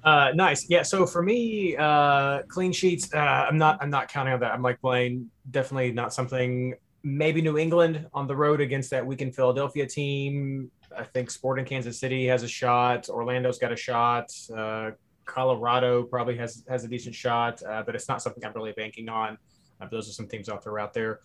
Uh, 0.03 0.31
nice. 0.33 0.69
Yeah. 0.69 0.83
So 0.83 1.05
for 1.05 1.21
me, 1.21 1.75
uh, 1.75 2.43
clean 2.43 2.71
sheets. 2.71 3.13
I'm 3.13 3.57
not. 3.57 3.79
I'm 3.81 3.89
not 3.89 4.07
counting 4.07 4.33
on 4.33 4.39
that. 4.39 4.53
I'm 4.53 4.61
like 4.61 4.79
Blaine. 4.79 5.29
Definitely 5.51 5.91
not 5.91 6.13
something. 6.13 6.75
Maybe 7.03 7.41
New 7.41 7.57
England 7.57 8.07
on 8.13 8.27
the 8.27 8.35
road 8.35 8.61
against 8.61 8.89
that 8.91 9.05
weakened 9.05 9.35
Philadelphia 9.35 9.85
team. 9.85 10.71
I 10.95 11.03
think 11.03 11.29
Sporting 11.29 11.65
Kansas 11.65 11.99
City 11.99 12.25
has 12.27 12.43
a 12.43 12.47
shot. 12.47 13.09
Orlando's 13.09 13.59
got 13.59 13.71
a 13.71 13.75
shot. 13.75 14.31
Uh, 14.55 14.91
Colorado 15.25 16.03
probably 16.03 16.37
has 16.37 16.63
has 16.67 16.83
a 16.83 16.87
decent 16.87 17.13
shot, 17.13 17.61
uh, 17.63 17.83
but 17.85 17.95
it's 17.95 18.07
not 18.07 18.21
something 18.21 18.43
I'm 18.43 18.53
really 18.53 18.71
banking 18.71 19.09
on. 19.09 19.37
Uh, 19.79 19.87
those 19.91 20.09
are 20.09 20.13
some 20.13 20.27
teams 20.27 20.49
I'll 20.49 20.59
throw 20.59 20.81
out 20.81 20.93
there. 20.93 21.19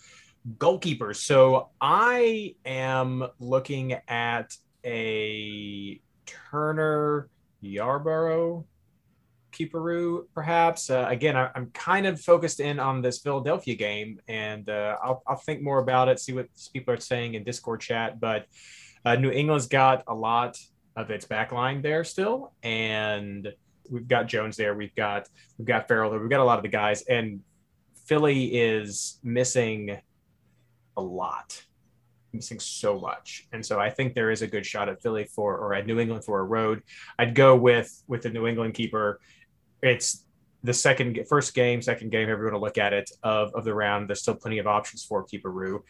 Goalkeepers. 0.58 1.16
So 1.16 1.70
I 1.80 2.56
am 2.66 3.26
looking 3.38 3.94
at 4.08 4.56
a 4.84 6.00
Turner 6.26 7.28
Yarbrough 7.62 8.64
keeperoo, 9.52 10.24
perhaps. 10.34 10.90
Uh, 10.90 11.06
again, 11.08 11.36
I, 11.36 11.50
am 11.54 11.70
kind 11.72 12.06
of 12.06 12.20
focused 12.20 12.60
in 12.60 12.78
on 12.78 13.02
this 13.02 13.18
Philadelphia 13.18 13.74
game, 13.74 14.20
and 14.28 14.68
uh, 14.68 14.96
I'll, 15.02 15.22
I'll, 15.26 15.36
think 15.36 15.62
more 15.62 15.78
about 15.78 16.08
it, 16.08 16.18
see 16.18 16.32
what 16.32 16.48
people 16.72 16.94
are 16.94 17.00
saying 17.00 17.34
in 17.34 17.44
Discord 17.44 17.80
chat. 17.80 18.20
But 18.20 18.46
uh, 19.04 19.16
New 19.16 19.30
England's 19.30 19.66
got 19.66 20.04
a 20.06 20.14
lot 20.14 20.58
of 20.96 21.10
its 21.10 21.26
backline 21.26 21.82
there 21.82 22.04
still, 22.04 22.52
and 22.62 23.52
we've 23.90 24.08
got 24.08 24.26
Jones 24.26 24.56
there, 24.56 24.74
we've 24.74 24.94
got 24.94 25.28
we've 25.58 25.68
got 25.68 25.88
Farrell 25.88 26.10
there, 26.10 26.20
we've 26.20 26.30
got 26.30 26.40
a 26.40 26.44
lot 26.44 26.58
of 26.58 26.62
the 26.62 26.68
guys, 26.68 27.02
and 27.02 27.40
Philly 28.06 28.46
is 28.46 29.18
missing 29.22 29.98
a 30.96 31.02
lot, 31.02 31.64
missing 32.32 32.60
so 32.60 32.98
much. 32.98 33.48
And 33.52 33.64
so 33.64 33.80
I 33.80 33.90
think 33.90 34.14
there 34.14 34.30
is 34.30 34.42
a 34.42 34.46
good 34.46 34.66
shot 34.66 34.88
at 34.88 35.02
Philly 35.02 35.24
for 35.24 35.56
or 35.56 35.74
at 35.74 35.86
New 35.86 35.98
England 35.98 36.24
for 36.24 36.40
a 36.40 36.44
road. 36.44 36.82
I'd 37.18 37.34
go 37.34 37.56
with 37.56 38.02
with 38.06 38.22
the 38.22 38.30
New 38.30 38.46
England 38.46 38.74
keeper. 38.74 39.20
It's 39.82 40.24
the 40.62 40.72
second 40.72 41.18
first 41.28 41.54
game, 41.54 41.82
second 41.82 42.10
game, 42.10 42.28
want 42.28 42.52
to 42.52 42.58
look 42.58 42.78
at 42.78 42.92
it, 42.92 43.10
of, 43.22 43.54
of 43.54 43.64
the 43.64 43.74
round. 43.74 44.08
There's 44.08 44.22
still 44.22 44.36
plenty 44.36 44.58
of 44.58 44.66
options 44.66 45.04
for 45.04 45.26
keeperoo. 45.26 45.80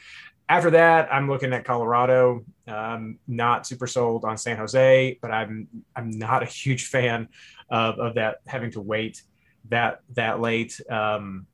After 0.48 0.70
that, 0.70 1.12
I'm 1.12 1.28
looking 1.28 1.52
at 1.52 1.64
Colorado. 1.64 2.44
Um, 2.66 3.18
not 3.28 3.66
super 3.66 3.86
sold 3.86 4.24
on 4.24 4.36
San 4.36 4.56
Jose, 4.56 5.18
but 5.22 5.30
I'm 5.30 5.68
I'm 5.94 6.10
not 6.10 6.42
a 6.42 6.46
huge 6.46 6.86
fan 6.86 7.28
of, 7.70 7.98
of 7.98 8.14
that 8.16 8.38
having 8.46 8.70
to 8.72 8.80
wait 8.80 9.22
that 9.68 10.00
that 10.14 10.40
late. 10.40 10.80
Um, 10.90 11.46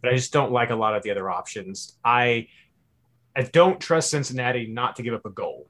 but 0.00 0.12
I 0.12 0.16
just 0.16 0.32
don't 0.32 0.50
like 0.50 0.70
a 0.70 0.74
lot 0.74 0.96
of 0.96 1.02
the 1.02 1.10
other 1.10 1.28
options. 1.28 1.98
I 2.04 2.48
I 3.36 3.42
don't 3.42 3.80
trust 3.80 4.10
Cincinnati 4.10 4.66
not 4.66 4.96
to 4.96 5.02
give 5.02 5.14
up 5.14 5.26
a 5.26 5.30
goal. 5.30 5.68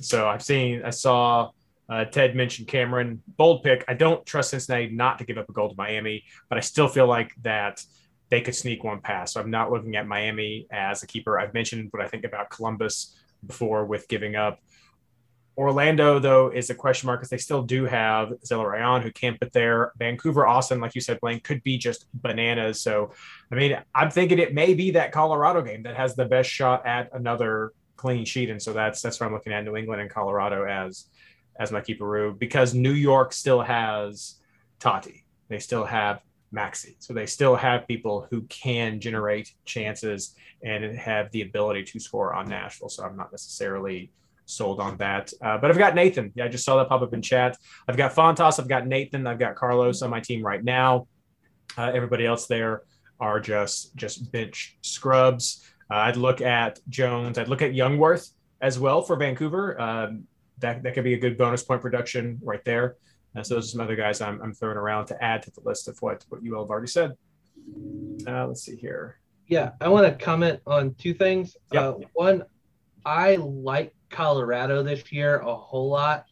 So 0.00 0.28
I've 0.28 0.42
seen 0.42 0.82
I 0.84 0.90
saw 0.90 1.50
uh, 1.88 2.04
Ted 2.04 2.34
mentioned 2.34 2.68
Cameron 2.68 3.22
bold 3.36 3.62
pick. 3.62 3.84
I 3.88 3.94
don't 3.94 4.24
trust 4.24 4.50
Cincinnati 4.50 4.88
not 4.88 5.18
to 5.18 5.24
give 5.24 5.38
up 5.38 5.48
a 5.48 5.52
goal 5.52 5.68
to 5.68 5.74
Miami, 5.76 6.24
but 6.48 6.58
I 6.58 6.60
still 6.60 6.88
feel 6.88 7.06
like 7.06 7.34
that 7.42 7.84
they 8.30 8.40
could 8.40 8.54
sneak 8.54 8.82
one 8.82 9.00
past. 9.00 9.34
So 9.34 9.40
I'm 9.40 9.50
not 9.50 9.70
looking 9.70 9.96
at 9.96 10.06
Miami 10.06 10.66
as 10.70 11.02
a 11.02 11.06
keeper. 11.06 11.38
I've 11.38 11.54
mentioned 11.54 11.88
what 11.90 12.02
I 12.02 12.08
think 12.08 12.24
about 12.24 12.50
Columbus 12.50 13.14
before 13.46 13.84
with 13.84 14.08
giving 14.08 14.34
up 14.34 14.60
Orlando, 15.56 16.18
though, 16.18 16.48
is 16.50 16.70
a 16.70 16.74
question 16.74 17.06
mark 17.06 17.20
because 17.20 17.30
they 17.30 17.38
still 17.38 17.62
do 17.62 17.84
have 17.84 18.30
Zelarayán 18.44 19.02
who 19.02 19.12
can't 19.12 19.38
put 19.40 19.52
there. 19.52 19.92
Vancouver, 19.98 20.46
Austin, 20.46 20.80
like 20.80 20.94
you 20.96 21.00
said, 21.00 21.20
Blaine, 21.20 21.40
could 21.40 21.62
be 21.62 21.78
just 21.78 22.06
bananas. 22.12 22.80
So, 22.80 23.12
I 23.52 23.54
mean, 23.54 23.78
I'm 23.94 24.10
thinking 24.10 24.40
it 24.40 24.52
may 24.52 24.74
be 24.74 24.92
that 24.92 25.12
Colorado 25.12 25.62
game 25.62 25.84
that 25.84 25.96
has 25.96 26.16
the 26.16 26.24
best 26.24 26.50
shot 26.50 26.84
at 26.86 27.10
another 27.12 27.72
clean 27.96 28.24
sheet. 28.24 28.50
And 28.50 28.60
so 28.60 28.72
that's 28.72 29.00
that's 29.00 29.20
what 29.20 29.26
I'm 29.26 29.32
looking 29.32 29.52
at 29.52 29.64
New 29.64 29.76
England 29.76 30.02
and 30.02 30.10
Colorado 30.10 30.64
as 30.64 31.06
as 31.58 31.72
my 31.72 31.80
keeper 31.80 32.32
because 32.32 32.74
New 32.74 32.92
York 32.92 33.32
still 33.32 33.62
has 33.62 34.40
Tati. 34.80 35.24
They 35.48 35.58
still 35.58 35.84
have 35.84 36.20
Maxi. 36.54 36.96
So 36.98 37.12
they 37.12 37.26
still 37.26 37.56
have 37.56 37.88
people 37.88 38.26
who 38.30 38.42
can 38.42 39.00
generate 39.00 39.52
chances 39.64 40.34
and 40.62 40.96
have 40.96 41.30
the 41.32 41.42
ability 41.42 41.84
to 41.84 42.00
score 42.00 42.34
on 42.34 42.48
Nashville. 42.48 42.88
So 42.88 43.04
I'm 43.04 43.16
not 43.16 43.32
necessarily– 43.32 44.10
sold 44.46 44.80
on 44.80 44.96
that. 44.98 45.32
Uh, 45.40 45.58
but 45.58 45.70
I've 45.70 45.78
got 45.78 45.94
Nathan. 45.94 46.32
Yeah, 46.34 46.44
I 46.44 46.48
just 46.48 46.64
saw 46.64 46.76
that 46.76 46.88
pop 46.88 47.02
up 47.02 47.14
in 47.14 47.22
chat. 47.22 47.56
I've 47.88 47.96
got 47.96 48.14
Fontas. 48.14 48.60
I've 48.60 48.68
got 48.68 48.86
Nathan. 48.86 49.26
I've 49.26 49.38
got 49.38 49.56
Carlos 49.56 50.02
on 50.02 50.10
my 50.10 50.20
team 50.20 50.42
right 50.42 50.62
now. 50.62 51.06
Uh, 51.76 51.90
everybody 51.94 52.26
else 52.26 52.46
there 52.46 52.82
are 53.20 53.40
just 53.40 53.94
just 53.96 54.30
bench 54.32 54.76
scrubs. 54.82 55.68
Uh, 55.90 55.96
I'd 55.96 56.16
look 56.16 56.40
at 56.40 56.78
Jones. 56.88 57.38
I'd 57.38 57.48
look 57.48 57.62
at 57.62 57.72
Youngworth 57.72 58.30
as 58.60 58.78
well 58.78 59.02
for 59.02 59.16
Vancouver. 59.16 59.80
Um, 59.80 60.24
that 60.58 60.82
that 60.82 60.94
could 60.94 61.04
be 61.04 61.14
a 61.14 61.18
good 61.18 61.36
bonus 61.36 61.62
point 61.62 61.82
production 61.82 62.38
right 62.42 62.64
there. 62.64 62.96
Uh, 63.36 63.42
so 63.42 63.54
those 63.54 63.66
are 63.66 63.70
some 63.70 63.80
other 63.80 63.96
guys 63.96 64.20
I'm, 64.20 64.40
I'm 64.40 64.54
throwing 64.54 64.76
around 64.76 65.06
to 65.06 65.24
add 65.24 65.42
to 65.42 65.50
the 65.50 65.60
list 65.64 65.88
of 65.88 65.98
what 66.00 66.24
what 66.28 66.42
you 66.42 66.56
all 66.56 66.64
have 66.64 66.70
already 66.70 66.86
said. 66.86 67.12
Uh, 68.26 68.46
let's 68.46 68.62
see 68.62 68.76
here. 68.76 69.18
Yeah, 69.48 69.72
I 69.80 69.88
want 69.88 70.06
to 70.06 70.24
comment 70.24 70.60
on 70.66 70.94
two 70.94 71.14
things. 71.14 71.56
Yep. 71.72 71.82
Uh, 71.82 71.94
one, 72.14 72.44
I 73.04 73.36
like 73.36 73.94
Colorado 74.10 74.82
this 74.82 75.12
year 75.12 75.38
a 75.38 75.54
whole 75.54 75.90
lot. 75.90 76.26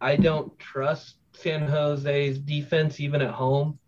I 0.00 0.16
don't 0.16 0.56
trust 0.58 1.16
San 1.32 1.66
Jose's 1.66 2.38
defense 2.38 3.00
even 3.00 3.22
at 3.22 3.30
home. 3.30 3.78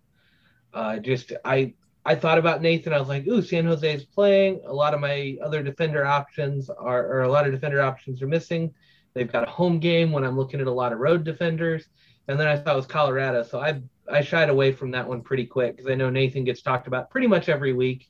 Uh, 0.73 0.99
just 0.99 1.33
I 1.45 1.75
I 2.05 2.15
thought 2.15 2.39
about 2.39 2.63
Nathan. 2.63 2.95
I 2.95 2.99
was 2.99 3.09
like, 3.09 3.27
ooh, 3.27 3.43
San 3.43 3.67
Jose 3.67 3.93
is 3.93 4.05
playing. 4.05 4.63
A 4.65 4.73
lot 4.73 4.95
of 4.95 5.01
my 5.01 5.37
other 5.43 5.63
defender 5.63 6.07
options 6.07 6.71
are, 6.71 7.07
or 7.07 7.23
a 7.23 7.29
lot 7.29 7.47
of 7.47 7.53
defender 7.53 7.83
options 7.83 8.23
are 8.23 8.27
missing. 8.27 8.73
They've 9.15 9.31
got 9.31 9.47
a 9.47 9.51
home 9.51 9.79
game 9.79 10.13
when 10.13 10.25
I'm 10.25 10.37
looking 10.37 10.61
at 10.61 10.67
a 10.67 10.73
lot 10.73 10.93
of 10.93 10.99
road 10.99 11.25
defenders. 11.25 11.87
And 12.29 12.39
then 12.39 12.47
I 12.47 12.57
thought 12.57 12.75
it 12.75 12.77
was 12.77 12.87
Colorado. 12.87 13.43
So 13.43 13.61
I 13.61 13.81
I 14.11 14.23
shied 14.23 14.49
away 14.49 14.73
from 14.73 14.91
that 14.93 15.07
one 15.07 15.23
pretty 15.23 15.47
quick 15.47 15.77
because 15.77 15.91
I 15.91 15.95
know 15.95 16.11
Nathan 16.11 16.45
gets 16.45 16.63
talked 16.63 16.87
about 16.87 17.11
pretty 17.11 17.27
much 17.27 17.49
every 17.49 17.73
week 17.73 18.09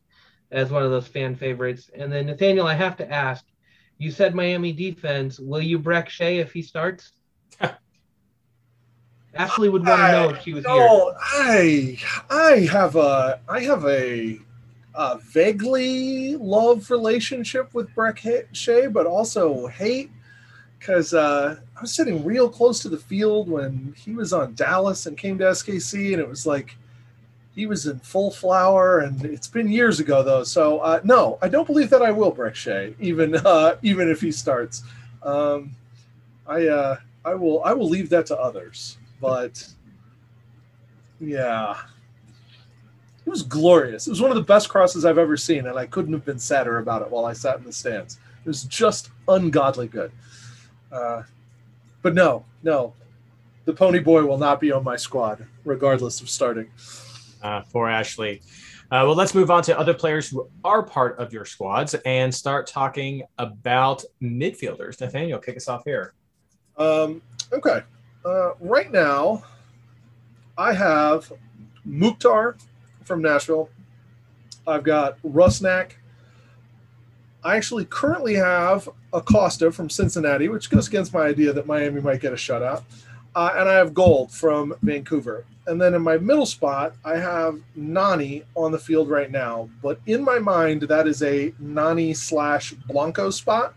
as 0.51 0.71
one 0.71 0.83
of 0.83 0.91
those 0.91 1.07
fan 1.07 1.35
favorites. 1.35 1.91
And 1.95 2.13
then 2.13 2.27
Nathaniel, 2.27 2.67
I 2.67 2.75
have 2.75 2.97
to 2.99 3.11
ask, 3.11 3.45
you 3.99 4.11
said 4.11 4.35
Miami 4.35 4.73
defense. 4.73 5.39
Will 5.39 5.61
you 5.61 5.79
Brek 5.79 6.09
Shea 6.09 6.39
if 6.39 6.53
he 6.53 6.63
starts? 6.63 7.13
Ashley 9.35 9.69
would 9.69 9.87
want 9.87 10.01
to 10.01 10.13
know 10.13 10.29
if 10.31 10.43
she 10.43 10.53
was 10.53 10.65
here. 10.65 10.75
No, 10.75 11.15
I 11.19 11.99
I 12.31 12.69
have 12.71 12.97
a 12.97 13.41
I 13.49 13.61
have 13.61 13.85
a, 13.85 14.39
a 14.95 15.19
vaguely 15.19 16.37
love 16.37 16.91
relationship 16.91 17.75
with 17.75 17.95
Brek 17.95 18.47
Shea, 18.53 18.87
but 18.87 19.07
also 19.07 19.67
hate 19.67 20.11
because 20.79 21.15
uh, 21.15 21.57
I 21.77 21.81
was 21.81 21.95
sitting 21.95 22.25
real 22.25 22.49
close 22.49 22.81
to 22.81 22.89
the 22.89 22.99
field 22.99 23.49
when 23.49 23.95
he 23.97 24.13
was 24.13 24.33
on 24.33 24.55
Dallas 24.55 25.07
and 25.07 25.17
came 25.17 25.39
to 25.39 25.45
SKC, 25.45 26.13
and 26.13 26.21
it 26.21 26.29
was 26.29 26.47
like 26.47 26.77
he 27.55 27.67
was 27.67 27.87
in 27.87 27.99
full 28.01 28.31
flower. 28.31 29.01
And 29.01 29.25
it's 29.25 29.49
been 29.49 29.69
years 29.69 30.01
ago 30.01 30.23
though, 30.23 30.45
so 30.45 30.79
uh, 30.81 31.01
no, 31.05 31.39
I 31.43 31.49
don't 31.49 31.67
believe 31.67 31.91
that 31.91 32.03
I 32.03 32.11
will 32.11 32.33
Brek 32.33 32.55
Shea, 32.55 32.95
even 33.01 33.35
uh, 33.45 33.77
even 33.83 34.09
if 34.09 34.21
he 34.21 34.33
starts. 34.33 34.83
Um, 35.23 35.75
I 36.47 36.67
uh, 36.69 36.97
I 37.25 37.35
will 37.35 37.63
I 37.65 37.73
will 37.73 37.89
leave 37.89 38.09
that 38.11 38.27
to 38.27 38.39
others 38.39 38.99
but 39.21 39.67
yeah 41.21 41.77
it 43.27 43.31
was 43.31 43.43
glorious 43.43 44.07
it 44.07 44.11
was 44.11 44.21
one 44.21 44.31
of 44.31 44.37
the 44.37 44.43
best 44.43 44.69
crosses 44.69 45.05
i've 45.05 45.19
ever 45.19 45.37
seen 45.37 45.67
and 45.67 45.79
i 45.79 45.87
couldn't 45.87 46.13
have 46.13 46.25
been 46.25 46.39
sadder 46.39 46.79
about 46.79 47.03
it 47.03 47.11
while 47.11 47.25
i 47.25 47.33
sat 47.33 47.59
in 47.59 47.65
the 47.65 47.73
stands 47.73 48.19
it 48.45 48.49
was 48.49 48.65
just 48.65 49.11
ungodly 49.27 49.89
good 49.89 50.13
uh, 50.93 51.23
but 52.03 52.15
no 52.15 52.45
no 52.63 52.95
the 53.65 53.73
pony 53.73 53.99
boy 53.99 54.25
will 54.25 54.39
not 54.39 54.61
be 54.61 54.73
on 54.73 54.83
my 54.83 54.97
squad 54.97 55.47
regardless 55.65 56.21
of 56.21 56.29
starting 56.29 56.71
uh, 57.43 57.63
for 57.63 57.89
ashley 57.89 58.41
uh, 58.91 59.05
well, 59.05 59.15
let's 59.15 59.35
move 59.35 59.51
on 59.51 59.63
to 59.63 59.79
other 59.79 59.93
players 59.93 60.31
who 60.31 60.49
are 60.65 60.83
part 60.83 61.19
of 61.19 61.31
your 61.31 61.45
squads 61.45 61.93
and 62.07 62.35
start 62.35 62.67
talking 62.67 63.23
about 63.37 64.03
midfielders. 64.23 64.99
Nathaniel, 64.99 65.39
kick 65.39 65.59
us 65.59 65.69
off 65.69 65.83
here. 65.85 66.15
Um, 66.79 67.21
okay. 67.53 67.83
Uh, 68.25 68.53
right 68.61 68.91
now, 68.91 69.43
I 70.57 70.73
have 70.73 71.31
Mukhtar 71.85 72.57
from 73.05 73.21
Nashville. 73.21 73.69
I've 74.67 74.85
got 74.85 75.21
Rusnak. 75.23 75.93
I 77.45 77.57
actually 77.57 77.85
currently 77.85 78.37
have 78.37 78.89
Acosta 79.13 79.73
from 79.73 79.89
Cincinnati, 79.89 80.49
which 80.49 80.71
goes 80.71 80.89
against 80.89 81.15
my 81.15 81.23
idea 81.23 81.53
that 81.53 81.67
Miami 81.67 82.01
might 82.01 82.21
get 82.21 82.33
a 82.33 82.37
shutout. 82.37 82.83
Uh, 83.35 83.55
and 83.57 83.69
I 83.69 83.75
have 83.75 83.95
Gauld 83.95 84.31
from 84.31 84.75
Vancouver. 84.83 85.45
And 85.67 85.81
then 85.81 85.95
in 85.95 86.03
my 86.03 86.17
middle 86.17 86.47
spot, 86.47 86.95
I 87.05 87.19
have 87.19 87.61
Nani 87.77 88.43
on 88.55 88.73
the 88.73 88.79
field 88.79 89.11
right 89.11 89.31
now. 89.31 89.69
But 89.83 90.01
in 90.07 90.25
my 90.25 90.39
mind, 90.39 90.83
that 90.83 91.07
is 91.07 91.23
a 91.23 91.53
Nani 91.59 92.15
slash 92.15 92.73
Blanco 92.73 93.31
spot. 93.31 93.75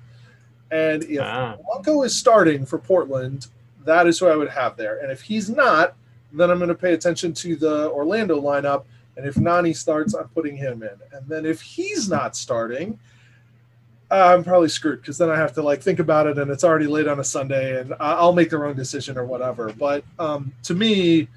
And 0.71 1.03
if 1.03 1.21
ah. 1.21 1.57
Blanco 1.67 2.03
is 2.03 2.17
starting 2.17 2.65
for 2.65 2.77
Portland, 2.77 3.47
that 3.83 4.07
is 4.07 4.19
who 4.19 4.27
I 4.27 4.35
would 4.35 4.49
have 4.49 4.77
there. 4.77 4.99
And 4.99 5.11
if 5.11 5.21
he's 5.21 5.49
not, 5.49 5.95
then 6.31 6.49
I'm 6.49 6.59
going 6.59 6.69
to 6.69 6.75
pay 6.75 6.93
attention 6.93 7.33
to 7.33 7.55
the 7.55 7.89
Orlando 7.89 8.39
lineup. 8.39 8.85
And 9.17 9.25
if 9.25 9.37
Nani 9.37 9.73
starts, 9.73 10.13
I'm 10.13 10.29
putting 10.29 10.55
him 10.55 10.83
in. 10.83 10.97
And 11.11 11.27
then 11.27 11.45
if 11.45 11.61
he's 11.61 12.09
not 12.09 12.37
starting, 12.37 12.97
uh, 14.11 14.33
I'm 14.35 14.43
probably 14.43 14.67
screwed 14.67 15.01
because 15.01 15.17
then 15.17 15.29
I 15.29 15.37
have 15.37 15.53
to 15.53 15.61
like 15.61 15.81
think 15.81 15.99
about 15.99 16.27
it, 16.27 16.37
and 16.37 16.51
it's 16.51 16.65
already 16.65 16.85
late 16.85 17.07
on 17.07 17.19
a 17.19 17.23
Sunday, 17.23 17.79
and 17.79 17.95
I'll 17.99 18.33
make 18.33 18.49
the 18.49 18.57
wrong 18.57 18.73
decision 18.73 19.17
or 19.17 19.25
whatever. 19.25 19.71
But 19.71 20.03
um, 20.19 20.51
to 20.63 20.73
me, 20.73 21.29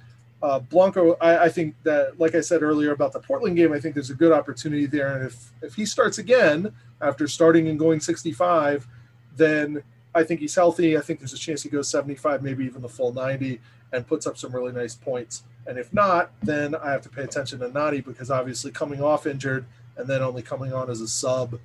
uh, 0.42 0.58
Blanco, 0.58 1.16
I, 1.20 1.44
I, 1.44 1.48
think 1.48 1.74
that, 1.84 2.18
like 2.18 2.34
I 2.34 2.40
said 2.40 2.62
earlier 2.62 2.92
about 2.92 3.12
the 3.12 3.20
Portland 3.20 3.56
game, 3.56 3.72
I 3.72 3.78
think 3.78 3.94
there's 3.94 4.10
a 4.10 4.14
good 4.14 4.32
opportunity 4.32 4.86
there. 4.86 5.16
And 5.16 5.24
if 5.24 5.52
if 5.62 5.74
he 5.74 5.86
starts 5.86 6.18
again 6.18 6.74
after 7.00 7.28
starting 7.28 7.68
and 7.68 7.78
going 7.78 8.00
65, 8.00 8.88
then 9.36 9.82
I 10.12 10.24
think 10.24 10.40
he's 10.40 10.54
healthy. 10.54 10.98
I 10.98 11.00
think 11.00 11.20
there's 11.20 11.32
a 11.32 11.38
chance 11.38 11.62
he 11.62 11.68
goes 11.68 11.88
75, 11.88 12.42
maybe 12.42 12.64
even 12.64 12.82
the 12.82 12.88
full 12.88 13.12
90, 13.12 13.60
and 13.92 14.06
puts 14.06 14.26
up 14.26 14.36
some 14.36 14.52
really 14.52 14.72
nice 14.72 14.94
points. 14.96 15.44
And 15.66 15.78
if 15.78 15.92
not, 15.94 16.32
then 16.42 16.74
I 16.74 16.90
have 16.90 17.02
to 17.02 17.08
pay 17.08 17.22
attention 17.22 17.60
to 17.60 17.68
Nani 17.68 18.00
because 18.00 18.30
obviously 18.30 18.72
coming 18.72 19.00
off 19.00 19.26
injured 19.26 19.64
and 19.96 20.08
then 20.08 20.22
only 20.22 20.42
coming 20.42 20.72
on 20.72 20.90
as 20.90 21.00
a 21.00 21.08
sub, 21.08 21.58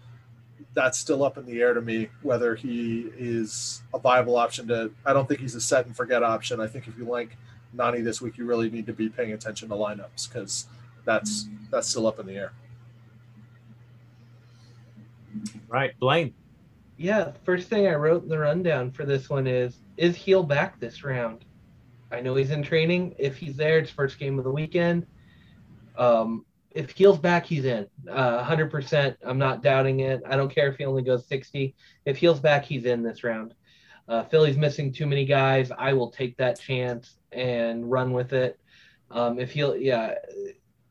that's 0.74 1.00
still 1.00 1.24
up 1.24 1.38
in 1.38 1.46
the 1.46 1.62
air 1.62 1.74
to 1.74 1.82
me 1.82 2.10
whether 2.22 2.56
he 2.56 3.12
is 3.18 3.82
a 3.94 4.00
viable 4.00 4.38
option 4.38 4.68
to. 4.68 4.92
I 5.06 5.14
don't 5.14 5.28
think 5.28 5.40
he's 5.40 5.56
a 5.56 5.62
set 5.62 5.86
and 5.86 5.96
forget 5.96 6.24
option. 6.24 6.60
I 6.60 6.68
think 6.68 6.88
if 6.88 6.98
you 6.98 7.06
like 7.06 7.36
Nani 7.74 8.02
this 8.02 8.22
week, 8.22 8.38
you 8.38 8.46
really 8.46 8.70
need 8.70 8.86
to 8.88 8.94
be 8.94 9.10
paying 9.10 9.34
attention 9.34 9.70
to 9.70 9.76
lineups 9.76 10.30
because 10.30 10.68
that's 11.06 11.48
that's 11.72 11.88
still 11.88 12.08
up 12.08 12.20
in 12.20 12.26
the 12.26 12.36
air. 12.36 12.54
Right, 15.68 15.98
Blaine 16.00 16.34
yeah, 17.00 17.32
first 17.46 17.70
thing 17.70 17.88
I 17.88 17.96
wrote 17.96 18.24
in 18.24 18.30
the 18.30 18.38
rundown 18.38 18.92
for 18.92 19.06
this 19.06 19.30
one 19.30 19.48
is 19.48 19.78
is 19.96 20.18
Gil 20.18 20.44
back 20.44 20.80
this 20.80 21.04
round? 21.04 21.46
I 22.12 22.20
know 22.20 22.36
he's 22.36 22.52
in 22.52 22.62
training. 22.62 23.16
If 23.18 23.38
he's 23.38 23.56
there, 23.56 23.80
it's 23.80 23.90
first 23.90 24.20
game 24.20 24.38
of 24.38 24.44
the 24.44 24.52
weekend. 24.52 25.08
Um, 25.98 26.46
if 26.72 26.96
Gil's 26.96 27.20
back, 27.20 27.46
he's 27.46 27.66
in. 27.66 27.88
Uh, 28.10 28.44
100%. 28.44 29.16
I'm 29.24 29.38
not 29.38 29.64
doubting 29.64 30.02
it. 30.02 30.22
I 30.26 30.36
don't 30.36 30.54
care 30.54 30.70
if 30.70 30.78
he 30.78 30.86
only 30.86 31.02
goes 31.02 31.26
60. 31.28 31.76
If 32.06 32.20
Gil's 32.20 32.40
back, 32.40 32.66
he's 32.66 32.86
in 32.86 33.02
this 33.02 33.24
round. 33.24 33.54
Uh, 34.08 34.24
Philly's 34.24 34.58
missing 34.58 34.92
too 34.92 35.06
many 35.06 35.26
guys. 35.26 35.72
I 35.78 35.94
will 35.94 36.10
take 36.10 36.38
that 36.38 36.60
chance 36.60 37.18
and 37.32 37.90
run 37.90 38.12
with 38.12 38.34
it. 38.34 38.60
Um, 39.12 39.40
if 39.40 39.52
he'll, 39.52 39.76
yeah. 39.76 40.16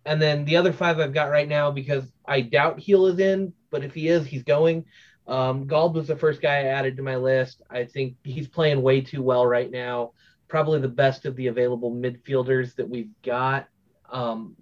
And 0.04 0.20
then 0.20 0.44
the 0.44 0.56
other 0.56 0.72
five 0.72 0.98
I've 0.98 1.12
got 1.12 1.30
right 1.30 1.48
now 1.48 1.70
because 1.70 2.04
I 2.26 2.40
doubt 2.40 2.78
Gil 2.78 3.06
is 3.06 3.18
in, 3.18 3.52
but 3.70 3.84
if 3.84 3.94
he 3.94 4.08
is, 4.08 4.26
he's 4.26 4.42
going. 4.44 4.84
Um, 5.26 5.66
was 5.68 6.06
the 6.06 6.16
first 6.16 6.40
guy 6.40 6.60
I 6.60 6.64
added 6.64 6.96
to 6.96 7.02
my 7.02 7.16
list. 7.16 7.60
I 7.68 7.84
think 7.84 8.16
he's 8.24 8.48
playing 8.48 8.80
way 8.80 9.02
too 9.02 9.22
well 9.22 9.46
right 9.46 9.70
now. 9.70 10.12
Probably 10.48 10.80
the 10.80 10.88
best 10.88 11.26
of 11.26 11.36
the 11.36 11.48
available 11.48 11.92
midfielders 11.92 12.74
that 12.76 12.88
we've 12.88 13.10
got. 13.22 13.68
Um, 14.10 14.56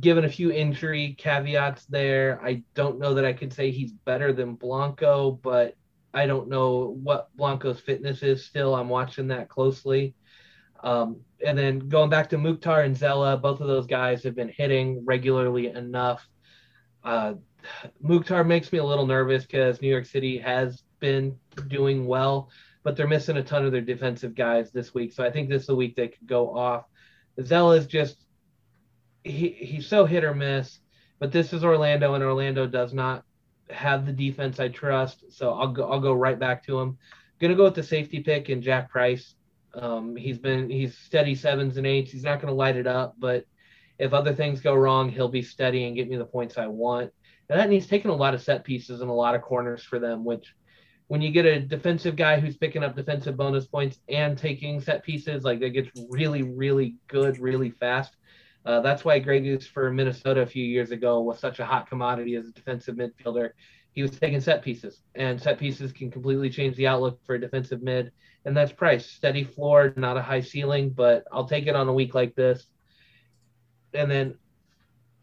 given 0.00 0.24
a 0.24 0.28
few 0.28 0.50
injury 0.52 1.14
caveats 1.18 1.86
there, 1.86 2.40
I 2.42 2.62
don't 2.74 2.98
know 2.98 3.14
that 3.14 3.24
I 3.24 3.32
could 3.32 3.52
say 3.52 3.70
he's 3.70 3.92
better 3.92 4.32
than 4.32 4.54
Blanco, 4.54 5.32
but 5.32 5.74
I 6.14 6.26
don't 6.26 6.48
know 6.48 6.96
what 7.02 7.34
Blanco's 7.36 7.80
fitness 7.80 8.22
is 8.22 8.44
still. 8.44 8.74
I'm 8.74 8.88
watching 8.88 9.28
that 9.28 9.48
closely. 9.48 10.14
Um, 10.82 11.20
and 11.44 11.58
then 11.58 11.80
going 11.80 12.10
back 12.10 12.28
to 12.30 12.38
Mukhtar 12.38 12.82
and 12.82 12.96
Zella, 12.96 13.36
both 13.36 13.60
of 13.60 13.66
those 13.66 13.86
guys 13.86 14.22
have 14.24 14.34
been 14.34 14.48
hitting 14.48 15.04
regularly 15.04 15.68
enough. 15.68 16.26
Uh, 17.04 17.34
Mukhtar 18.00 18.44
makes 18.44 18.72
me 18.72 18.78
a 18.78 18.84
little 18.84 19.06
nervous 19.06 19.44
because 19.44 19.80
New 19.80 19.88
York 19.88 20.06
City 20.06 20.38
has 20.38 20.82
been 21.00 21.36
doing 21.68 22.06
well, 22.06 22.50
but 22.82 22.96
they're 22.96 23.08
missing 23.08 23.36
a 23.36 23.42
ton 23.42 23.64
of 23.64 23.72
their 23.72 23.80
defensive 23.80 24.34
guys 24.34 24.70
this 24.70 24.94
week. 24.94 25.12
So 25.12 25.24
I 25.24 25.30
think 25.30 25.48
this 25.48 25.62
is 25.62 25.68
the 25.68 25.76
week 25.76 25.96
they 25.96 26.08
could 26.08 26.26
go 26.26 26.56
off. 26.56 26.84
Zell 27.42 27.72
is 27.72 27.86
just 27.86 28.24
he, 29.28 29.48
he's 29.50 29.86
so 29.86 30.04
hit 30.04 30.24
or 30.24 30.34
miss, 30.34 30.80
but 31.18 31.32
this 31.32 31.52
is 31.52 31.64
Orlando, 31.64 32.14
and 32.14 32.24
Orlando 32.24 32.66
does 32.66 32.92
not 32.92 33.24
have 33.70 34.06
the 34.06 34.12
defense 34.12 34.58
I 34.58 34.68
trust. 34.68 35.24
So 35.30 35.52
I'll 35.52 35.68
go 35.68 35.90
I'll 35.90 36.00
go 36.00 36.14
right 36.14 36.38
back 36.38 36.64
to 36.66 36.78
him. 36.78 36.98
Gonna 37.40 37.54
go 37.54 37.64
with 37.64 37.74
the 37.74 37.82
safety 37.82 38.20
pick 38.20 38.48
and 38.48 38.62
Jack 38.62 38.90
Price. 38.90 39.34
Um, 39.74 40.16
he's 40.16 40.38
been 40.38 40.70
he's 40.70 40.96
steady 40.96 41.34
sevens 41.34 41.76
and 41.76 41.86
eights. 41.86 42.10
He's 42.10 42.24
not 42.24 42.40
gonna 42.40 42.54
light 42.54 42.76
it 42.76 42.86
up, 42.86 43.14
but 43.18 43.44
if 43.98 44.12
other 44.12 44.34
things 44.34 44.60
go 44.60 44.74
wrong, 44.74 45.10
he'll 45.10 45.28
be 45.28 45.42
steady 45.42 45.84
and 45.84 45.96
get 45.96 46.08
me 46.08 46.16
the 46.16 46.24
points 46.24 46.56
I 46.56 46.66
want. 46.66 47.12
And 47.50 47.58
that 47.58 47.70
he's 47.70 47.86
taken 47.86 48.10
a 48.10 48.16
lot 48.16 48.34
of 48.34 48.42
set 48.42 48.64
pieces 48.64 49.00
and 49.00 49.10
a 49.10 49.14
lot 49.14 49.34
of 49.34 49.42
corners 49.42 49.82
for 49.82 49.98
them, 49.98 50.24
which 50.24 50.54
when 51.08 51.22
you 51.22 51.30
get 51.30 51.46
a 51.46 51.60
defensive 51.60 52.16
guy 52.16 52.38
who's 52.38 52.56
picking 52.56 52.84
up 52.84 52.94
defensive 52.94 53.36
bonus 53.36 53.66
points 53.66 53.98
and 54.08 54.36
taking 54.36 54.80
set 54.80 55.02
pieces, 55.02 55.42
like 55.42 55.58
that 55.60 55.70
gets 55.70 55.90
really, 56.10 56.42
really 56.42 56.96
good 57.08 57.38
really 57.38 57.70
fast. 57.70 58.14
Uh, 58.68 58.82
that's 58.82 59.02
why 59.02 59.18
Grey 59.18 59.40
Goose 59.40 59.66
for 59.66 59.90
Minnesota 59.90 60.42
a 60.42 60.46
few 60.46 60.62
years 60.62 60.90
ago 60.90 61.22
was 61.22 61.38
such 61.38 61.58
a 61.58 61.64
hot 61.64 61.88
commodity 61.88 62.34
as 62.34 62.46
a 62.46 62.52
defensive 62.52 62.96
midfielder. 62.96 63.52
He 63.92 64.02
was 64.02 64.10
taking 64.10 64.42
set 64.42 64.60
pieces, 64.60 65.00
and 65.14 65.40
set 65.40 65.58
pieces 65.58 65.90
can 65.90 66.10
completely 66.10 66.50
change 66.50 66.76
the 66.76 66.86
outlook 66.86 67.18
for 67.24 67.36
a 67.36 67.40
defensive 67.40 67.82
mid. 67.82 68.12
And 68.44 68.54
that's 68.54 68.70
Price. 68.70 69.06
Steady 69.06 69.42
floor, 69.42 69.94
not 69.96 70.18
a 70.18 70.22
high 70.22 70.42
ceiling, 70.42 70.90
but 70.90 71.24
I'll 71.32 71.48
take 71.48 71.66
it 71.66 71.74
on 71.74 71.88
a 71.88 71.94
week 71.94 72.14
like 72.14 72.34
this. 72.34 72.66
And 73.94 74.10
then 74.10 74.34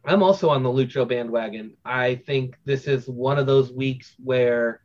I'm 0.04 0.24
also 0.24 0.50
on 0.50 0.64
the 0.64 0.70
Lucho 0.70 1.08
bandwagon. 1.08 1.78
I 1.86 2.16
think 2.16 2.58
this 2.66 2.88
is 2.88 3.08
one 3.08 3.38
of 3.38 3.46
those 3.46 3.72
weeks 3.72 4.16
where 4.24 4.82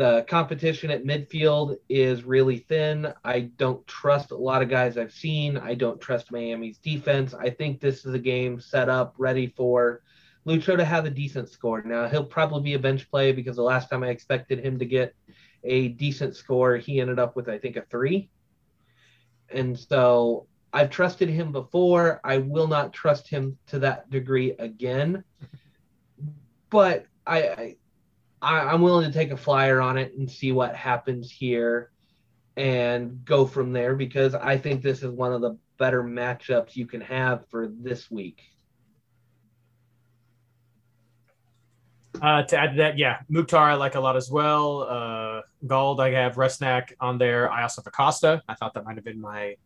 the 0.00 0.24
competition 0.30 0.90
at 0.90 1.04
midfield 1.04 1.76
is 1.90 2.24
really 2.24 2.56
thin. 2.56 3.12
I 3.22 3.40
don't 3.58 3.86
trust 3.86 4.30
a 4.30 4.34
lot 4.34 4.62
of 4.62 4.70
guys 4.70 4.96
I've 4.96 5.12
seen. 5.12 5.58
I 5.58 5.74
don't 5.74 6.00
trust 6.00 6.32
Miami's 6.32 6.78
defense. 6.78 7.34
I 7.34 7.50
think 7.50 7.80
this 7.80 8.06
is 8.06 8.14
a 8.14 8.18
game 8.18 8.58
set 8.58 8.88
up 8.88 9.14
ready 9.18 9.48
for 9.48 10.00
Lucho 10.46 10.74
to 10.74 10.86
have 10.86 11.04
a 11.04 11.10
decent 11.10 11.50
score. 11.50 11.82
Now, 11.82 12.08
he'll 12.08 12.24
probably 12.24 12.62
be 12.62 12.72
a 12.72 12.78
bench 12.78 13.10
play 13.10 13.32
because 13.32 13.56
the 13.56 13.62
last 13.62 13.90
time 13.90 14.02
I 14.02 14.08
expected 14.08 14.64
him 14.64 14.78
to 14.78 14.86
get 14.86 15.14
a 15.64 15.88
decent 15.88 16.34
score, 16.34 16.78
he 16.78 16.98
ended 16.98 17.18
up 17.18 17.36
with, 17.36 17.50
I 17.50 17.58
think, 17.58 17.76
a 17.76 17.82
three. 17.82 18.30
And 19.50 19.78
so 19.78 20.46
I've 20.72 20.88
trusted 20.88 21.28
him 21.28 21.52
before. 21.52 22.22
I 22.24 22.38
will 22.38 22.68
not 22.68 22.94
trust 22.94 23.28
him 23.28 23.58
to 23.66 23.78
that 23.80 24.08
degree 24.08 24.52
again. 24.52 25.24
But 26.70 27.04
I, 27.26 27.42
I 27.42 27.76
I, 28.42 28.72
am 28.72 28.80
willing 28.80 29.10
to 29.10 29.12
take 29.12 29.30
a 29.30 29.36
flyer 29.36 29.80
on 29.80 29.98
it 29.98 30.14
and 30.16 30.30
see 30.30 30.52
what 30.52 30.74
happens 30.74 31.30
here 31.30 31.90
and 32.56 33.24
go 33.24 33.46
from 33.46 33.72
there 33.72 33.94
because 33.94 34.34
I 34.34 34.56
think 34.58 34.82
this 34.82 35.02
is 35.02 35.10
one 35.10 35.32
of 35.32 35.40
the 35.40 35.56
better 35.78 36.02
matchups 36.02 36.76
you 36.76 36.86
can 36.86 37.00
have 37.02 37.46
for 37.48 37.68
this 37.68 38.10
week. 38.10 38.42
Uh, 42.20 42.42
to 42.42 42.56
add 42.58 42.72
to 42.72 42.76
that, 42.78 42.98
yeah, 42.98 43.18
Mukhtar 43.28 43.70
I 43.70 43.74
like 43.74 43.94
a 43.94 44.00
lot 44.00 44.16
as 44.16 44.30
well. 44.30 44.82
Uh, 44.82 45.40
Gauld, 45.66 46.00
I 46.00 46.10
have 46.10 46.34
Rusnak 46.34 46.92
on 47.00 47.18
there. 47.18 47.50
I 47.50 47.62
also 47.62 47.80
have 47.80 47.86
Acosta. 47.86 48.42
I 48.48 48.54
thought 48.54 48.74
that 48.74 48.84
might 48.84 48.96
have 48.96 49.04
been 49.04 49.20
my 49.20 49.56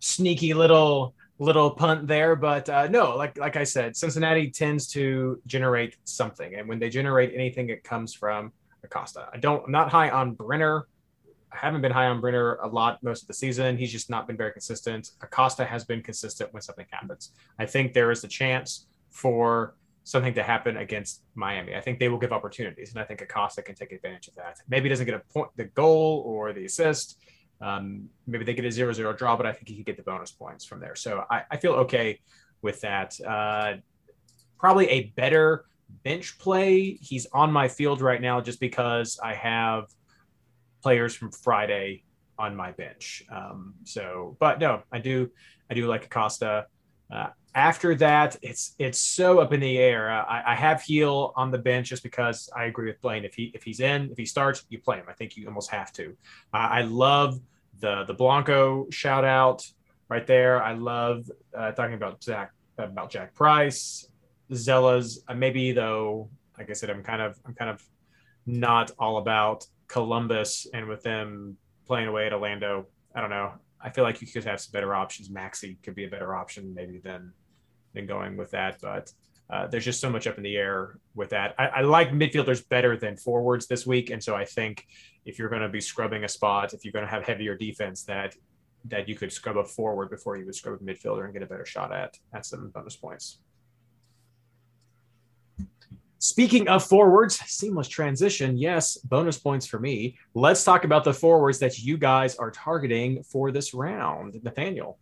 sneaky 0.00 0.54
little 0.54 1.14
little 1.38 1.70
punt 1.70 2.06
there, 2.06 2.36
but 2.36 2.68
uh, 2.68 2.86
no, 2.88 3.16
like 3.16 3.38
like 3.38 3.56
I 3.56 3.64
said, 3.64 3.96
Cincinnati 3.96 4.50
tends 4.50 4.86
to 4.88 5.40
generate 5.46 5.96
something, 6.04 6.54
and 6.54 6.68
when 6.68 6.78
they 6.78 6.88
generate 6.88 7.34
anything, 7.34 7.68
it 7.70 7.82
comes 7.82 8.14
from 8.14 8.52
Acosta. 8.84 9.28
I 9.32 9.38
don't, 9.38 9.64
I'm 9.66 9.72
not 9.72 9.90
high 9.90 10.10
on 10.10 10.34
Brenner. 10.34 10.86
I 11.52 11.56
haven't 11.56 11.82
been 11.82 11.92
high 11.92 12.06
on 12.06 12.20
Brenner 12.20 12.56
a 12.56 12.68
lot 12.68 13.02
most 13.02 13.22
of 13.22 13.28
the 13.28 13.34
season. 13.34 13.76
He's 13.76 13.92
just 13.92 14.10
not 14.10 14.26
been 14.26 14.36
very 14.36 14.52
consistent. 14.52 15.10
Acosta 15.22 15.64
has 15.64 15.84
been 15.84 16.02
consistent 16.02 16.52
when 16.52 16.62
something 16.62 16.86
happens. 16.90 17.32
I 17.58 17.66
think 17.66 17.92
there 17.92 18.10
is 18.10 18.24
a 18.24 18.28
chance 18.28 18.86
for 19.10 19.74
something 20.02 20.34
to 20.34 20.42
happen 20.42 20.76
against 20.76 21.22
Miami. 21.34 21.74
I 21.74 21.80
think 21.80 21.98
they 21.98 22.08
will 22.08 22.18
give 22.18 22.32
opportunities, 22.32 22.90
and 22.92 23.00
I 23.00 23.04
think 23.04 23.22
Acosta 23.22 23.62
can 23.62 23.74
take 23.74 23.92
advantage 23.92 24.28
of 24.28 24.34
that. 24.34 24.58
Maybe 24.68 24.88
doesn't 24.88 25.06
get 25.06 25.14
a 25.14 25.22
point, 25.32 25.50
the 25.56 25.64
goal 25.64 26.22
or 26.26 26.52
the 26.52 26.66
assist, 26.66 27.18
um, 27.64 28.10
maybe 28.26 28.44
they 28.44 28.52
get 28.52 28.66
a 28.66 28.70
zero 28.70 28.92
zero 28.92 29.14
draw, 29.14 29.36
but 29.36 29.46
I 29.46 29.52
think 29.52 29.68
he 29.68 29.76
could 29.76 29.86
get 29.86 29.96
the 29.96 30.02
bonus 30.02 30.30
points 30.30 30.66
from 30.66 30.80
there. 30.80 30.94
So 30.94 31.24
I, 31.30 31.44
I 31.50 31.56
feel 31.56 31.72
okay 31.72 32.20
with 32.60 32.82
that. 32.82 33.18
Uh, 33.26 33.76
probably 34.58 34.88
a 34.90 35.04
better 35.16 35.64
bench 36.04 36.38
play. 36.38 36.98
He's 37.00 37.26
on 37.32 37.50
my 37.50 37.68
field 37.68 38.02
right 38.02 38.20
now 38.20 38.42
just 38.42 38.60
because 38.60 39.18
I 39.22 39.32
have 39.32 39.86
players 40.82 41.14
from 41.14 41.30
Friday 41.30 42.04
on 42.38 42.54
my 42.54 42.72
bench. 42.72 43.24
Um, 43.32 43.74
so, 43.84 44.36
but 44.40 44.58
no, 44.58 44.82
I 44.92 44.98
do, 44.98 45.30
I 45.70 45.74
do 45.74 45.86
like 45.86 46.04
Acosta. 46.04 46.66
Uh, 47.10 47.28
after 47.54 47.94
that, 47.94 48.36
it's 48.42 48.74
it's 48.78 49.00
so 49.00 49.38
up 49.38 49.52
in 49.52 49.60
the 49.60 49.78
air. 49.78 50.10
Uh, 50.10 50.24
I, 50.24 50.52
I, 50.52 50.54
have 50.56 50.84
Gil 50.84 51.32
on 51.36 51.52
the 51.52 51.58
bench 51.58 51.88
just 51.88 52.02
because 52.02 52.50
I 52.56 52.64
agree 52.64 52.86
with 52.86 53.00
Blaine. 53.00 53.24
If 53.24 53.34
he 53.34 53.52
if 53.54 53.62
he's 53.62 53.78
in, 53.78 54.10
if 54.10 54.18
he 54.18 54.26
starts, 54.26 54.64
you 54.70 54.80
play 54.80 54.96
him. 54.96 55.04
I 55.08 55.12
think 55.12 55.36
you 55.36 55.46
almost 55.46 55.70
have 55.70 55.92
to. 55.92 56.16
Uh, 56.52 56.56
I 56.56 56.82
love 56.82 57.38
the 57.80 58.04
the 58.04 58.14
Blanco 58.14 58.86
shout 58.90 59.24
out 59.24 59.64
right 60.08 60.26
there. 60.26 60.62
I 60.62 60.74
love 60.74 61.30
uh, 61.56 61.72
talking 61.72 61.94
about 61.94 62.22
Zach 62.22 62.52
about 62.78 63.10
Jack 63.10 63.34
Price, 63.34 64.08
Zella's. 64.52 65.22
Uh, 65.28 65.34
maybe 65.34 65.72
though, 65.72 66.28
like 66.58 66.70
I 66.70 66.72
said, 66.72 66.90
I'm 66.90 67.02
kind 67.02 67.22
of 67.22 67.38
I'm 67.46 67.54
kind 67.54 67.70
of 67.70 67.82
not 68.46 68.90
all 68.98 69.18
about 69.18 69.66
Columbus 69.88 70.66
and 70.74 70.88
with 70.88 71.02
them 71.02 71.56
playing 71.86 72.08
away 72.08 72.26
at 72.26 72.32
Orlando. 72.32 72.86
I 73.14 73.20
don't 73.20 73.30
know. 73.30 73.52
I 73.80 73.90
feel 73.90 74.04
like 74.04 74.20
you 74.20 74.26
could 74.26 74.44
have 74.44 74.60
some 74.60 74.72
better 74.72 74.94
options. 74.94 75.28
Maxi 75.28 75.76
could 75.82 75.94
be 75.94 76.04
a 76.04 76.08
better 76.08 76.34
option 76.34 76.74
maybe 76.74 76.98
than 76.98 77.32
than 77.92 78.06
going 78.06 78.36
with 78.36 78.50
that. 78.50 78.78
But 78.80 79.12
uh, 79.50 79.66
there's 79.66 79.84
just 79.84 80.00
so 80.00 80.10
much 80.10 80.26
up 80.26 80.36
in 80.36 80.42
the 80.42 80.56
air 80.56 80.98
with 81.14 81.30
that. 81.30 81.54
I, 81.58 81.66
I, 81.66 81.80
like 81.82 82.10
midfielders 82.10 82.66
better 82.66 82.96
than 82.96 83.16
forwards 83.16 83.66
this 83.66 83.86
week, 83.86 84.10
and 84.10 84.22
so 84.22 84.34
I 84.34 84.46
think 84.46 84.86
if 85.24 85.38
you're 85.38 85.48
going 85.48 85.62
to 85.62 85.68
be 85.68 85.80
scrubbing 85.80 86.24
a 86.24 86.28
spot, 86.28 86.74
if 86.74 86.84
you're 86.84 86.92
going 86.92 87.04
to 87.04 87.10
have 87.10 87.24
heavier 87.24 87.56
defense, 87.56 88.02
that 88.04 88.34
that 88.86 89.08
you 89.08 89.14
could 89.14 89.32
scrub 89.32 89.56
a 89.56 89.64
forward 89.64 90.10
before 90.10 90.36
you 90.36 90.44
would 90.44 90.54
scrub 90.54 90.78
a 90.78 90.84
midfielder 90.84 91.24
and 91.24 91.32
get 91.32 91.42
a 91.42 91.46
better 91.46 91.64
shot 91.64 91.92
at 91.92 92.18
at 92.32 92.44
some 92.44 92.68
bonus 92.68 92.96
points. 92.96 93.38
Speaking 96.18 96.68
of 96.68 96.82
forwards, 96.82 97.38
seamless 97.40 97.86
transition. 97.86 98.56
Yes, 98.56 98.96
bonus 98.96 99.38
points 99.38 99.66
for 99.66 99.78
me. 99.78 100.16
Let's 100.32 100.64
talk 100.64 100.84
about 100.84 101.04
the 101.04 101.12
forwards 101.12 101.58
that 101.58 101.78
you 101.78 101.98
guys 101.98 102.36
are 102.36 102.50
targeting 102.50 103.22
for 103.24 103.50
this 103.50 103.74
round. 103.74 104.42
Nathaniel. 104.42 104.98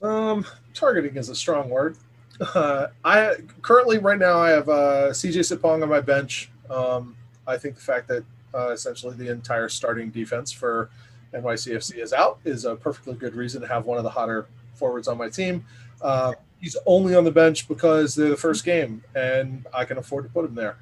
Um, 0.00 0.46
targeting 0.74 1.16
is 1.16 1.28
a 1.28 1.34
strong 1.34 1.68
word. 1.68 1.96
Uh, 2.54 2.86
I 3.04 3.34
currently 3.60 3.98
right 3.98 4.18
now 4.18 4.38
I 4.38 4.48
have 4.48 4.66
uh, 4.66 5.08
CJ 5.10 5.40
Sapong 5.40 5.82
on 5.82 5.90
my 5.90 6.00
bench. 6.00 6.50
Um, 6.70 7.14
I 7.50 7.58
think 7.58 7.74
the 7.74 7.80
fact 7.80 8.08
that 8.08 8.24
uh, 8.54 8.70
essentially 8.70 9.14
the 9.16 9.30
entire 9.30 9.68
starting 9.68 10.10
defense 10.10 10.52
for 10.52 10.90
NYCFC 11.34 11.98
is 11.98 12.12
out 12.12 12.38
is 12.44 12.64
a 12.64 12.76
perfectly 12.76 13.14
good 13.14 13.34
reason 13.34 13.60
to 13.60 13.68
have 13.68 13.86
one 13.86 13.98
of 13.98 14.04
the 14.04 14.10
hotter 14.10 14.46
forwards 14.74 15.08
on 15.08 15.18
my 15.18 15.28
team. 15.28 15.64
Uh, 16.02 16.32
he's 16.60 16.76
only 16.86 17.14
on 17.14 17.24
the 17.24 17.30
bench 17.30 17.68
because 17.68 18.14
they're 18.14 18.30
the 18.30 18.36
first 18.36 18.64
game, 18.64 19.02
and 19.14 19.66
I 19.74 19.84
can 19.84 19.98
afford 19.98 20.24
to 20.24 20.30
put 20.30 20.44
him 20.44 20.54
there. 20.54 20.76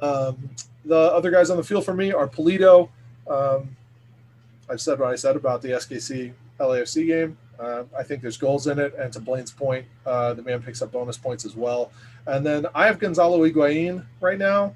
Um, 0.00 0.50
the 0.84 0.96
other 0.96 1.30
guys 1.30 1.50
on 1.50 1.56
the 1.56 1.62
field 1.62 1.84
for 1.84 1.94
me 1.94 2.12
are 2.12 2.28
Pulido. 2.28 2.88
Um, 3.28 3.76
I've 4.68 4.80
said 4.80 4.98
what 4.98 5.10
I 5.10 5.16
said 5.16 5.36
about 5.36 5.62
the 5.62 5.70
SKC 5.70 6.32
LAFC 6.58 7.06
game. 7.06 7.38
Uh, 7.58 7.84
I 7.96 8.02
think 8.02 8.20
there's 8.20 8.36
goals 8.36 8.66
in 8.66 8.78
it, 8.78 8.94
and 8.98 9.12
to 9.12 9.20
Blaine's 9.20 9.52
point, 9.52 9.86
uh, 10.04 10.34
the 10.34 10.42
man 10.42 10.62
picks 10.62 10.82
up 10.82 10.90
bonus 10.92 11.16
points 11.16 11.44
as 11.44 11.54
well. 11.54 11.92
And 12.26 12.44
then 12.44 12.66
I 12.74 12.86
have 12.86 12.98
Gonzalo 12.98 13.38
Higuain 13.38 14.04
right 14.20 14.38
now. 14.38 14.74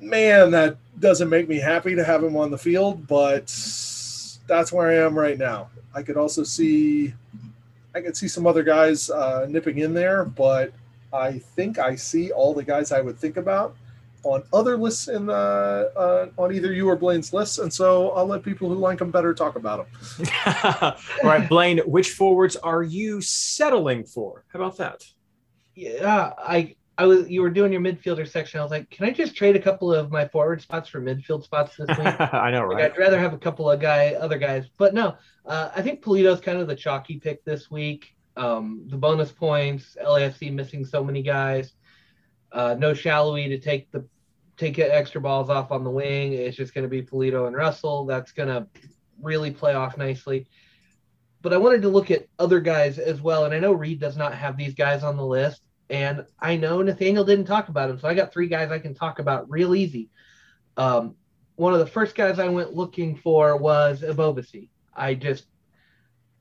Man, 0.00 0.50
that 0.50 0.76
doesn't 1.00 1.28
make 1.28 1.48
me 1.48 1.58
happy 1.58 1.94
to 1.94 2.04
have 2.04 2.22
him 2.22 2.36
on 2.36 2.50
the 2.50 2.58
field, 2.58 3.06
but 3.06 3.46
that's 4.46 4.72
where 4.72 4.88
I 4.90 4.94
am 5.06 5.18
right 5.18 5.38
now. 5.38 5.68
I 5.94 6.02
could 6.02 6.16
also 6.16 6.42
see, 6.42 7.14
I 7.94 8.00
could 8.00 8.16
see 8.16 8.28
some 8.28 8.46
other 8.46 8.62
guys 8.62 9.10
uh, 9.10 9.46
nipping 9.48 9.78
in 9.78 9.94
there, 9.94 10.24
but 10.24 10.72
I 11.12 11.38
think 11.38 11.78
I 11.78 11.96
see 11.96 12.30
all 12.30 12.52
the 12.54 12.62
guys 12.62 12.92
I 12.92 13.00
would 13.00 13.18
think 13.18 13.36
about 13.36 13.74
on 14.26 14.42
other 14.52 14.76
lists 14.76 15.08
in 15.08 15.30
uh, 15.30 15.32
uh, 15.96 16.26
on 16.36 16.52
either 16.52 16.72
you 16.72 16.88
or 16.88 16.96
Blaine's 16.96 17.32
lists, 17.32 17.58
and 17.58 17.72
so 17.72 18.10
I'll 18.10 18.26
let 18.26 18.42
people 18.42 18.68
who 18.68 18.74
like 18.74 18.98
them 18.98 19.10
better 19.10 19.32
talk 19.32 19.56
about 19.56 19.86
them. 19.86 20.26
All 20.82 21.30
right, 21.30 21.48
Blaine, 21.48 21.78
which 21.78 22.10
forwards 22.10 22.56
are 22.56 22.82
you 22.82 23.20
settling 23.20 24.04
for? 24.04 24.44
How 24.52 24.58
about 24.58 24.76
that? 24.78 25.04
Yeah, 25.74 26.32
I 26.38 26.74
I 26.98 27.04
was 27.04 27.28
you 27.28 27.42
were 27.42 27.50
doing 27.50 27.72
your 27.72 27.80
midfielder 27.82 28.26
section. 28.26 28.58
I 28.58 28.62
was 28.62 28.70
like, 28.70 28.88
can 28.90 29.06
I 29.06 29.10
just 29.10 29.36
trade 29.36 29.54
a 29.54 29.60
couple 29.60 29.92
of 29.92 30.10
my 30.10 30.26
forward 30.28 30.62
spots 30.62 30.88
for 30.88 31.00
midfield 31.00 31.44
spots 31.44 31.76
this 31.76 31.88
week? 31.88 31.98
I 32.20 32.50
know, 32.50 32.62
right? 32.62 32.76
Like, 32.76 32.92
I'd 32.92 32.98
rather 32.98 33.18
have 33.18 33.34
a 33.34 33.38
couple 33.38 33.70
of 33.70 33.80
guy 33.80 34.14
other 34.14 34.38
guys, 34.38 34.66
but 34.78 34.94
no. 34.94 35.16
Uh, 35.44 35.70
I 35.74 35.82
think 35.82 36.02
Pulido's 36.02 36.40
kind 36.40 36.58
of 36.58 36.66
the 36.66 36.74
chalky 36.74 37.18
pick 37.18 37.44
this 37.44 37.70
week. 37.70 38.16
Um, 38.36 38.86
the 38.88 38.96
bonus 38.96 39.30
points, 39.30 39.96
LAFC 40.02 40.52
missing 40.52 40.84
so 40.84 41.04
many 41.04 41.22
guys. 41.22 41.72
Uh, 42.52 42.74
no 42.78 42.92
Sallói 42.92 43.48
to 43.48 43.58
take 43.58 43.90
the 43.92 44.06
take 44.56 44.78
extra 44.78 45.20
balls 45.20 45.50
off 45.50 45.70
on 45.70 45.84
the 45.84 45.90
wing. 45.90 46.32
It's 46.32 46.56
just 46.56 46.74
going 46.74 46.84
to 46.84 46.88
be 46.88 47.02
Pulido 47.02 47.46
and 47.46 47.54
Russell. 47.54 48.06
That's 48.06 48.32
going 48.32 48.48
to 48.48 48.66
really 49.20 49.50
play 49.50 49.74
off 49.74 49.98
nicely. 49.98 50.46
But 51.42 51.52
I 51.52 51.58
wanted 51.58 51.82
to 51.82 51.88
look 51.88 52.10
at 52.10 52.26
other 52.38 52.60
guys 52.60 52.98
as 52.98 53.20
well. 53.20 53.44
And 53.44 53.54
I 53.54 53.58
know 53.58 53.72
Reed 53.72 54.00
does 54.00 54.16
not 54.16 54.34
have 54.34 54.56
these 54.56 54.74
guys 54.74 55.02
on 55.02 55.16
the 55.16 55.26
list. 55.26 55.62
And 55.88 56.26
I 56.40 56.56
know 56.56 56.82
Nathaniel 56.82 57.24
didn't 57.24 57.46
talk 57.46 57.68
about 57.68 57.90
him, 57.90 57.98
So 57.98 58.08
I 58.08 58.14
got 58.14 58.32
three 58.32 58.48
guys 58.48 58.70
I 58.70 58.78
can 58.78 58.94
talk 58.94 59.18
about 59.18 59.50
real 59.50 59.74
easy. 59.74 60.10
Um, 60.76 61.14
one 61.54 61.72
of 61.72 61.78
the 61.78 61.86
first 61.86 62.14
guys 62.14 62.38
I 62.38 62.48
went 62.48 62.74
looking 62.74 63.16
for 63.16 63.56
was 63.56 64.02
Ebobisse. 64.02 64.68
I 64.94 65.14
just, 65.14 65.46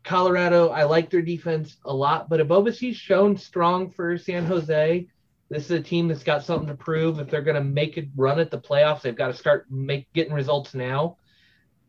Colorado, 0.04 0.70
I 0.70 0.84
like 0.84 1.10
their 1.10 1.22
defense 1.22 1.78
a 1.86 1.94
lot, 1.94 2.28
but 2.30 2.40
Ebobisse's 2.40 2.98
shown 2.98 3.38
strong 3.38 3.90
for 3.90 4.18
San 4.18 4.46
Jose 4.46 5.08
this 5.50 5.66
is 5.66 5.72
a 5.72 5.82
team 5.82 6.08
that's 6.08 6.24
got 6.24 6.44
something 6.44 6.68
to 6.68 6.76
prove. 6.76 7.20
If 7.20 7.30
they're 7.30 7.42
going 7.42 7.56
to 7.56 7.64
make 7.64 7.98
a 7.98 8.08
run 8.16 8.40
at 8.40 8.50
the 8.50 8.60
playoffs, 8.60 9.02
they've 9.02 9.16
got 9.16 9.28
to 9.28 9.34
start 9.34 9.70
make 9.70 10.12
getting 10.14 10.34
results 10.34 10.74
now. 10.74 11.18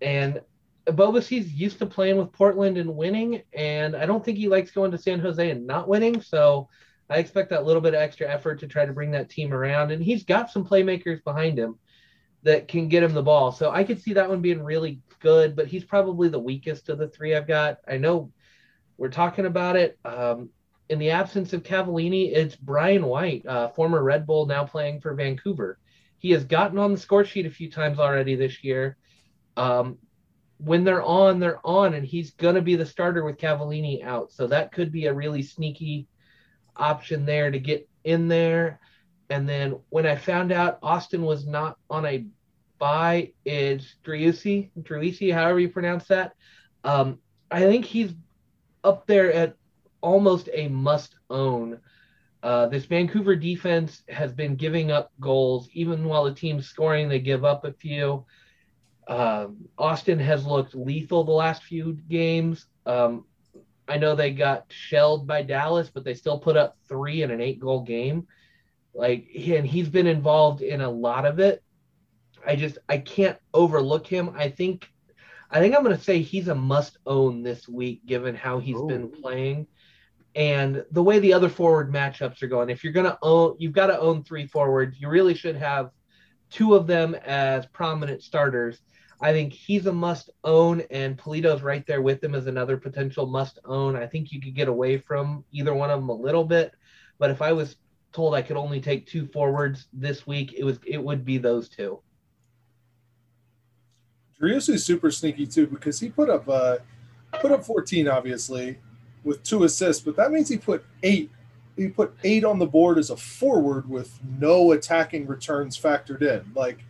And 0.02 0.40
Bobasee's 0.86 1.52
used 1.52 1.78
to 1.78 1.86
playing 1.86 2.18
with 2.18 2.32
Portland 2.32 2.76
and 2.76 2.94
winning, 2.94 3.42
and 3.54 3.96
I 3.96 4.04
don't 4.04 4.24
think 4.24 4.36
he 4.36 4.48
likes 4.48 4.70
going 4.70 4.90
to 4.90 4.98
San 4.98 5.20
Jose 5.20 5.50
and 5.50 5.66
not 5.66 5.88
winning. 5.88 6.20
So 6.20 6.68
I 7.08 7.18
expect 7.18 7.50
that 7.50 7.64
little 7.64 7.82
bit 7.82 7.94
of 7.94 8.00
extra 8.00 8.28
effort 8.28 8.60
to 8.60 8.66
try 8.66 8.84
to 8.84 8.92
bring 8.92 9.12
that 9.12 9.30
team 9.30 9.52
around. 9.52 9.92
And 9.92 10.02
he's 10.02 10.24
got 10.24 10.50
some 10.50 10.66
playmakers 10.66 11.22
behind 11.22 11.58
him 11.58 11.78
that 12.42 12.68
can 12.68 12.88
get 12.88 13.02
him 13.02 13.14
the 13.14 13.22
ball. 13.22 13.52
So 13.52 13.70
I 13.70 13.84
could 13.84 14.00
see 14.00 14.14
that 14.14 14.28
one 14.28 14.40
being 14.40 14.62
really 14.62 15.00
good, 15.20 15.56
but 15.56 15.66
he's 15.66 15.84
probably 15.84 16.28
the 16.28 16.38
weakest 16.38 16.88
of 16.88 16.98
the 16.98 17.08
three 17.08 17.34
I've 17.34 17.46
got. 17.46 17.78
I 17.86 17.98
know 17.98 18.32
we're 18.98 19.08
talking 19.08 19.46
about 19.46 19.76
it. 19.76 19.98
Um, 20.04 20.50
in 20.88 20.98
the 20.98 21.10
absence 21.10 21.52
of 21.52 21.62
Cavallini, 21.62 22.32
it's 22.32 22.54
Brian 22.54 23.06
White, 23.06 23.44
uh, 23.46 23.68
former 23.68 24.02
Red 24.02 24.26
Bull, 24.26 24.46
now 24.46 24.64
playing 24.64 25.00
for 25.00 25.14
Vancouver. 25.14 25.78
He 26.18 26.30
has 26.30 26.44
gotten 26.44 26.78
on 26.78 26.92
the 26.92 26.98
score 26.98 27.24
sheet 27.24 27.46
a 27.46 27.50
few 27.50 27.70
times 27.70 27.98
already 27.98 28.36
this 28.36 28.62
year. 28.62 28.96
Um, 29.56 29.98
when 30.58 30.84
they're 30.84 31.02
on, 31.02 31.38
they're 31.40 31.64
on, 31.66 31.94
and 31.94 32.06
he's 32.06 32.30
going 32.32 32.54
to 32.54 32.62
be 32.62 32.76
the 32.76 32.86
starter 32.86 33.24
with 33.24 33.38
Cavallini 33.38 34.02
out. 34.02 34.32
So 34.32 34.46
that 34.46 34.72
could 34.72 34.92
be 34.92 35.06
a 35.06 35.14
really 35.14 35.42
sneaky 35.42 36.06
option 36.78 37.24
there 37.24 37.50
to 37.50 37.58
get 37.58 37.88
in 38.04 38.28
there. 38.28 38.80
And 39.30 39.48
then 39.48 39.76
when 39.90 40.06
I 40.06 40.16
found 40.16 40.52
out 40.52 40.78
Austin 40.82 41.22
was 41.22 41.46
not 41.46 41.78
on 41.90 42.06
a 42.06 42.24
bye, 42.78 43.32
is 43.44 43.96
Driussi, 44.04 44.70
Driussi, 44.80 45.32
however 45.32 45.60
you 45.60 45.68
pronounce 45.68 46.06
that. 46.08 46.34
Um, 46.84 47.18
I 47.50 47.60
think 47.60 47.84
he's 47.84 48.12
up 48.84 49.06
there 49.06 49.32
at 49.32 49.56
almost 50.00 50.48
a 50.52 50.68
must 50.68 51.16
own. 51.30 51.80
Uh, 52.42 52.66
this 52.66 52.84
Vancouver 52.84 53.34
defense 53.34 54.02
has 54.08 54.32
been 54.32 54.54
giving 54.54 54.92
up 54.92 55.10
goals, 55.20 55.68
even 55.72 56.04
while 56.04 56.24
the 56.24 56.34
team's 56.34 56.68
scoring, 56.68 57.08
they 57.08 57.18
give 57.18 57.44
up 57.44 57.64
a 57.64 57.72
few. 57.72 58.24
Um, 59.08 59.68
Austin 59.78 60.18
has 60.18 60.46
looked 60.46 60.74
lethal 60.74 61.24
the 61.24 61.32
last 61.32 61.64
few 61.64 61.94
games. 62.08 62.66
Um, 62.84 63.24
I 63.88 63.98
know 63.98 64.14
they 64.14 64.32
got 64.32 64.66
shelled 64.68 65.26
by 65.26 65.42
Dallas, 65.42 65.90
but 65.92 66.04
they 66.04 66.14
still 66.14 66.38
put 66.38 66.56
up 66.56 66.76
three 66.88 67.22
in 67.22 67.30
an 67.30 67.40
eight 67.40 67.60
goal 67.60 67.82
game. 67.82 68.26
Like, 68.94 69.28
and 69.34 69.66
he's 69.66 69.88
been 69.88 70.06
involved 70.06 70.62
in 70.62 70.80
a 70.80 70.90
lot 70.90 71.26
of 71.26 71.38
it. 71.38 71.62
I 72.46 72.56
just 72.56 72.78
I 72.88 72.98
can't 72.98 73.38
overlook 73.52 74.06
him. 74.06 74.30
I 74.36 74.48
think 74.48 74.88
I 75.50 75.60
think 75.60 75.76
I'm 75.76 75.84
going 75.84 75.96
to 75.96 76.02
say 76.02 76.20
he's 76.20 76.48
a 76.48 76.54
must 76.54 76.98
own 77.06 77.42
this 77.42 77.68
week, 77.68 78.04
given 78.06 78.34
how 78.34 78.58
he's 78.58 78.76
Ooh. 78.76 78.86
been 78.86 79.10
playing 79.10 79.66
and 80.36 80.84
the 80.90 81.02
way 81.02 81.18
the 81.18 81.32
other 81.32 81.48
forward 81.48 81.90
matchups 81.90 82.42
are 82.42 82.46
going. 82.46 82.68
If 82.68 82.84
you're 82.84 82.92
going 82.92 83.06
to 83.06 83.18
own, 83.22 83.56
you've 83.58 83.72
got 83.72 83.86
to 83.86 83.98
own 83.98 84.22
three 84.22 84.46
forwards. 84.46 85.00
You 85.00 85.08
really 85.08 85.34
should 85.34 85.56
have 85.56 85.90
two 86.50 86.74
of 86.74 86.86
them 86.86 87.14
as 87.24 87.64
prominent 87.66 88.22
starters 88.22 88.82
I 89.20 89.32
think 89.32 89.52
he's 89.52 89.86
a 89.86 89.92
must 89.92 90.30
own, 90.44 90.82
and 90.90 91.16
Pulido's 91.16 91.62
right 91.62 91.86
there 91.86 92.02
with 92.02 92.22
him 92.22 92.34
as 92.34 92.46
another 92.46 92.76
potential 92.76 93.26
must 93.26 93.58
own. 93.64 93.96
I 93.96 94.06
think 94.06 94.30
you 94.30 94.40
could 94.40 94.54
get 94.54 94.68
away 94.68 94.98
from 94.98 95.44
either 95.52 95.72
one 95.72 95.90
of 95.90 96.00
them 96.00 96.10
a 96.10 96.14
little 96.14 96.44
bit, 96.44 96.72
but 97.18 97.30
if 97.30 97.40
I 97.40 97.52
was 97.52 97.76
told 98.12 98.34
I 98.34 98.42
could 98.42 98.56
only 98.56 98.80
take 98.80 99.06
two 99.06 99.26
forwards 99.26 99.88
this 99.92 100.26
week, 100.26 100.54
it 100.54 100.64
was 100.64 100.78
it 100.86 101.02
would 101.02 101.24
be 101.24 101.38
those 101.38 101.68
two. 101.68 102.00
is 104.40 104.84
super 104.84 105.10
sneaky 105.10 105.46
too 105.46 105.66
because 105.66 105.98
he 105.98 106.10
put 106.10 106.28
up 106.28 106.48
uh 106.48 106.76
put 107.40 107.52
up 107.52 107.64
14 107.64 108.08
obviously 108.08 108.78
with 109.24 109.42
two 109.42 109.64
assists, 109.64 110.02
but 110.02 110.16
that 110.16 110.30
means 110.30 110.48
he 110.48 110.58
put 110.58 110.84
eight 111.02 111.30
he 111.76 111.88
put 111.88 112.14
eight 112.24 112.44
on 112.44 112.58
the 112.58 112.66
board 112.66 112.98
as 112.98 113.10
a 113.10 113.16
forward 113.16 113.88
with 113.88 114.18
no 114.38 114.72
attacking 114.72 115.26
returns 115.26 115.78
factored 115.78 116.22
in. 116.22 116.52
Like 116.54 116.84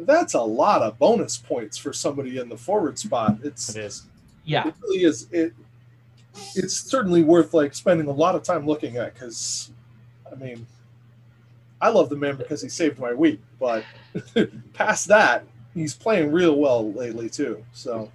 that's 0.00 0.34
a 0.34 0.40
lot 0.40 0.82
of 0.82 0.98
bonus 0.98 1.36
points 1.36 1.76
for 1.76 1.92
somebody 1.92 2.38
in 2.38 2.48
the 2.48 2.56
forward 2.56 2.98
spot. 2.98 3.38
It's 3.42 3.74
it 3.74 3.84
is. 3.84 4.06
Yeah. 4.44 4.68
It 4.68 4.74
really 4.82 5.04
is. 5.04 5.28
It 5.32 5.52
it's 6.54 6.74
certainly 6.74 7.22
worth 7.22 7.52
like 7.52 7.74
spending 7.74 8.06
a 8.06 8.12
lot 8.12 8.34
of 8.34 8.42
time 8.42 8.66
looking 8.66 8.96
at 8.96 9.14
because 9.14 9.70
I 10.30 10.36
mean 10.36 10.66
I 11.80 11.88
love 11.90 12.08
the 12.08 12.16
man 12.16 12.36
because 12.36 12.62
he 12.62 12.68
saved 12.68 12.98
my 12.98 13.12
week, 13.12 13.40
but 13.60 13.84
past 14.74 15.06
that, 15.08 15.44
he's 15.74 15.94
playing 15.94 16.32
real 16.32 16.56
well 16.56 16.92
lately 16.92 17.28
too. 17.28 17.64
So 17.72 18.10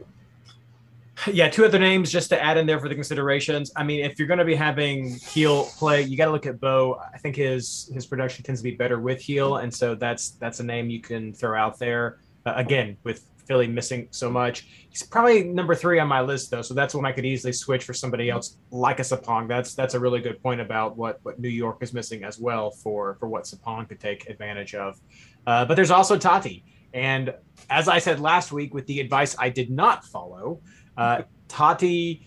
yeah, 1.32 1.50
two 1.50 1.66
other 1.66 1.80
names 1.80 2.12
just 2.12 2.30
to 2.30 2.42
add 2.42 2.58
in 2.58 2.66
there 2.66 2.80
for 2.80 2.90
the 2.90 2.96
considerations. 2.96 3.72
I 3.76 3.84
mean, 3.84 4.04
if 4.04 4.18
you're 4.18 4.28
going 4.28 4.40
to 4.40 4.46
be 4.46 4.56
having 4.56 5.18
Gil 5.34 5.66
play, 5.78 6.02
you 6.02 6.18
got 6.18 6.26
to 6.26 6.32
look 6.32 6.46
at 6.46 6.60
Bou. 6.60 6.96
I 6.96 7.18
think 7.18 7.36
his 7.36 7.90
his 7.94 8.06
production 8.06 8.44
tends 8.44 8.62
to 8.62 8.64
be 8.64 8.76
better 8.76 9.00
with 9.00 9.26
Gil, 9.26 9.58
and 9.58 9.74
so 9.74 9.96
that's 9.96 10.32
that's 10.32 10.60
a 10.60 10.64
name 10.64 10.90
you 10.90 11.02
can 11.02 11.34
throw 11.34 11.58
out 11.58 11.80
there. 11.80 12.20
Uh, 12.46 12.54
again, 12.56 12.98
with 13.04 13.26
Philly 13.46 13.68
missing 13.68 14.08
so 14.12 14.30
much, 14.30 14.68
he's 14.90 15.04
probably 15.04 15.44
number 15.44 15.76
three 15.76 16.00
on 16.00 16.08
my 16.08 16.22
list 16.22 16.52
though. 16.52 16.62
So 16.62 16.74
that's 16.74 16.96
one 16.96 17.06
I 17.06 17.12
could 17.12 17.26
easily 17.26 17.54
switch 17.54 17.84
for 17.84 17.94
somebody 17.94 18.30
else 18.30 18.58
like 18.72 19.00
a 19.00 19.04
Sapong. 19.04 19.48
That's 19.48 19.76
that's 19.76 19.94
a 19.94 20.00
really 20.00 20.22
good 20.22 20.42
point 20.42 20.62
about 20.62 20.98
what 20.98 21.20
what 21.24 21.40
New 21.40 21.50
York 21.50 21.78
is 21.82 21.94
missing 21.94 22.24
as 22.24 22.40
well 22.40 22.72
for 22.72 23.16
for 23.16 23.28
what 23.28 23.44
Sapong 23.44 23.88
could 23.88 24.00
take 24.00 24.30
advantage 24.30 24.76
of. 24.76 25.00
Uh, 25.46 25.66
but 25.66 25.76
there's 25.76 25.92
also 25.92 26.18
Tati, 26.18 26.64
and 26.94 27.34
as 27.70 27.88
I 27.88 28.00
said 28.00 28.20
last 28.20 28.52
week, 28.52 28.74
with 28.74 28.86
the 28.88 29.00
advice 29.00 29.36
I 29.38 29.50
did 29.50 29.70
not 29.70 30.06
follow. 30.06 30.62
Uh, 30.98 31.24
Tati 31.48 32.26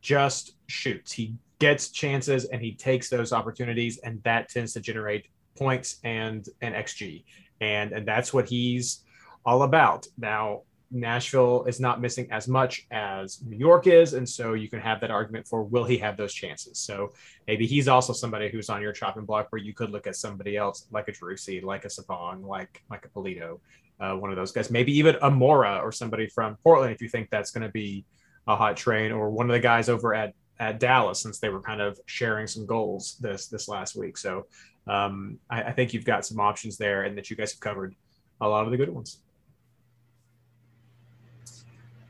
just 0.00 0.56
shoots. 0.66 1.12
He 1.12 1.34
gets 1.58 1.90
chances 1.90 2.44
and 2.46 2.60
he 2.60 2.72
takes 2.72 3.08
those 3.08 3.32
opportunities, 3.32 3.98
and 3.98 4.22
that 4.24 4.48
tends 4.48 4.72
to 4.74 4.80
generate 4.80 5.26
points 5.56 5.96
and 6.04 6.46
and 6.60 6.74
xG, 6.74 7.24
and 7.60 7.92
and 7.92 8.06
that's 8.06 8.32
what 8.32 8.48
he's 8.48 9.04
all 9.46 9.62
about. 9.62 10.06
Now, 10.18 10.62
Nashville 10.90 11.64
is 11.64 11.80
not 11.80 12.00
missing 12.00 12.28
as 12.30 12.46
much 12.46 12.86
as 12.90 13.42
New 13.42 13.56
York 13.56 13.86
is, 13.86 14.14
and 14.14 14.28
so 14.28 14.54
you 14.54 14.68
can 14.68 14.80
have 14.80 15.00
that 15.00 15.10
argument 15.10 15.46
for 15.48 15.64
will 15.64 15.84
he 15.84 15.98
have 15.98 16.16
those 16.16 16.32
chances? 16.32 16.78
So 16.78 17.12
maybe 17.46 17.66
he's 17.66 17.88
also 17.88 18.12
somebody 18.12 18.48
who's 18.48 18.70
on 18.70 18.80
your 18.80 18.92
chopping 18.92 19.24
block 19.24 19.50
where 19.50 19.60
you 19.60 19.74
could 19.74 19.90
look 19.90 20.06
at 20.06 20.16
somebody 20.16 20.56
else 20.56 20.86
like 20.92 21.08
a 21.08 21.12
Driussi, 21.12 21.62
like 21.62 21.84
a 21.84 21.88
Sapong, 21.88 22.44
like 22.46 22.82
like 22.90 23.04
a 23.04 23.08
Pulido, 23.08 23.60
uh, 24.00 24.14
one 24.14 24.30
of 24.30 24.36
those 24.36 24.52
guys, 24.52 24.70
maybe 24.70 24.96
even 24.98 25.14
Amora 25.16 25.82
or 25.82 25.92
somebody 25.92 26.26
from 26.26 26.56
Portland 26.62 26.92
if 26.92 27.00
you 27.00 27.08
think 27.08 27.30
that's 27.30 27.50
going 27.50 27.66
to 27.66 27.72
be 27.72 28.04
a 28.46 28.56
hot 28.56 28.76
train, 28.76 29.12
or 29.12 29.30
one 29.30 29.48
of 29.48 29.54
the 29.54 29.60
guys 29.60 29.88
over 29.88 30.14
at 30.14 30.34
at 30.60 30.78
Dallas 30.78 31.20
since 31.20 31.38
they 31.40 31.48
were 31.48 31.60
kind 31.60 31.80
of 31.80 31.98
sharing 32.06 32.46
some 32.46 32.66
goals 32.66 33.16
this 33.20 33.48
this 33.48 33.68
last 33.68 33.96
week. 33.96 34.16
So 34.16 34.46
um, 34.86 35.38
I, 35.50 35.64
I 35.64 35.72
think 35.72 35.94
you've 35.94 36.04
got 36.04 36.26
some 36.26 36.40
options 36.40 36.76
there, 36.76 37.02
and 37.02 37.16
that 37.16 37.30
you 37.30 37.36
guys 37.36 37.52
have 37.52 37.60
covered 37.60 37.94
a 38.40 38.48
lot 38.48 38.64
of 38.64 38.70
the 38.70 38.76
good 38.76 38.90
ones. 38.90 39.20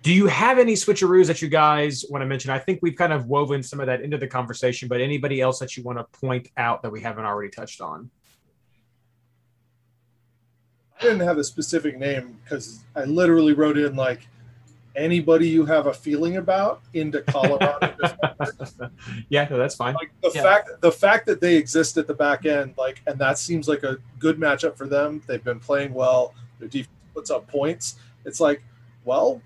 Do 0.03 0.13
you 0.13 0.27
have 0.27 0.59
any 0.59 0.75
switcheroos 0.75 1.29
that 1.29 1.41
you 1.41 1.49
guys 1.49 2.05
want 2.11 2.21
to 2.21 2.27
mention? 2.27 2.51
I 2.51 2.59
think 2.59 2.81
we've 2.83 2.95
kind 2.95 3.13
of 3.13 3.27
woven 3.27 3.63
some 3.63 3.81
of 3.81 3.87
that 3.87 4.03
into 4.03 4.19
the 4.19 4.27
conversation, 4.27 4.87
but 4.87 5.01
anybody 5.01 5.41
else 5.41 5.59
that 5.61 5.79
you 5.79 5.83
want 5.83 5.97
to 5.97 6.05
point 6.21 6.49
out 6.59 6.83
that 6.83 6.93
we 6.93 7.01
haven't 7.01 7.25
already 7.25 7.49
touched 7.49 7.81
on? 7.81 8.11
I 11.05 11.09
didn't 11.09 11.27
have 11.27 11.39
a 11.39 11.45
specific 11.45 11.99
name 11.99 12.39
because 12.43 12.85
I 12.97 13.05
literally 13.05 13.53
wrote 13.53 13.77
in 13.77 13.95
like 13.95 14.27
anybody 14.97 15.49
you 15.49 15.67
have 15.67 15.87
a 15.87 15.93
feeling 15.93 16.37
about 16.37 16.83
into 16.95 17.21
Colorado. 17.21 17.95
yeah, 19.29 19.47
no, 19.51 19.59
that's 19.59 19.75
fine. 19.75 19.95
Like 19.95 20.13
the 20.23 20.33
yeah. 20.35 20.43
fact 20.43 20.71
the 20.81 20.93
fact 20.93 21.27
that 21.27 21.41
they 21.41 21.57
exist 21.57 21.97
at 21.99 22.07
the 22.07 22.15
back 22.15 22.47
end, 22.47 22.75
like, 22.79 23.03
and 23.07 23.19
that 23.19 23.39
seems 23.39 23.69
like 23.69 23.83
a 23.83 23.99
good 24.19 24.39
matchup 24.39 24.77
for 24.77 24.87
them. 24.87 25.23
They've 25.27 25.45
been 25.45 25.61
playing 25.61 25.93
well. 25.93 26.35
Their 26.59 26.69
defense 26.69 26.95
puts 27.13 27.31
up 27.31 27.47
points. 27.49 27.97
It's 28.25 28.41
like, 28.41 28.63
well, 29.05 29.43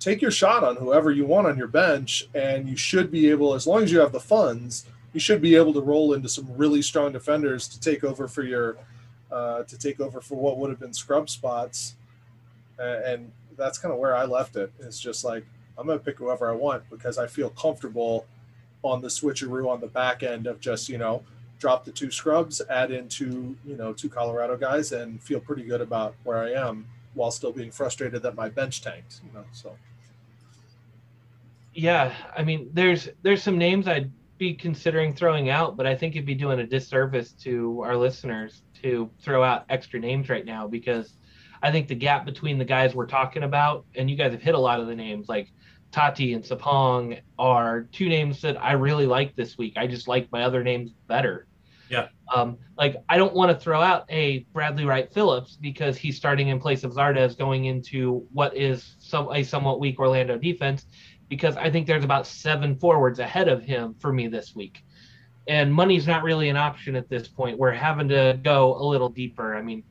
take 0.00 0.20
your 0.20 0.30
shot 0.30 0.64
on 0.64 0.76
whoever 0.76 1.10
you 1.10 1.26
want 1.26 1.46
on 1.46 1.56
your 1.56 1.68
bench, 1.68 2.28
and 2.34 2.68
you 2.68 2.76
should 2.76 3.10
be 3.10 3.30
able, 3.30 3.54
as 3.54 3.66
long 3.66 3.84
as 3.84 3.92
you 3.92 4.00
have 4.00 4.12
the 4.12 4.20
funds, 4.20 4.86
you 5.12 5.20
should 5.20 5.40
be 5.40 5.54
able 5.54 5.72
to 5.72 5.80
roll 5.80 6.12
into 6.14 6.28
some 6.28 6.46
really 6.56 6.82
strong 6.82 7.12
defenders 7.12 7.68
to 7.68 7.80
take 7.80 8.04
over 8.04 8.26
for 8.28 8.42
your 8.42 8.76
uh, 9.30 9.62
to 9.64 9.78
take 9.78 10.00
over 10.00 10.20
for 10.20 10.36
what 10.36 10.58
would 10.58 10.70
have 10.70 10.80
been 10.80 10.94
scrub 10.94 11.28
spots. 11.28 11.96
Uh, 12.78 13.00
and 13.04 13.32
that's 13.56 13.78
kind 13.78 13.92
of 13.92 13.98
where 13.98 14.16
I 14.16 14.24
left 14.24 14.56
it. 14.56 14.72
It's 14.78 15.00
just 15.00 15.24
like 15.24 15.44
I'm 15.76 15.86
gonna 15.86 15.98
pick 15.98 16.18
whoever 16.18 16.50
I 16.50 16.54
want 16.54 16.88
because 16.90 17.18
I 17.18 17.26
feel 17.26 17.50
comfortable 17.50 18.26
on 18.82 19.00
the 19.00 19.08
switcheroo 19.08 19.68
on 19.68 19.80
the 19.80 19.86
back 19.86 20.22
end 20.22 20.46
of 20.46 20.60
just 20.60 20.88
you 20.88 20.98
know 20.98 21.22
drop 21.58 21.84
the 21.84 21.90
two 21.90 22.10
scrubs, 22.10 22.62
add 22.70 22.90
in 22.90 23.08
two 23.08 23.56
you 23.64 23.76
know 23.76 23.92
two 23.92 24.08
Colorado 24.08 24.56
guys, 24.56 24.92
and 24.92 25.22
feel 25.22 25.40
pretty 25.40 25.62
good 25.62 25.80
about 25.80 26.14
where 26.24 26.38
I 26.38 26.52
am 26.52 26.86
while 27.14 27.30
still 27.30 27.52
being 27.52 27.70
frustrated 27.70 28.22
that 28.22 28.34
my 28.34 28.48
bench 28.48 28.82
tanked. 28.82 29.20
You 29.26 29.32
know, 29.32 29.44
so. 29.52 29.76
Yeah, 31.74 32.12
I 32.36 32.42
mean, 32.42 32.70
there's 32.74 33.08
there's 33.22 33.42
some 33.42 33.58
names 33.58 33.86
I'd 33.86 34.10
be 34.38 34.54
considering 34.54 35.14
throwing 35.14 35.50
out, 35.50 35.76
but 35.76 35.86
I 35.86 35.94
think 35.94 36.14
it'd 36.14 36.26
be 36.26 36.34
doing 36.34 36.60
a 36.60 36.66
disservice 36.66 37.32
to 37.42 37.82
our 37.82 37.96
listeners 37.96 38.62
to 38.82 39.10
throw 39.20 39.42
out 39.42 39.64
extra 39.68 39.98
names 39.98 40.28
right 40.28 40.44
now 40.44 40.66
because 40.66 41.14
I 41.62 41.72
think 41.72 41.88
the 41.88 41.94
gap 41.94 42.24
between 42.24 42.58
the 42.58 42.64
guys 42.64 42.94
we're 42.94 43.06
talking 43.06 43.42
about, 43.42 43.84
and 43.96 44.08
you 44.08 44.16
guys 44.16 44.32
have 44.32 44.42
hit 44.42 44.54
a 44.54 44.58
lot 44.58 44.80
of 44.80 44.86
the 44.86 44.94
names 44.94 45.28
like 45.28 45.50
Tati 45.90 46.34
and 46.34 46.44
Sapong, 46.44 47.20
are 47.38 47.82
two 47.92 48.08
names 48.08 48.40
that 48.42 48.62
I 48.62 48.72
really 48.72 49.06
like 49.06 49.34
this 49.34 49.58
week. 49.58 49.74
I 49.76 49.86
just 49.86 50.06
like 50.06 50.30
my 50.30 50.42
other 50.42 50.62
names 50.62 50.92
better. 51.08 51.46
Yeah. 51.90 52.08
Um, 52.32 52.58
like 52.76 52.96
I 53.08 53.16
don't 53.16 53.34
want 53.34 53.50
to 53.50 53.58
throw 53.58 53.80
out 53.80 54.04
a 54.10 54.40
Bradley 54.52 54.84
Wright 54.84 55.10
Phillips 55.12 55.56
because 55.60 55.96
he's 55.96 56.16
starting 56.16 56.48
in 56.48 56.60
place 56.60 56.84
of 56.84 56.92
Zardes 56.92 57.36
going 57.36 57.64
into 57.64 58.26
what 58.32 58.54
is 58.56 58.96
some 58.98 59.32
a 59.32 59.42
somewhat 59.42 59.80
weak 59.80 59.98
Orlando 59.98 60.36
defense 60.36 60.86
because 61.28 61.56
I 61.56 61.70
think 61.70 61.86
there's 61.86 62.04
about 62.04 62.26
seven 62.26 62.76
forwards 62.76 63.18
ahead 63.18 63.48
of 63.48 63.62
him 63.62 63.94
for 63.98 64.12
me 64.12 64.28
this 64.28 64.54
week. 64.54 64.82
And 65.46 65.72
money's 65.72 66.06
not 66.06 66.22
really 66.22 66.48
an 66.48 66.56
option 66.56 66.96
at 66.96 67.08
this 67.08 67.28
point. 67.28 67.58
We're 67.58 67.72
having 67.72 68.08
to 68.08 68.38
go 68.42 68.76
a 68.76 68.84
little 68.84 69.08
deeper. 69.08 69.56
I 69.56 69.62
mean, 69.62 69.82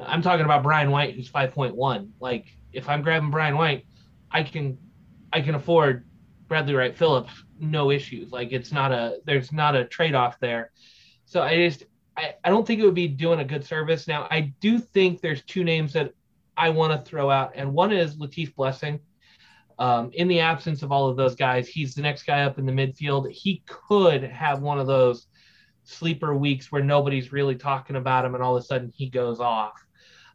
I'm 0.00 0.22
talking 0.22 0.44
about 0.44 0.62
Brian 0.62 0.90
White, 0.90 1.14
who's 1.14 1.30
5.1. 1.30 2.08
Like, 2.20 2.46
if 2.72 2.88
I'm 2.88 3.02
grabbing 3.02 3.30
Brian 3.30 3.56
White, 3.56 3.86
I 4.30 4.42
can, 4.42 4.78
I 5.32 5.40
can 5.40 5.54
afford 5.54 6.06
Bradley 6.48 6.74
Wright 6.74 6.96
Phillips, 6.96 7.30
no 7.60 7.90
issues. 7.90 8.32
Like, 8.32 8.52
it's 8.52 8.72
not 8.72 8.92
a, 8.92 9.18
there's 9.24 9.52
not 9.52 9.76
a 9.76 9.84
trade 9.84 10.14
off 10.14 10.38
there. 10.40 10.72
So 11.24 11.42
I 11.42 11.56
just, 11.56 11.84
I, 12.16 12.34
I 12.44 12.50
don't 12.50 12.66
think 12.66 12.80
it 12.80 12.84
would 12.84 12.94
be 12.94 13.08
doing 13.08 13.40
a 13.40 13.44
good 13.44 13.64
service. 13.64 14.08
Now, 14.08 14.26
I 14.30 14.52
do 14.60 14.78
think 14.78 15.20
there's 15.20 15.42
two 15.42 15.64
names 15.64 15.92
that 15.92 16.12
I 16.56 16.70
want 16.70 16.92
to 16.92 17.08
throw 17.08 17.30
out, 17.30 17.52
and 17.54 17.72
one 17.72 17.92
is 17.92 18.16
Latif 18.16 18.54
Blessing. 18.54 19.00
Um, 19.78 20.10
in 20.14 20.28
the 20.28 20.40
absence 20.40 20.82
of 20.82 20.90
all 20.90 21.08
of 21.08 21.16
those 21.16 21.34
guys, 21.34 21.68
he's 21.68 21.94
the 21.94 22.02
next 22.02 22.22
guy 22.22 22.42
up 22.42 22.58
in 22.58 22.66
the 22.66 22.72
midfield. 22.72 23.30
He 23.30 23.62
could 23.66 24.22
have 24.22 24.62
one 24.62 24.78
of 24.78 24.86
those 24.86 25.26
sleeper 25.84 26.34
weeks 26.34 26.72
where 26.72 26.82
nobody's 26.82 27.32
really 27.32 27.56
talking 27.56 27.96
about 27.96 28.24
him, 28.24 28.34
and 28.34 28.42
all 28.42 28.56
of 28.56 28.62
a 28.62 28.66
sudden 28.66 28.92
he 28.94 29.08
goes 29.08 29.40
off. 29.40 29.74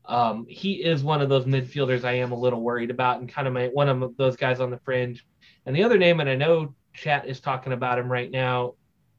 Um, 0.05 0.45
he 0.47 0.83
is 0.83 1.03
one 1.03 1.21
of 1.21 1.29
those 1.29 1.45
midfielders 1.45 2.03
I 2.03 2.13
am 2.13 2.31
a 2.31 2.39
little 2.39 2.61
worried 2.61 2.91
about, 2.91 3.19
and 3.19 3.29
kind 3.29 3.47
of 3.47 3.53
my, 3.53 3.67
one 3.67 3.89
of 3.89 4.17
those 4.17 4.35
guys 4.35 4.59
on 4.59 4.69
the 4.69 4.79
fringe. 4.79 5.25
And 5.65 5.75
the 5.75 5.83
other 5.83 5.97
name, 5.97 6.19
and 6.19 6.29
I 6.29 6.35
know 6.35 6.75
chat 6.93 7.27
is 7.27 7.39
talking 7.39 7.73
about 7.73 7.99
him 7.99 8.11
right 8.11 8.29
now, 8.29 8.73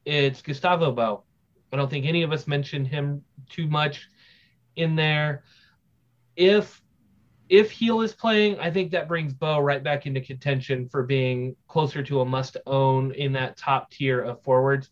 it's 0.05 0.41
Gustavo 0.41 0.91
Bou. 0.91 1.23
I 1.71 1.77
don't 1.77 1.89
think 1.89 2.05
any 2.05 2.23
of 2.23 2.31
us 2.31 2.47
mentioned 2.47 2.87
him 2.87 3.23
too 3.49 3.67
much 3.67 4.07
in 4.75 4.95
there. 4.95 5.43
If 6.35 6.82
if 7.49 7.77
Gil 7.77 8.01
is 8.01 8.13
playing, 8.13 8.59
I 8.59 8.71
think 8.71 8.91
that 8.91 9.07
brings 9.07 9.33
Bou 9.33 9.59
right 9.59 9.83
back 9.83 10.05
into 10.05 10.21
contention 10.21 10.87
for 10.89 11.03
being 11.03 11.55
closer 11.67 12.01
to 12.03 12.21
a 12.21 12.25
must 12.25 12.57
own 12.65 13.11
in 13.13 13.33
that 13.33 13.57
top 13.57 13.91
tier 13.91 14.21
of 14.21 14.41
forwards. 14.43 14.89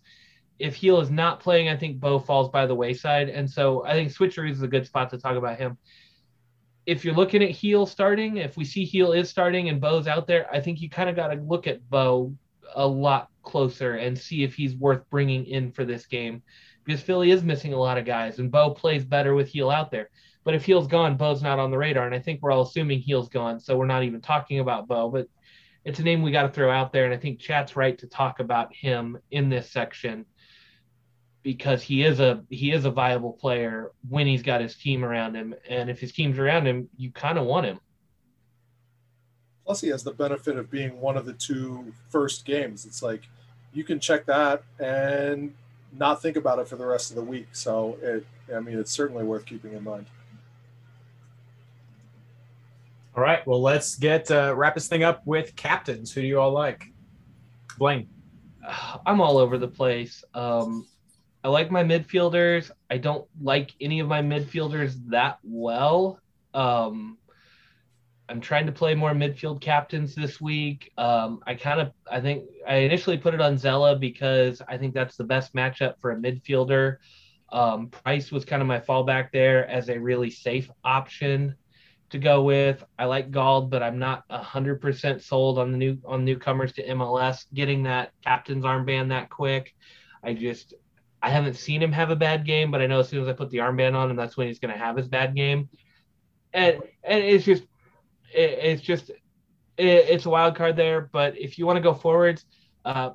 If 0.59 0.79
Gil 0.79 0.99
is 1.01 1.09
not 1.09 1.39
playing, 1.39 1.69
I 1.69 1.77
think 1.77 1.99
Bou 1.99 2.19
falls 2.19 2.49
by 2.49 2.65
the 2.65 2.75
wayside. 2.75 3.29
And 3.29 3.49
so 3.49 3.85
I 3.85 3.93
think 3.93 4.11
Switcheroos 4.11 4.51
is 4.51 4.61
a 4.61 4.67
good 4.67 4.85
spot 4.85 5.09
to 5.11 5.17
talk 5.17 5.37
about 5.37 5.57
him. 5.57 5.77
If 6.85 7.05
you're 7.05 7.15
looking 7.15 7.43
at 7.43 7.59
Gil 7.59 7.85
starting, 7.85 8.37
if 8.37 8.57
we 8.57 8.65
see 8.65 8.85
Gil 8.85 9.13
is 9.13 9.29
starting 9.29 9.69
and 9.69 9.79
Bou's 9.79 10.07
out 10.07 10.27
there, 10.27 10.51
I 10.53 10.59
think 10.59 10.81
you 10.81 10.89
kind 10.89 11.09
of 11.09 11.15
got 11.15 11.27
to 11.29 11.41
look 11.41 11.67
at 11.67 11.89
Bou 11.89 12.35
a 12.75 12.85
lot 12.85 13.29
closer 13.43 13.95
and 13.95 14.17
see 14.17 14.43
if 14.43 14.53
he's 14.53 14.75
worth 14.75 15.09
bringing 15.09 15.45
in 15.45 15.71
for 15.71 15.83
this 15.83 16.05
game 16.05 16.41
because 16.83 17.01
Philly 17.01 17.31
is 17.31 17.43
missing 17.43 17.73
a 17.73 17.79
lot 17.79 17.97
of 17.97 18.05
guys 18.05 18.39
and 18.39 18.51
Bou 18.51 18.73
plays 18.73 19.05
better 19.05 19.33
with 19.33 19.51
Gil 19.51 19.69
out 19.69 19.91
there. 19.91 20.09
But 20.43 20.55
if 20.55 20.65
Gil's 20.65 20.87
gone, 20.87 21.17
Bou's 21.17 21.43
not 21.43 21.59
on 21.59 21.71
the 21.71 21.77
radar. 21.77 22.05
And 22.05 22.15
I 22.15 22.19
think 22.19 22.41
we're 22.41 22.51
all 22.51 22.63
assuming 22.63 23.03
Gil's 23.05 23.29
gone. 23.29 23.59
So 23.59 23.77
we're 23.77 23.85
not 23.85 24.03
even 24.03 24.21
talking 24.21 24.59
about 24.59 24.87
Bou. 24.87 25.09
But 25.11 25.27
it's 25.85 25.99
a 25.99 26.03
name 26.03 26.21
we 26.21 26.31
got 26.31 26.43
to 26.43 26.49
throw 26.49 26.71
out 26.71 26.91
there. 26.91 27.05
And 27.05 27.13
I 27.13 27.17
think 27.17 27.39
chat's 27.39 27.75
right 27.75 27.97
to 27.99 28.07
talk 28.07 28.39
about 28.39 28.73
him 28.73 29.17
in 29.29 29.49
this 29.49 29.71
section 29.71 30.25
because 31.43 31.81
he 31.81 32.03
is 32.03 32.19
a 32.19 32.43
he 32.49 32.71
is 32.71 32.85
a 32.85 32.91
viable 32.91 33.33
player 33.33 33.91
when 34.09 34.27
he's 34.27 34.43
got 34.43 34.61
his 34.61 34.75
team 34.75 35.03
around 35.03 35.35
him. 35.35 35.53
And 35.67 35.89
if 35.89 35.99
his 35.99 36.11
team's 36.11 36.39
around 36.39 36.67
him, 36.67 36.89
you 36.97 37.11
kind 37.11 37.37
of 37.37 37.45
want 37.45 37.65
him. 37.65 37.79
Plus, 39.65 39.81
he 39.81 39.89
has 39.89 40.03
the 40.03 40.11
benefit 40.11 40.57
of 40.57 40.69
being 40.69 40.99
one 40.99 41.17
of 41.17 41.25
the 41.25 41.33
two 41.33 41.93
first 42.09 42.45
games. 42.45 42.85
It's 42.85 43.01
like 43.01 43.21
you 43.73 43.83
can 43.83 43.99
check 43.99 44.25
that 44.25 44.63
and 44.79 45.53
not 45.97 46.21
think 46.21 46.35
about 46.35 46.59
it 46.59 46.67
for 46.67 46.75
the 46.75 46.85
rest 46.85 47.09
of 47.09 47.15
the 47.15 47.21
week. 47.21 47.47
So 47.53 47.97
it, 48.01 48.25
I 48.53 48.59
mean, 48.59 48.77
it's 48.77 48.91
certainly 48.91 49.23
worth 49.23 49.45
keeping 49.45 49.73
in 49.73 49.83
mind. 49.83 50.07
All 53.13 53.21
right. 53.21 53.45
Well, 53.45 53.61
let's 53.61 53.95
get 53.95 54.31
uh, 54.31 54.55
wrap 54.55 54.75
this 54.75 54.87
thing 54.87 55.03
up 55.03 55.21
with 55.25 55.53
captains. 55.57 56.13
Who 56.13 56.21
do 56.21 56.27
you 56.27 56.39
all 56.39 56.53
like? 56.53 56.85
Blaine. 57.77 58.07
I'm 59.05 59.19
all 59.19 59.37
over 59.37 59.57
the 59.57 59.67
place. 59.67 60.23
Um, 60.33 60.87
I 61.43 61.49
like 61.49 61.71
my 61.71 61.83
midfielders. 61.83 62.71
I 62.89 62.97
don't 62.97 63.27
like 63.41 63.71
any 63.81 63.99
of 63.99 64.07
my 64.07 64.21
midfielders 64.21 64.95
that 65.09 65.39
well. 65.43 66.19
Um, 66.53 67.17
I'm 68.29 68.39
trying 68.39 68.65
to 68.67 68.71
play 68.71 68.95
more 68.95 69.11
midfield 69.11 69.59
captains 69.59 70.15
this 70.15 70.39
week. 70.39 70.93
Um, 70.97 71.41
I 71.45 71.55
kind 71.55 71.81
of, 71.81 71.91
I 72.09 72.21
think 72.21 72.45
I 72.65 72.75
initially 72.75 73.17
put 73.17 73.33
it 73.33 73.41
on 73.41 73.57
Zella 73.57 73.97
because 73.97 74.61
I 74.69 74.77
think 74.77 74.93
that's 74.93 75.17
the 75.17 75.25
best 75.25 75.53
matchup 75.53 75.95
for 75.99 76.11
a 76.11 76.15
midfielder. 76.15 76.97
Um, 77.51 77.89
Price 77.89 78.31
was 78.31 78.45
kind 78.45 78.61
of 78.61 78.69
my 78.69 78.79
fallback 78.79 79.31
there 79.33 79.67
as 79.67 79.89
a 79.89 79.99
really 79.99 80.29
safe 80.29 80.71
option 80.85 81.55
to 82.11 82.19
go 82.19 82.43
with. 82.43 82.83
I 82.99 83.05
like 83.05 83.31
Gauld, 83.31 83.69
but 83.69 83.81
I'm 83.81 83.99
not 83.99 84.23
hundred 84.29 84.81
percent 84.81 85.21
sold 85.21 85.57
on 85.57 85.71
the 85.71 85.77
new 85.77 85.97
on 86.05 86.23
newcomers 86.23 86.73
to 86.73 86.87
MLS 86.89 87.45
getting 87.53 87.83
that 87.83 88.11
captain's 88.23 88.65
armband 88.65 89.09
that 89.09 89.29
quick. 89.29 89.73
I 90.23 90.33
just 90.33 90.73
I 91.21 91.29
haven't 91.29 91.55
seen 91.55 91.81
him 91.81 91.91
have 91.91 92.09
a 92.09 92.15
bad 92.15 92.45
game, 92.45 92.71
but 92.71 92.81
I 92.81 92.87
know 92.87 92.99
as 92.99 93.09
soon 93.09 93.21
as 93.21 93.27
I 93.27 93.33
put 93.33 93.49
the 93.49 93.59
armband 93.59 93.95
on 93.95 94.09
him, 94.09 94.15
that's 94.15 94.37
when 94.37 94.47
he's 94.47 94.59
going 94.59 94.73
to 94.73 94.79
have 94.79 94.97
his 94.97 95.07
bad 95.07 95.35
game. 95.35 95.69
And 96.53 96.79
and 97.03 97.23
it's 97.23 97.45
just 97.45 97.63
it, 98.33 98.59
it's 98.61 98.81
just 98.81 99.09
it, 99.09 99.17
it's 99.77 100.25
a 100.25 100.29
wild 100.29 100.55
card 100.55 100.75
there. 100.75 101.09
But 101.11 101.37
if 101.37 101.57
you 101.57 101.65
want 101.65 101.77
to 101.77 101.81
go 101.81 101.93
forwards, 101.93 102.45
uh, 102.85 103.11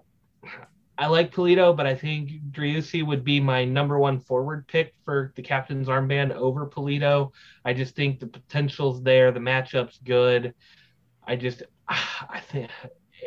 I 0.99 1.09
like 1.09 1.35
Pulido, 1.35 1.77
but 1.77 1.87
I 1.87 1.95
think 1.95 2.31
Driussi 2.53 3.05
would 3.05 3.23
be 3.23 3.39
my 3.39 3.65
number 3.65 3.99
one 3.99 4.19
forward 4.19 4.67
pick 4.67 4.95
for 5.05 5.33
the 5.37 5.43
captain's 5.43 5.89
armband 5.89 6.33
over 6.33 6.67
Pulido. 6.67 7.33
I 7.65 7.75
just 7.75 7.95
think 7.95 8.19
the 8.19 8.27
potential's 8.27 9.03
there. 9.03 9.31
The 9.31 9.41
matchup's 9.41 9.99
good. 10.03 10.55
I 11.27 11.37
just, 11.37 11.63
I 11.89 12.41
think 12.41 12.71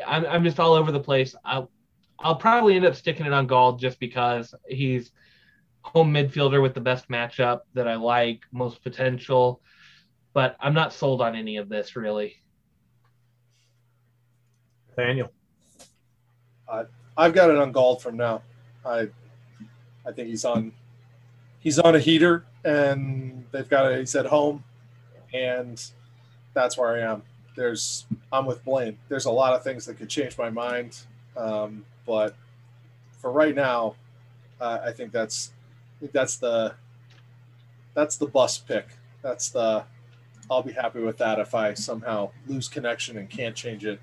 I'm, 0.06 0.26
I'm 0.26 0.44
just 0.44 0.60
all 0.60 0.74
over 0.74 0.92
the 0.92 1.00
place. 1.00 1.36
I'll, 1.46 1.70
I'll 2.20 2.36
probably 2.36 2.76
end 2.76 2.86
up 2.86 2.96
sticking 2.96 3.28
it 3.28 3.34
on 3.34 3.46
Gauld 3.46 3.80
just 3.80 4.00
because 4.00 4.54
he's 4.68 5.12
home 5.82 6.14
midfielder 6.14 6.62
with 6.62 6.74
the 6.74 6.82
best 6.82 7.08
matchup 7.08 7.62
that 7.76 7.88
I 7.88 7.96
like, 7.96 8.42
most 8.52 8.84
potential. 8.84 9.62
But 10.34 10.56
I'm 10.60 10.74
not 10.74 10.92
sold 10.92 11.22
on 11.22 11.36
any 11.36 11.58
of 11.58 11.70
this 11.70 11.96
really. 11.96 12.36
Daniel. 14.98 15.32
Uh, 16.68 16.86
I've 17.20 17.34
got 17.34 17.50
it 17.50 17.58
on 17.58 17.74
Gauld 17.74 18.02
from 18.02 18.16
now. 18.16 18.42
I 18.86 19.10
I 20.06 20.14
think 20.14 20.30
he's 20.30 20.46
on 20.46 20.72
he's 21.60 21.78
on 21.78 21.94
a 21.94 22.00
heater 22.00 22.46
and 22.64 23.46
they've 23.52 23.70
got 23.70 23.92
a 23.92 23.98
he's 23.98 24.16
at 24.16 24.26
home 24.26 24.64
and 25.34 25.84
that's 26.54 26.78
where 26.78 26.96
I 26.96 27.12
am. 27.12 27.24
There's 27.58 28.06
I'm 28.32 28.46
with 28.46 28.64
Blaine. 28.64 28.98
There's 29.10 29.26
a 29.26 29.32
lot 29.32 29.54
of 29.54 29.64
things 29.64 29.86
that 29.86 29.98
could 29.98 30.08
change 30.08 30.38
my 30.38 30.50
mind, 30.50 30.98
um, 31.36 31.84
but 32.06 32.36
for 33.18 33.34
right 33.34 33.54
now, 33.54 33.96
uh, 34.62 34.80
I 34.86 34.94
think 34.94 35.12
that's 35.12 35.52
that's 36.14 36.38
the 36.38 36.74
that's 37.96 38.16
the 38.16 38.28
bus 38.28 38.60
pick. 38.60 38.88
That's 39.22 39.50
the 39.50 39.84
I'll 40.50 40.64
be 40.64 40.72
happy 40.72 41.02
with 41.02 41.18
that 41.18 41.38
if 41.38 41.54
I 41.54 41.74
somehow 41.74 42.32
lose 42.48 42.70
connection 42.70 43.18
and 43.18 43.30
can't 43.30 43.58
change 43.58 43.86
it 43.86 44.00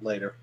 later. 0.00 0.34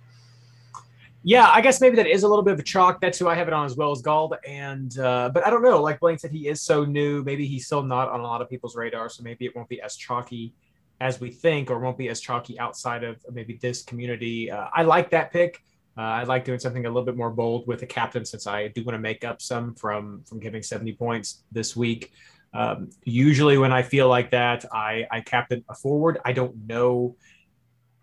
Yeah, 1.24 1.48
I 1.50 1.62
guess 1.62 1.80
maybe 1.80 1.96
that 1.98 2.08
is 2.08 2.24
a 2.24 2.28
little 2.28 2.44
bit 2.44 2.54
of 2.54 2.60
a 2.60 2.64
chalk. 2.64 3.00
That's 3.00 3.20
who 3.20 3.28
I 3.28 3.36
have 3.36 3.48
it 3.48 3.54
on 3.54 3.66
as 3.66 3.76
well 3.76 3.92
as 3.92 4.02
Gauld. 4.02 4.34
And 4.48 4.98
uh, 4.98 5.30
but 5.32 5.46
I 5.46 5.52
don't 5.52 5.62
know. 5.62 5.82
Like 5.82 6.00
Blaine 6.00 6.18
said, 6.18 6.32
he 6.32 6.48
is 6.48 6.62
so 6.62 6.84
new. 6.84 7.24
Maybe 7.24 7.46
he's 7.46 7.68
still 7.68 7.84
not 7.84 8.10
on 8.10 8.22
a 8.22 8.24
lot 8.24 8.42
of 8.42 8.50
people's 8.50 8.76
radar. 8.76 9.08
So 9.10 9.22
maybe 9.22 9.46
it 9.46 9.56
won't 9.56 9.70
be 9.70 9.82
as 9.82 9.96
chalky 9.96 10.54
as 11.00 11.20
we 11.20 11.30
think, 11.30 11.70
or 11.70 11.80
won't 11.80 11.98
be 11.98 12.10
as 12.10 12.22
chalky 12.22 12.60
outside 12.60 13.04
of 13.04 13.24
maybe 13.32 13.58
this 13.62 13.84
community. 13.84 14.50
Uh, 14.50 14.68
I 14.74 14.82
like 14.84 15.12
that 15.12 15.32
pick. 15.32 15.64
Uh, 15.98 16.02
I 16.02 16.24
like 16.24 16.44
doing 16.44 16.60
something 16.60 16.86
a 16.86 16.90
little 16.90 17.06
bit 17.06 17.18
more 17.18 17.30
bold 17.30 17.68
with 17.68 17.82
the 17.82 17.86
captain 17.86 18.26
since 18.26 18.48
I 18.48 18.70
do 18.70 18.84
want 18.84 18.96
to 18.96 19.00
make 19.00 19.24
up 19.24 19.42
some 19.42 19.76
from 19.76 20.24
from 20.24 20.40
giving 20.40 20.64
70 20.64 20.94
points 20.94 21.44
this 21.52 21.76
week. 21.76 22.14
Um, 22.54 22.90
usually, 23.04 23.60
when 23.60 23.72
I 23.72 23.84
feel 23.84 24.08
like 24.08 24.32
that, 24.32 24.66
I 24.74 25.06
I 25.12 25.22
captain 25.22 25.64
a 25.70 25.76
forward. 25.76 26.18
I 26.26 26.34
don't 26.34 26.56
know 26.66 27.16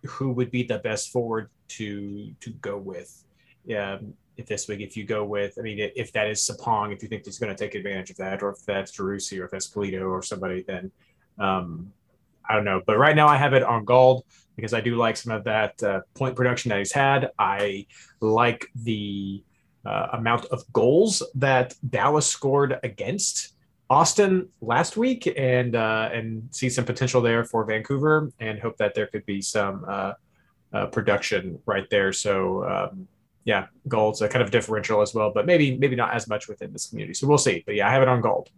who 0.06 0.30
would 0.30 0.52
be 0.52 0.62
the 0.62 0.78
best 0.78 1.10
forward 1.10 1.50
to 1.68 2.32
to 2.40 2.50
go 2.50 2.76
with. 2.76 3.24
Yeah, 3.64 3.98
if 4.38 4.46
this 4.46 4.68
week, 4.68 4.80
if 4.80 4.96
you 4.96 5.04
go 5.04 5.24
with, 5.24 5.58
I 5.58 5.62
mean, 5.62 5.90
if 5.96 6.12
that 6.12 6.28
is 6.28 6.40
Sapong, 6.40 6.94
if 6.94 7.02
you 7.02 7.08
think 7.08 7.24
he's 7.24 7.38
going 7.38 7.54
to 7.54 7.58
take 7.58 7.74
advantage 7.74 8.10
of 8.10 8.16
that, 8.18 8.42
or 8.42 8.50
if 8.50 8.64
that's 8.64 8.96
Driussi, 8.96 9.40
or 9.40 9.46
if 9.46 9.50
that's 9.50 9.68
Pulido 9.68 10.08
or 10.08 10.22
somebody, 10.22 10.62
then 10.62 10.90
um, 11.38 11.92
I 12.48 12.54
don't 12.54 12.64
know. 12.64 12.80
But 12.86 12.98
right 12.98 13.16
now, 13.16 13.26
I 13.26 13.36
have 13.36 13.52
it 13.52 13.64
on 13.64 13.84
Gauld 13.84 14.22
because 14.56 14.72
I 14.72 14.80
do 14.80 14.96
like 14.96 15.16
some 15.16 15.32
of 15.32 15.44
that 15.44 15.82
uh, 15.82 16.00
point 16.14 16.36
production 16.36 16.68
that 16.70 16.78
he's 16.78 16.92
had. 16.92 17.30
I 17.38 17.86
like 18.20 18.66
the 18.76 19.42
uh, 19.84 20.08
amount 20.12 20.46
of 20.46 20.62
goals 20.72 21.22
that 21.34 21.74
Dallas 21.90 22.26
scored 22.26 22.78
against 22.84 23.54
Austin 23.90 24.48
last 24.60 24.96
week, 24.96 25.32
and 25.36 25.74
uh, 25.74 26.10
and 26.12 26.48
see 26.52 26.70
some 26.70 26.84
potential 26.84 27.20
there 27.20 27.44
for 27.44 27.64
Vancouver, 27.64 28.30
and 28.38 28.60
hope 28.60 28.76
that 28.76 28.94
there 28.94 29.08
could 29.08 29.26
be 29.26 29.42
some 29.42 29.84
uh, 30.72 30.86
production 30.86 31.58
right 31.66 31.88
there. 31.90 32.12
So 32.12 32.64
um, 32.64 33.08
yeah, 33.44 33.66
Gauld's 33.88 34.20
a 34.20 34.28
kind 34.28 34.42
of 34.42 34.50
differential 34.50 35.00
as 35.00 35.14
well, 35.14 35.32
but 35.34 35.46
maybe 35.46 35.78
maybe 35.78 35.96
not 35.96 36.12
as 36.12 36.28
much 36.28 36.48
within 36.48 36.72
this 36.72 36.88
community. 36.88 37.14
So 37.14 37.26
we'll 37.26 37.38
see. 37.38 37.62
But 37.64 37.76
yeah, 37.76 37.88
I 37.88 37.92
have 37.92 38.02
it 38.02 38.08
on 38.08 38.20
Gauld. 38.20 38.50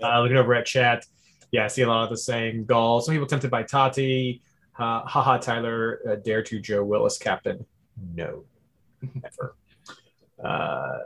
Uh, 0.00 0.20
looking 0.20 0.36
over 0.36 0.54
at 0.54 0.64
chat, 0.64 1.04
yeah, 1.50 1.64
I 1.64 1.68
see 1.68 1.82
a 1.82 1.88
lot 1.88 2.04
of 2.04 2.10
the 2.10 2.16
same 2.16 2.64
Gauld. 2.64 3.02
Some 3.02 3.14
people 3.14 3.26
tempted 3.26 3.50
by 3.50 3.64
Tati. 3.64 4.42
Uh, 4.78 5.00
haha, 5.00 5.38
Tyler, 5.38 6.00
uh, 6.08 6.14
dare 6.16 6.42
to 6.44 6.60
Joe 6.60 6.84
Willis, 6.84 7.18
captain. 7.18 7.66
No, 8.14 8.44
never. 9.02 9.56
Uh, 10.42 10.98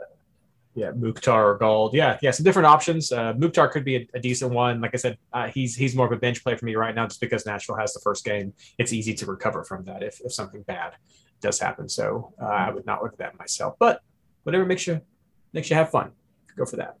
yeah, 0.75 0.91
Mukhtar 0.91 1.51
or 1.51 1.57
Gauld. 1.57 1.93
Yeah, 1.93 2.17
yeah, 2.21 2.31
some 2.31 2.43
different 2.43 2.65
options. 2.65 3.11
Uh, 3.11 3.33
Mukhtar 3.37 3.67
could 3.67 3.85
be 3.85 3.95
a, 3.95 4.07
a 4.15 4.19
decent 4.19 4.51
one. 4.51 4.81
Like 4.81 4.91
I 4.93 4.97
said, 4.97 5.17
uh, 5.31 5.47
he's 5.47 5.75
he's 5.75 5.95
more 5.95 6.05
of 6.05 6.11
a 6.11 6.17
bench 6.17 6.43
play 6.43 6.55
for 6.55 6.65
me 6.65 6.75
right 6.75 6.95
now, 6.95 7.05
just 7.07 7.21
because 7.21 7.45
Nashville 7.45 7.77
has 7.77 7.93
the 7.93 7.99
first 7.99 8.25
game. 8.25 8.53
It's 8.77 8.91
easy 8.91 9.13
to 9.15 9.25
recover 9.25 9.63
from 9.63 9.85
that 9.85 10.01
if, 10.01 10.19
if 10.21 10.33
something 10.33 10.63
bad 10.63 10.95
does 11.41 11.59
happen. 11.59 11.87
So 11.89 12.33
uh, 12.41 12.45
I 12.45 12.71
would 12.71 12.85
not 12.85 13.03
look 13.03 13.13
at 13.13 13.19
that 13.19 13.37
myself. 13.37 13.75
But 13.79 14.01
whatever 14.43 14.65
makes 14.65 14.87
you 14.87 15.01
makes 15.51 15.69
you 15.69 15.75
have 15.75 15.91
fun, 15.91 16.11
go 16.57 16.65
for 16.65 16.77
that. 16.77 16.97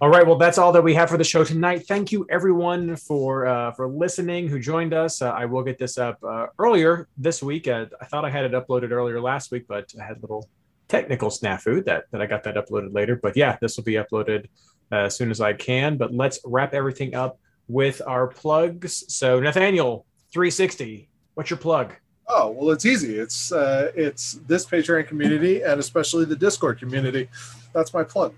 All 0.00 0.08
right, 0.08 0.26
well, 0.26 0.36
that's 0.36 0.56
all 0.56 0.72
that 0.72 0.82
we 0.82 0.94
have 0.94 1.10
for 1.10 1.18
the 1.18 1.24
show 1.24 1.44
tonight. 1.44 1.86
Thank 1.86 2.10
you, 2.10 2.26
everyone, 2.30 2.96
for 2.96 3.46
uh, 3.46 3.72
for 3.72 3.88
listening. 3.88 4.48
Who 4.48 4.58
joined 4.58 4.92
us? 4.92 5.22
Uh, 5.22 5.30
I 5.30 5.46
will 5.46 5.62
get 5.62 5.78
this 5.78 5.98
up 5.98 6.18
uh, 6.22 6.46
earlier 6.58 7.08
this 7.16 7.42
week. 7.42 7.68
Uh, 7.68 7.86
I 8.00 8.04
thought 8.06 8.24
I 8.24 8.30
had 8.30 8.44
it 8.44 8.52
uploaded 8.52 8.90
earlier 8.90 9.20
last 9.20 9.50
week, 9.50 9.64
but 9.66 9.92
I 10.00 10.04
had 10.04 10.18
a 10.18 10.20
little 10.20 10.48
technical 10.88 11.30
snafu 11.30 11.84
that 11.84 12.04
that 12.10 12.20
I 12.20 12.26
got 12.26 12.44
that 12.44 12.56
uploaded 12.56 12.94
later. 12.94 13.16
But 13.16 13.36
yeah, 13.36 13.56
this 13.60 13.76
will 13.76 13.84
be 13.84 13.94
uploaded 13.94 14.46
uh, 14.92 15.06
as 15.06 15.16
soon 15.16 15.30
as 15.30 15.40
I 15.40 15.52
can. 15.52 15.96
But 15.96 16.14
let's 16.14 16.40
wrap 16.44 16.74
everything 16.74 17.14
up 17.14 17.38
with 17.68 18.02
our 18.06 18.26
plugs. 18.26 19.04
So 19.08 19.40
Nathaniel, 19.40 20.06
360, 20.32 21.08
what's 21.34 21.50
your 21.50 21.58
plug? 21.58 21.94
Oh 22.26 22.50
well, 22.50 22.70
it's 22.70 22.86
easy. 22.86 23.18
It's 23.18 23.52
uh, 23.52 23.92
it's 23.94 24.34
this 24.46 24.64
Patreon 24.64 25.06
community 25.06 25.62
and 25.62 25.78
especially 25.78 26.24
the 26.24 26.36
Discord 26.36 26.78
community. 26.78 27.28
That's 27.74 27.92
my 27.92 28.02
plug. 28.02 28.34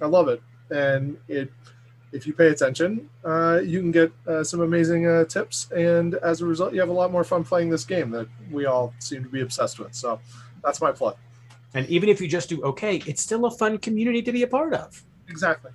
I 0.00 0.06
love 0.06 0.28
it, 0.28 0.42
and 0.70 1.18
it. 1.28 1.50
If 2.10 2.26
you 2.26 2.32
pay 2.32 2.48
attention, 2.48 3.10
uh, 3.22 3.60
you 3.62 3.80
can 3.80 3.92
get 3.92 4.10
uh, 4.26 4.42
some 4.42 4.62
amazing 4.62 5.06
uh, 5.06 5.26
tips, 5.26 5.70
and 5.72 6.14
as 6.14 6.40
a 6.40 6.46
result, 6.46 6.72
you 6.72 6.80
have 6.80 6.88
a 6.88 6.92
lot 6.92 7.12
more 7.12 7.22
fun 7.22 7.44
playing 7.44 7.68
this 7.68 7.84
game 7.84 8.10
that 8.12 8.28
we 8.50 8.64
all 8.64 8.94
seem 8.98 9.22
to 9.24 9.28
be 9.28 9.42
obsessed 9.42 9.78
with. 9.78 9.94
So, 9.94 10.18
that's 10.64 10.80
my 10.80 10.90
plug. 10.90 11.18
And 11.74 11.86
even 11.88 12.08
if 12.08 12.20
you 12.20 12.28
just 12.28 12.48
do 12.48 12.62
okay, 12.62 13.02
it's 13.06 13.22
still 13.22 13.44
a 13.44 13.50
fun 13.50 13.78
community 13.78 14.22
to 14.22 14.32
be 14.32 14.42
a 14.42 14.46
part 14.46 14.74
of. 14.74 15.02
Exactly. 15.28 15.70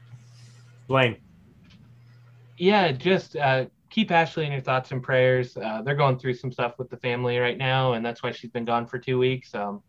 Blaine. 0.87 1.17
Yeah, 2.57 2.91
just 2.91 3.35
uh, 3.35 3.65
keep 3.89 4.11
Ashley 4.11 4.45
in 4.45 4.51
your 4.51 4.61
thoughts 4.61 4.91
and 4.91 5.03
prayers. 5.03 5.55
Uh, 5.55 5.81
they're 5.83 5.95
going 5.95 6.17
through 6.17 6.33
some 6.33 6.51
stuff 6.51 6.79
with 6.79 6.89
the 6.89 6.97
family 6.97 7.37
right 7.37 7.57
now, 7.57 7.93
and 7.93 8.05
that's 8.05 8.23
why 8.23 8.31
she's 8.31 8.49
been 8.49 8.65
gone 8.65 8.87
for 8.87 8.97
two 8.97 9.19
weeks. 9.19 9.53
Um, 9.53 9.83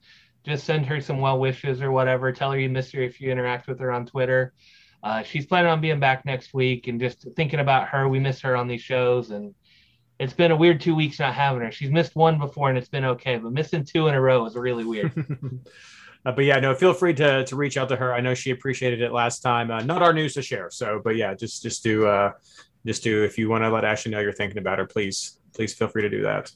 just 0.45 0.65
send 0.65 0.85
her 0.87 1.01
some 1.01 1.21
well 1.21 1.39
wishes 1.39 1.81
or 1.81 1.91
whatever. 1.91 2.31
Tell 2.33 2.53
her 2.53 2.59
you 2.59 2.69
miss 2.69 2.93
her 2.93 3.01
if 3.01 3.21
you 3.21 3.33
interact 3.33 3.67
with 3.67 3.81
her 3.81 3.91
on 3.91 4.05
Twitter. 4.05 4.53
Uh, 5.03 5.23
she's 5.23 5.47
planning 5.47 5.71
on 5.71 5.81
being 5.81 6.01
back 6.01 6.25
next 6.25 6.53
week, 6.53 6.87
and 6.87 7.01
just 7.01 7.27
thinking 7.35 7.61
about 7.61 7.89
her. 7.89 8.09
We 8.09 8.19
miss 8.19 8.41
her 8.43 8.57
on 8.57 8.69
these 8.69 8.83
shows, 8.83 9.31
and 9.31 9.55
it's 10.25 10.33
been 10.33 10.51
a 10.51 10.57
weird 10.57 10.81
two 10.81 10.95
weeks 10.95 11.19
not 11.21 11.35
having 11.35 11.61
her. 11.61 11.71
She's 11.71 11.91
missed 11.91 12.17
one 12.17 12.39
before, 12.39 12.71
and 12.71 12.79
it's 12.79 12.89
been 12.89 13.05
okay, 13.05 13.37
but 13.37 13.53
missing 13.53 13.85
two 13.85 14.09
in 14.09 14.15
a 14.15 14.21
row 14.21 14.45
is 14.47 14.57
really 14.57 14.85
weird. 14.85 15.13
Uh, 16.27 16.33
but 16.33 16.47
yeah, 16.47 16.59
no, 16.59 16.75
feel 16.75 16.95
free 16.95 17.13
to 17.13 17.45
to 17.45 17.55
reach 17.55 17.77
out 17.77 17.87
to 17.87 17.97
her. 17.97 18.15
I 18.15 18.23
know 18.23 18.33
she 18.33 18.51
appreciated 18.51 19.03
it 19.03 19.13
last 19.13 19.41
time. 19.41 19.71
Uh, 19.71 19.83
not 19.83 20.01
our 20.01 20.15
news 20.15 20.33
to 20.33 20.41
share. 20.41 20.71
So, 20.71 20.99
but 21.05 21.17
yeah, 21.17 21.35
just 21.35 21.63
just 21.63 21.83
do 21.83 22.07
uh, 22.07 22.33
just 22.87 23.03
do 23.03 23.25
if 23.25 23.37
you 23.37 23.51
want 23.51 23.63
to 23.63 23.69
let 23.69 23.85
Ashley 23.85 24.11
know 24.11 24.21
you're 24.21 24.33
thinking 24.33 24.57
about 24.57 24.79
her, 24.79 24.87
please 24.87 25.39
please 25.53 25.75
feel 25.75 25.89
free 25.89 26.01
to 26.01 26.09
do 26.09 26.23
that. 26.23 26.51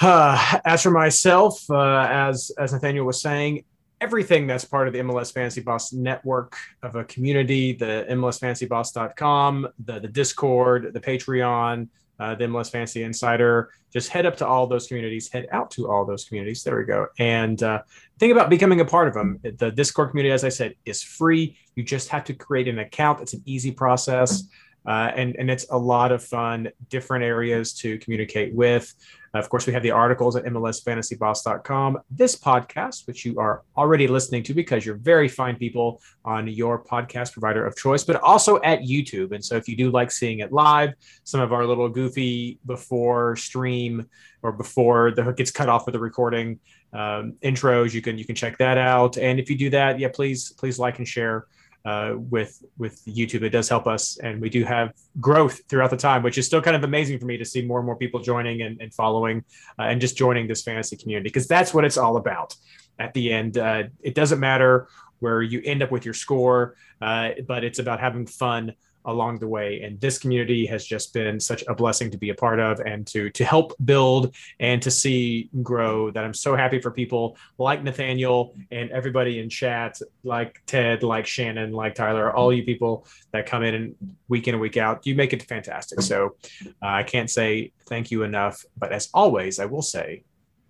Uh, 0.00 0.58
as 0.64 0.84
for 0.84 0.90
myself, 0.90 1.70
uh, 1.70 2.06
as 2.10 2.50
as 2.58 2.72
Nathaniel 2.72 3.04
was 3.04 3.20
saying, 3.20 3.64
everything 4.00 4.46
that's 4.46 4.64
part 4.64 4.86
of 4.86 4.92
the 4.92 5.00
MLS 5.00 5.32
Fantasy 5.32 5.60
Boss 5.60 5.92
network 5.92 6.56
of 6.82 6.96
a 6.96 7.04
community, 7.04 7.72
the 7.72 8.06
MLSFantasyBoss.com, 8.10 9.68
the 9.84 10.00
the 10.00 10.08
Discord, 10.08 10.92
the 10.92 11.00
Patreon, 11.00 11.88
uh, 12.20 12.34
the 12.34 12.44
MLS 12.44 12.70
Fantasy 12.70 13.02
Insider. 13.02 13.70
Just 13.92 14.10
head 14.10 14.26
up 14.26 14.36
to 14.36 14.46
all 14.46 14.66
those 14.66 14.86
communities, 14.86 15.30
head 15.30 15.46
out 15.52 15.70
to 15.72 15.90
all 15.90 16.04
those 16.04 16.24
communities. 16.24 16.62
There 16.62 16.76
we 16.76 16.84
go. 16.84 17.06
And 17.18 17.62
uh, 17.62 17.82
think 18.18 18.32
about 18.32 18.50
becoming 18.50 18.80
a 18.80 18.84
part 18.84 19.08
of 19.08 19.14
them. 19.14 19.40
The 19.42 19.70
Discord 19.70 20.10
community, 20.10 20.32
as 20.32 20.44
I 20.44 20.48
said, 20.48 20.74
is 20.84 21.02
free. 21.02 21.56
You 21.74 21.84
just 21.84 22.08
have 22.08 22.24
to 22.24 22.34
create 22.34 22.68
an 22.68 22.80
account. 22.80 23.20
It's 23.20 23.34
an 23.34 23.42
easy 23.46 23.70
process. 23.70 24.44
Uh, 24.86 25.12
and, 25.14 25.36
and 25.36 25.50
it's 25.50 25.66
a 25.70 25.78
lot 25.78 26.12
of 26.12 26.24
fun, 26.24 26.68
different 26.88 27.24
areas 27.24 27.74
to 27.74 27.98
communicate 27.98 28.54
with. 28.54 28.94
Of 29.34 29.48
course, 29.48 29.66
we 29.66 29.72
have 29.72 29.82
the 29.82 29.90
articles 29.90 30.36
at 30.36 30.44
MLSFantasyBoss.com. 30.44 31.98
This 32.10 32.36
podcast, 32.36 33.06
which 33.06 33.24
you 33.24 33.38
are 33.38 33.62
already 33.76 34.08
listening 34.08 34.42
to 34.44 34.54
because 34.54 34.86
you're 34.86 34.96
very 34.96 35.28
fine 35.28 35.56
people 35.56 36.00
on 36.24 36.48
your 36.48 36.82
podcast 36.82 37.32
provider 37.32 37.66
of 37.66 37.76
choice, 37.76 38.04
but 38.04 38.16
also 38.16 38.60
at 38.62 38.80
YouTube. 38.80 39.32
And 39.32 39.44
so, 39.44 39.56
if 39.56 39.68
you 39.68 39.76
do 39.76 39.90
like 39.90 40.10
seeing 40.10 40.40
it 40.40 40.52
live, 40.52 40.94
some 41.24 41.40
of 41.40 41.52
our 41.52 41.66
little 41.66 41.88
goofy 41.88 42.58
before 42.66 43.36
stream 43.36 44.08
or 44.42 44.52
before 44.52 45.10
the 45.10 45.22
hook 45.22 45.36
gets 45.36 45.50
cut 45.50 45.68
off 45.68 45.86
with 45.86 45.92
the 45.92 45.98
recording 45.98 46.58
um, 46.92 47.34
intros, 47.42 47.92
you 47.92 48.00
can 48.00 48.16
you 48.16 48.24
can 48.24 48.34
check 48.34 48.58
that 48.58 48.78
out. 48.78 49.18
And 49.18 49.38
if 49.38 49.50
you 49.50 49.56
do 49.56 49.70
that, 49.70 49.98
yeah, 49.98 50.08
please 50.12 50.52
please 50.52 50.78
like 50.78 50.98
and 50.98 51.06
share 51.06 51.46
uh, 51.84 52.14
with 52.16 52.62
with 52.76 53.04
YouTube. 53.06 53.42
It 53.42 53.50
does 53.50 53.68
help 53.68 53.86
us, 53.86 54.18
and 54.18 54.40
we 54.40 54.50
do 54.50 54.64
have 54.64 54.92
growth 55.20 55.60
throughout 55.68 55.90
the 55.90 55.96
time, 55.96 56.22
which 56.22 56.38
is 56.38 56.46
still 56.46 56.62
kind 56.62 56.76
of 56.76 56.84
amazing 56.84 57.18
for 57.18 57.26
me 57.26 57.36
to 57.36 57.44
see 57.44 57.62
more 57.62 57.78
and 57.78 57.86
more 57.86 57.96
people 57.96 58.20
joining 58.20 58.62
and, 58.62 58.80
and 58.80 58.92
following 58.92 59.44
uh, 59.78 59.82
and 59.82 60.00
just 60.00 60.16
joining 60.16 60.46
this 60.46 60.62
fantasy 60.62 60.96
community 60.96 61.28
because 61.28 61.46
that's 61.46 61.72
what 61.72 61.84
it's 61.84 61.96
all 61.96 62.16
about. 62.16 62.54
At 62.98 63.14
the 63.14 63.32
end, 63.32 63.58
uh, 63.58 63.84
it 64.02 64.14
doesn't 64.14 64.40
matter 64.40 64.88
where 65.20 65.40
you 65.42 65.62
end 65.64 65.82
up 65.82 65.90
with 65.90 66.04
your 66.04 66.14
score, 66.14 66.74
uh, 67.00 67.30
but 67.46 67.64
it's 67.64 67.78
about 67.78 68.00
having 68.00 68.26
fun 68.26 68.74
along 69.08 69.38
the 69.38 69.48
way. 69.48 69.82
And 69.82 70.00
this 70.00 70.18
community 70.18 70.66
has 70.66 70.86
just 70.86 71.12
been 71.12 71.40
such 71.40 71.64
a 71.66 71.74
blessing 71.74 72.10
to 72.12 72.18
be 72.18 72.30
a 72.30 72.34
part 72.34 72.60
of 72.60 72.80
and 72.80 73.06
to 73.08 73.30
to 73.30 73.44
help 73.44 73.74
build 73.84 74.34
and 74.60 74.80
to 74.82 74.90
see 74.90 75.50
grow. 75.62 76.10
That 76.10 76.24
I'm 76.24 76.34
so 76.34 76.54
happy 76.54 76.80
for 76.80 76.90
people 76.90 77.36
like 77.58 77.82
Nathaniel 77.82 78.54
and 78.70 78.90
everybody 78.90 79.40
in 79.40 79.48
chat, 79.48 80.00
like 80.22 80.62
Ted, 80.66 81.02
like 81.02 81.26
Shannon, 81.26 81.72
like 81.72 81.94
Tyler, 81.94 82.34
all 82.34 82.52
you 82.52 82.62
people 82.62 83.06
that 83.32 83.46
come 83.46 83.64
in 83.64 83.74
and 83.74 83.94
week 84.28 84.46
in 84.46 84.54
and 84.54 84.60
week 84.60 84.76
out. 84.76 85.06
You 85.06 85.14
make 85.14 85.32
it 85.32 85.42
fantastic. 85.42 86.00
So 86.02 86.36
uh, 86.82 87.00
I 87.00 87.02
can't 87.02 87.30
say 87.30 87.72
thank 87.86 88.10
you 88.10 88.22
enough. 88.22 88.64
But 88.76 88.92
as 88.92 89.08
always, 89.12 89.58
I 89.58 89.64
will 89.64 89.82
say 89.82 90.24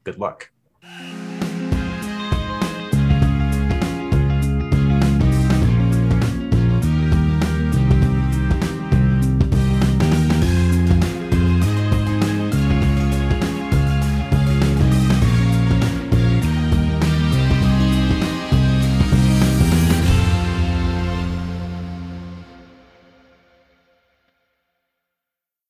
good 0.04 0.18
luck. 0.18 0.50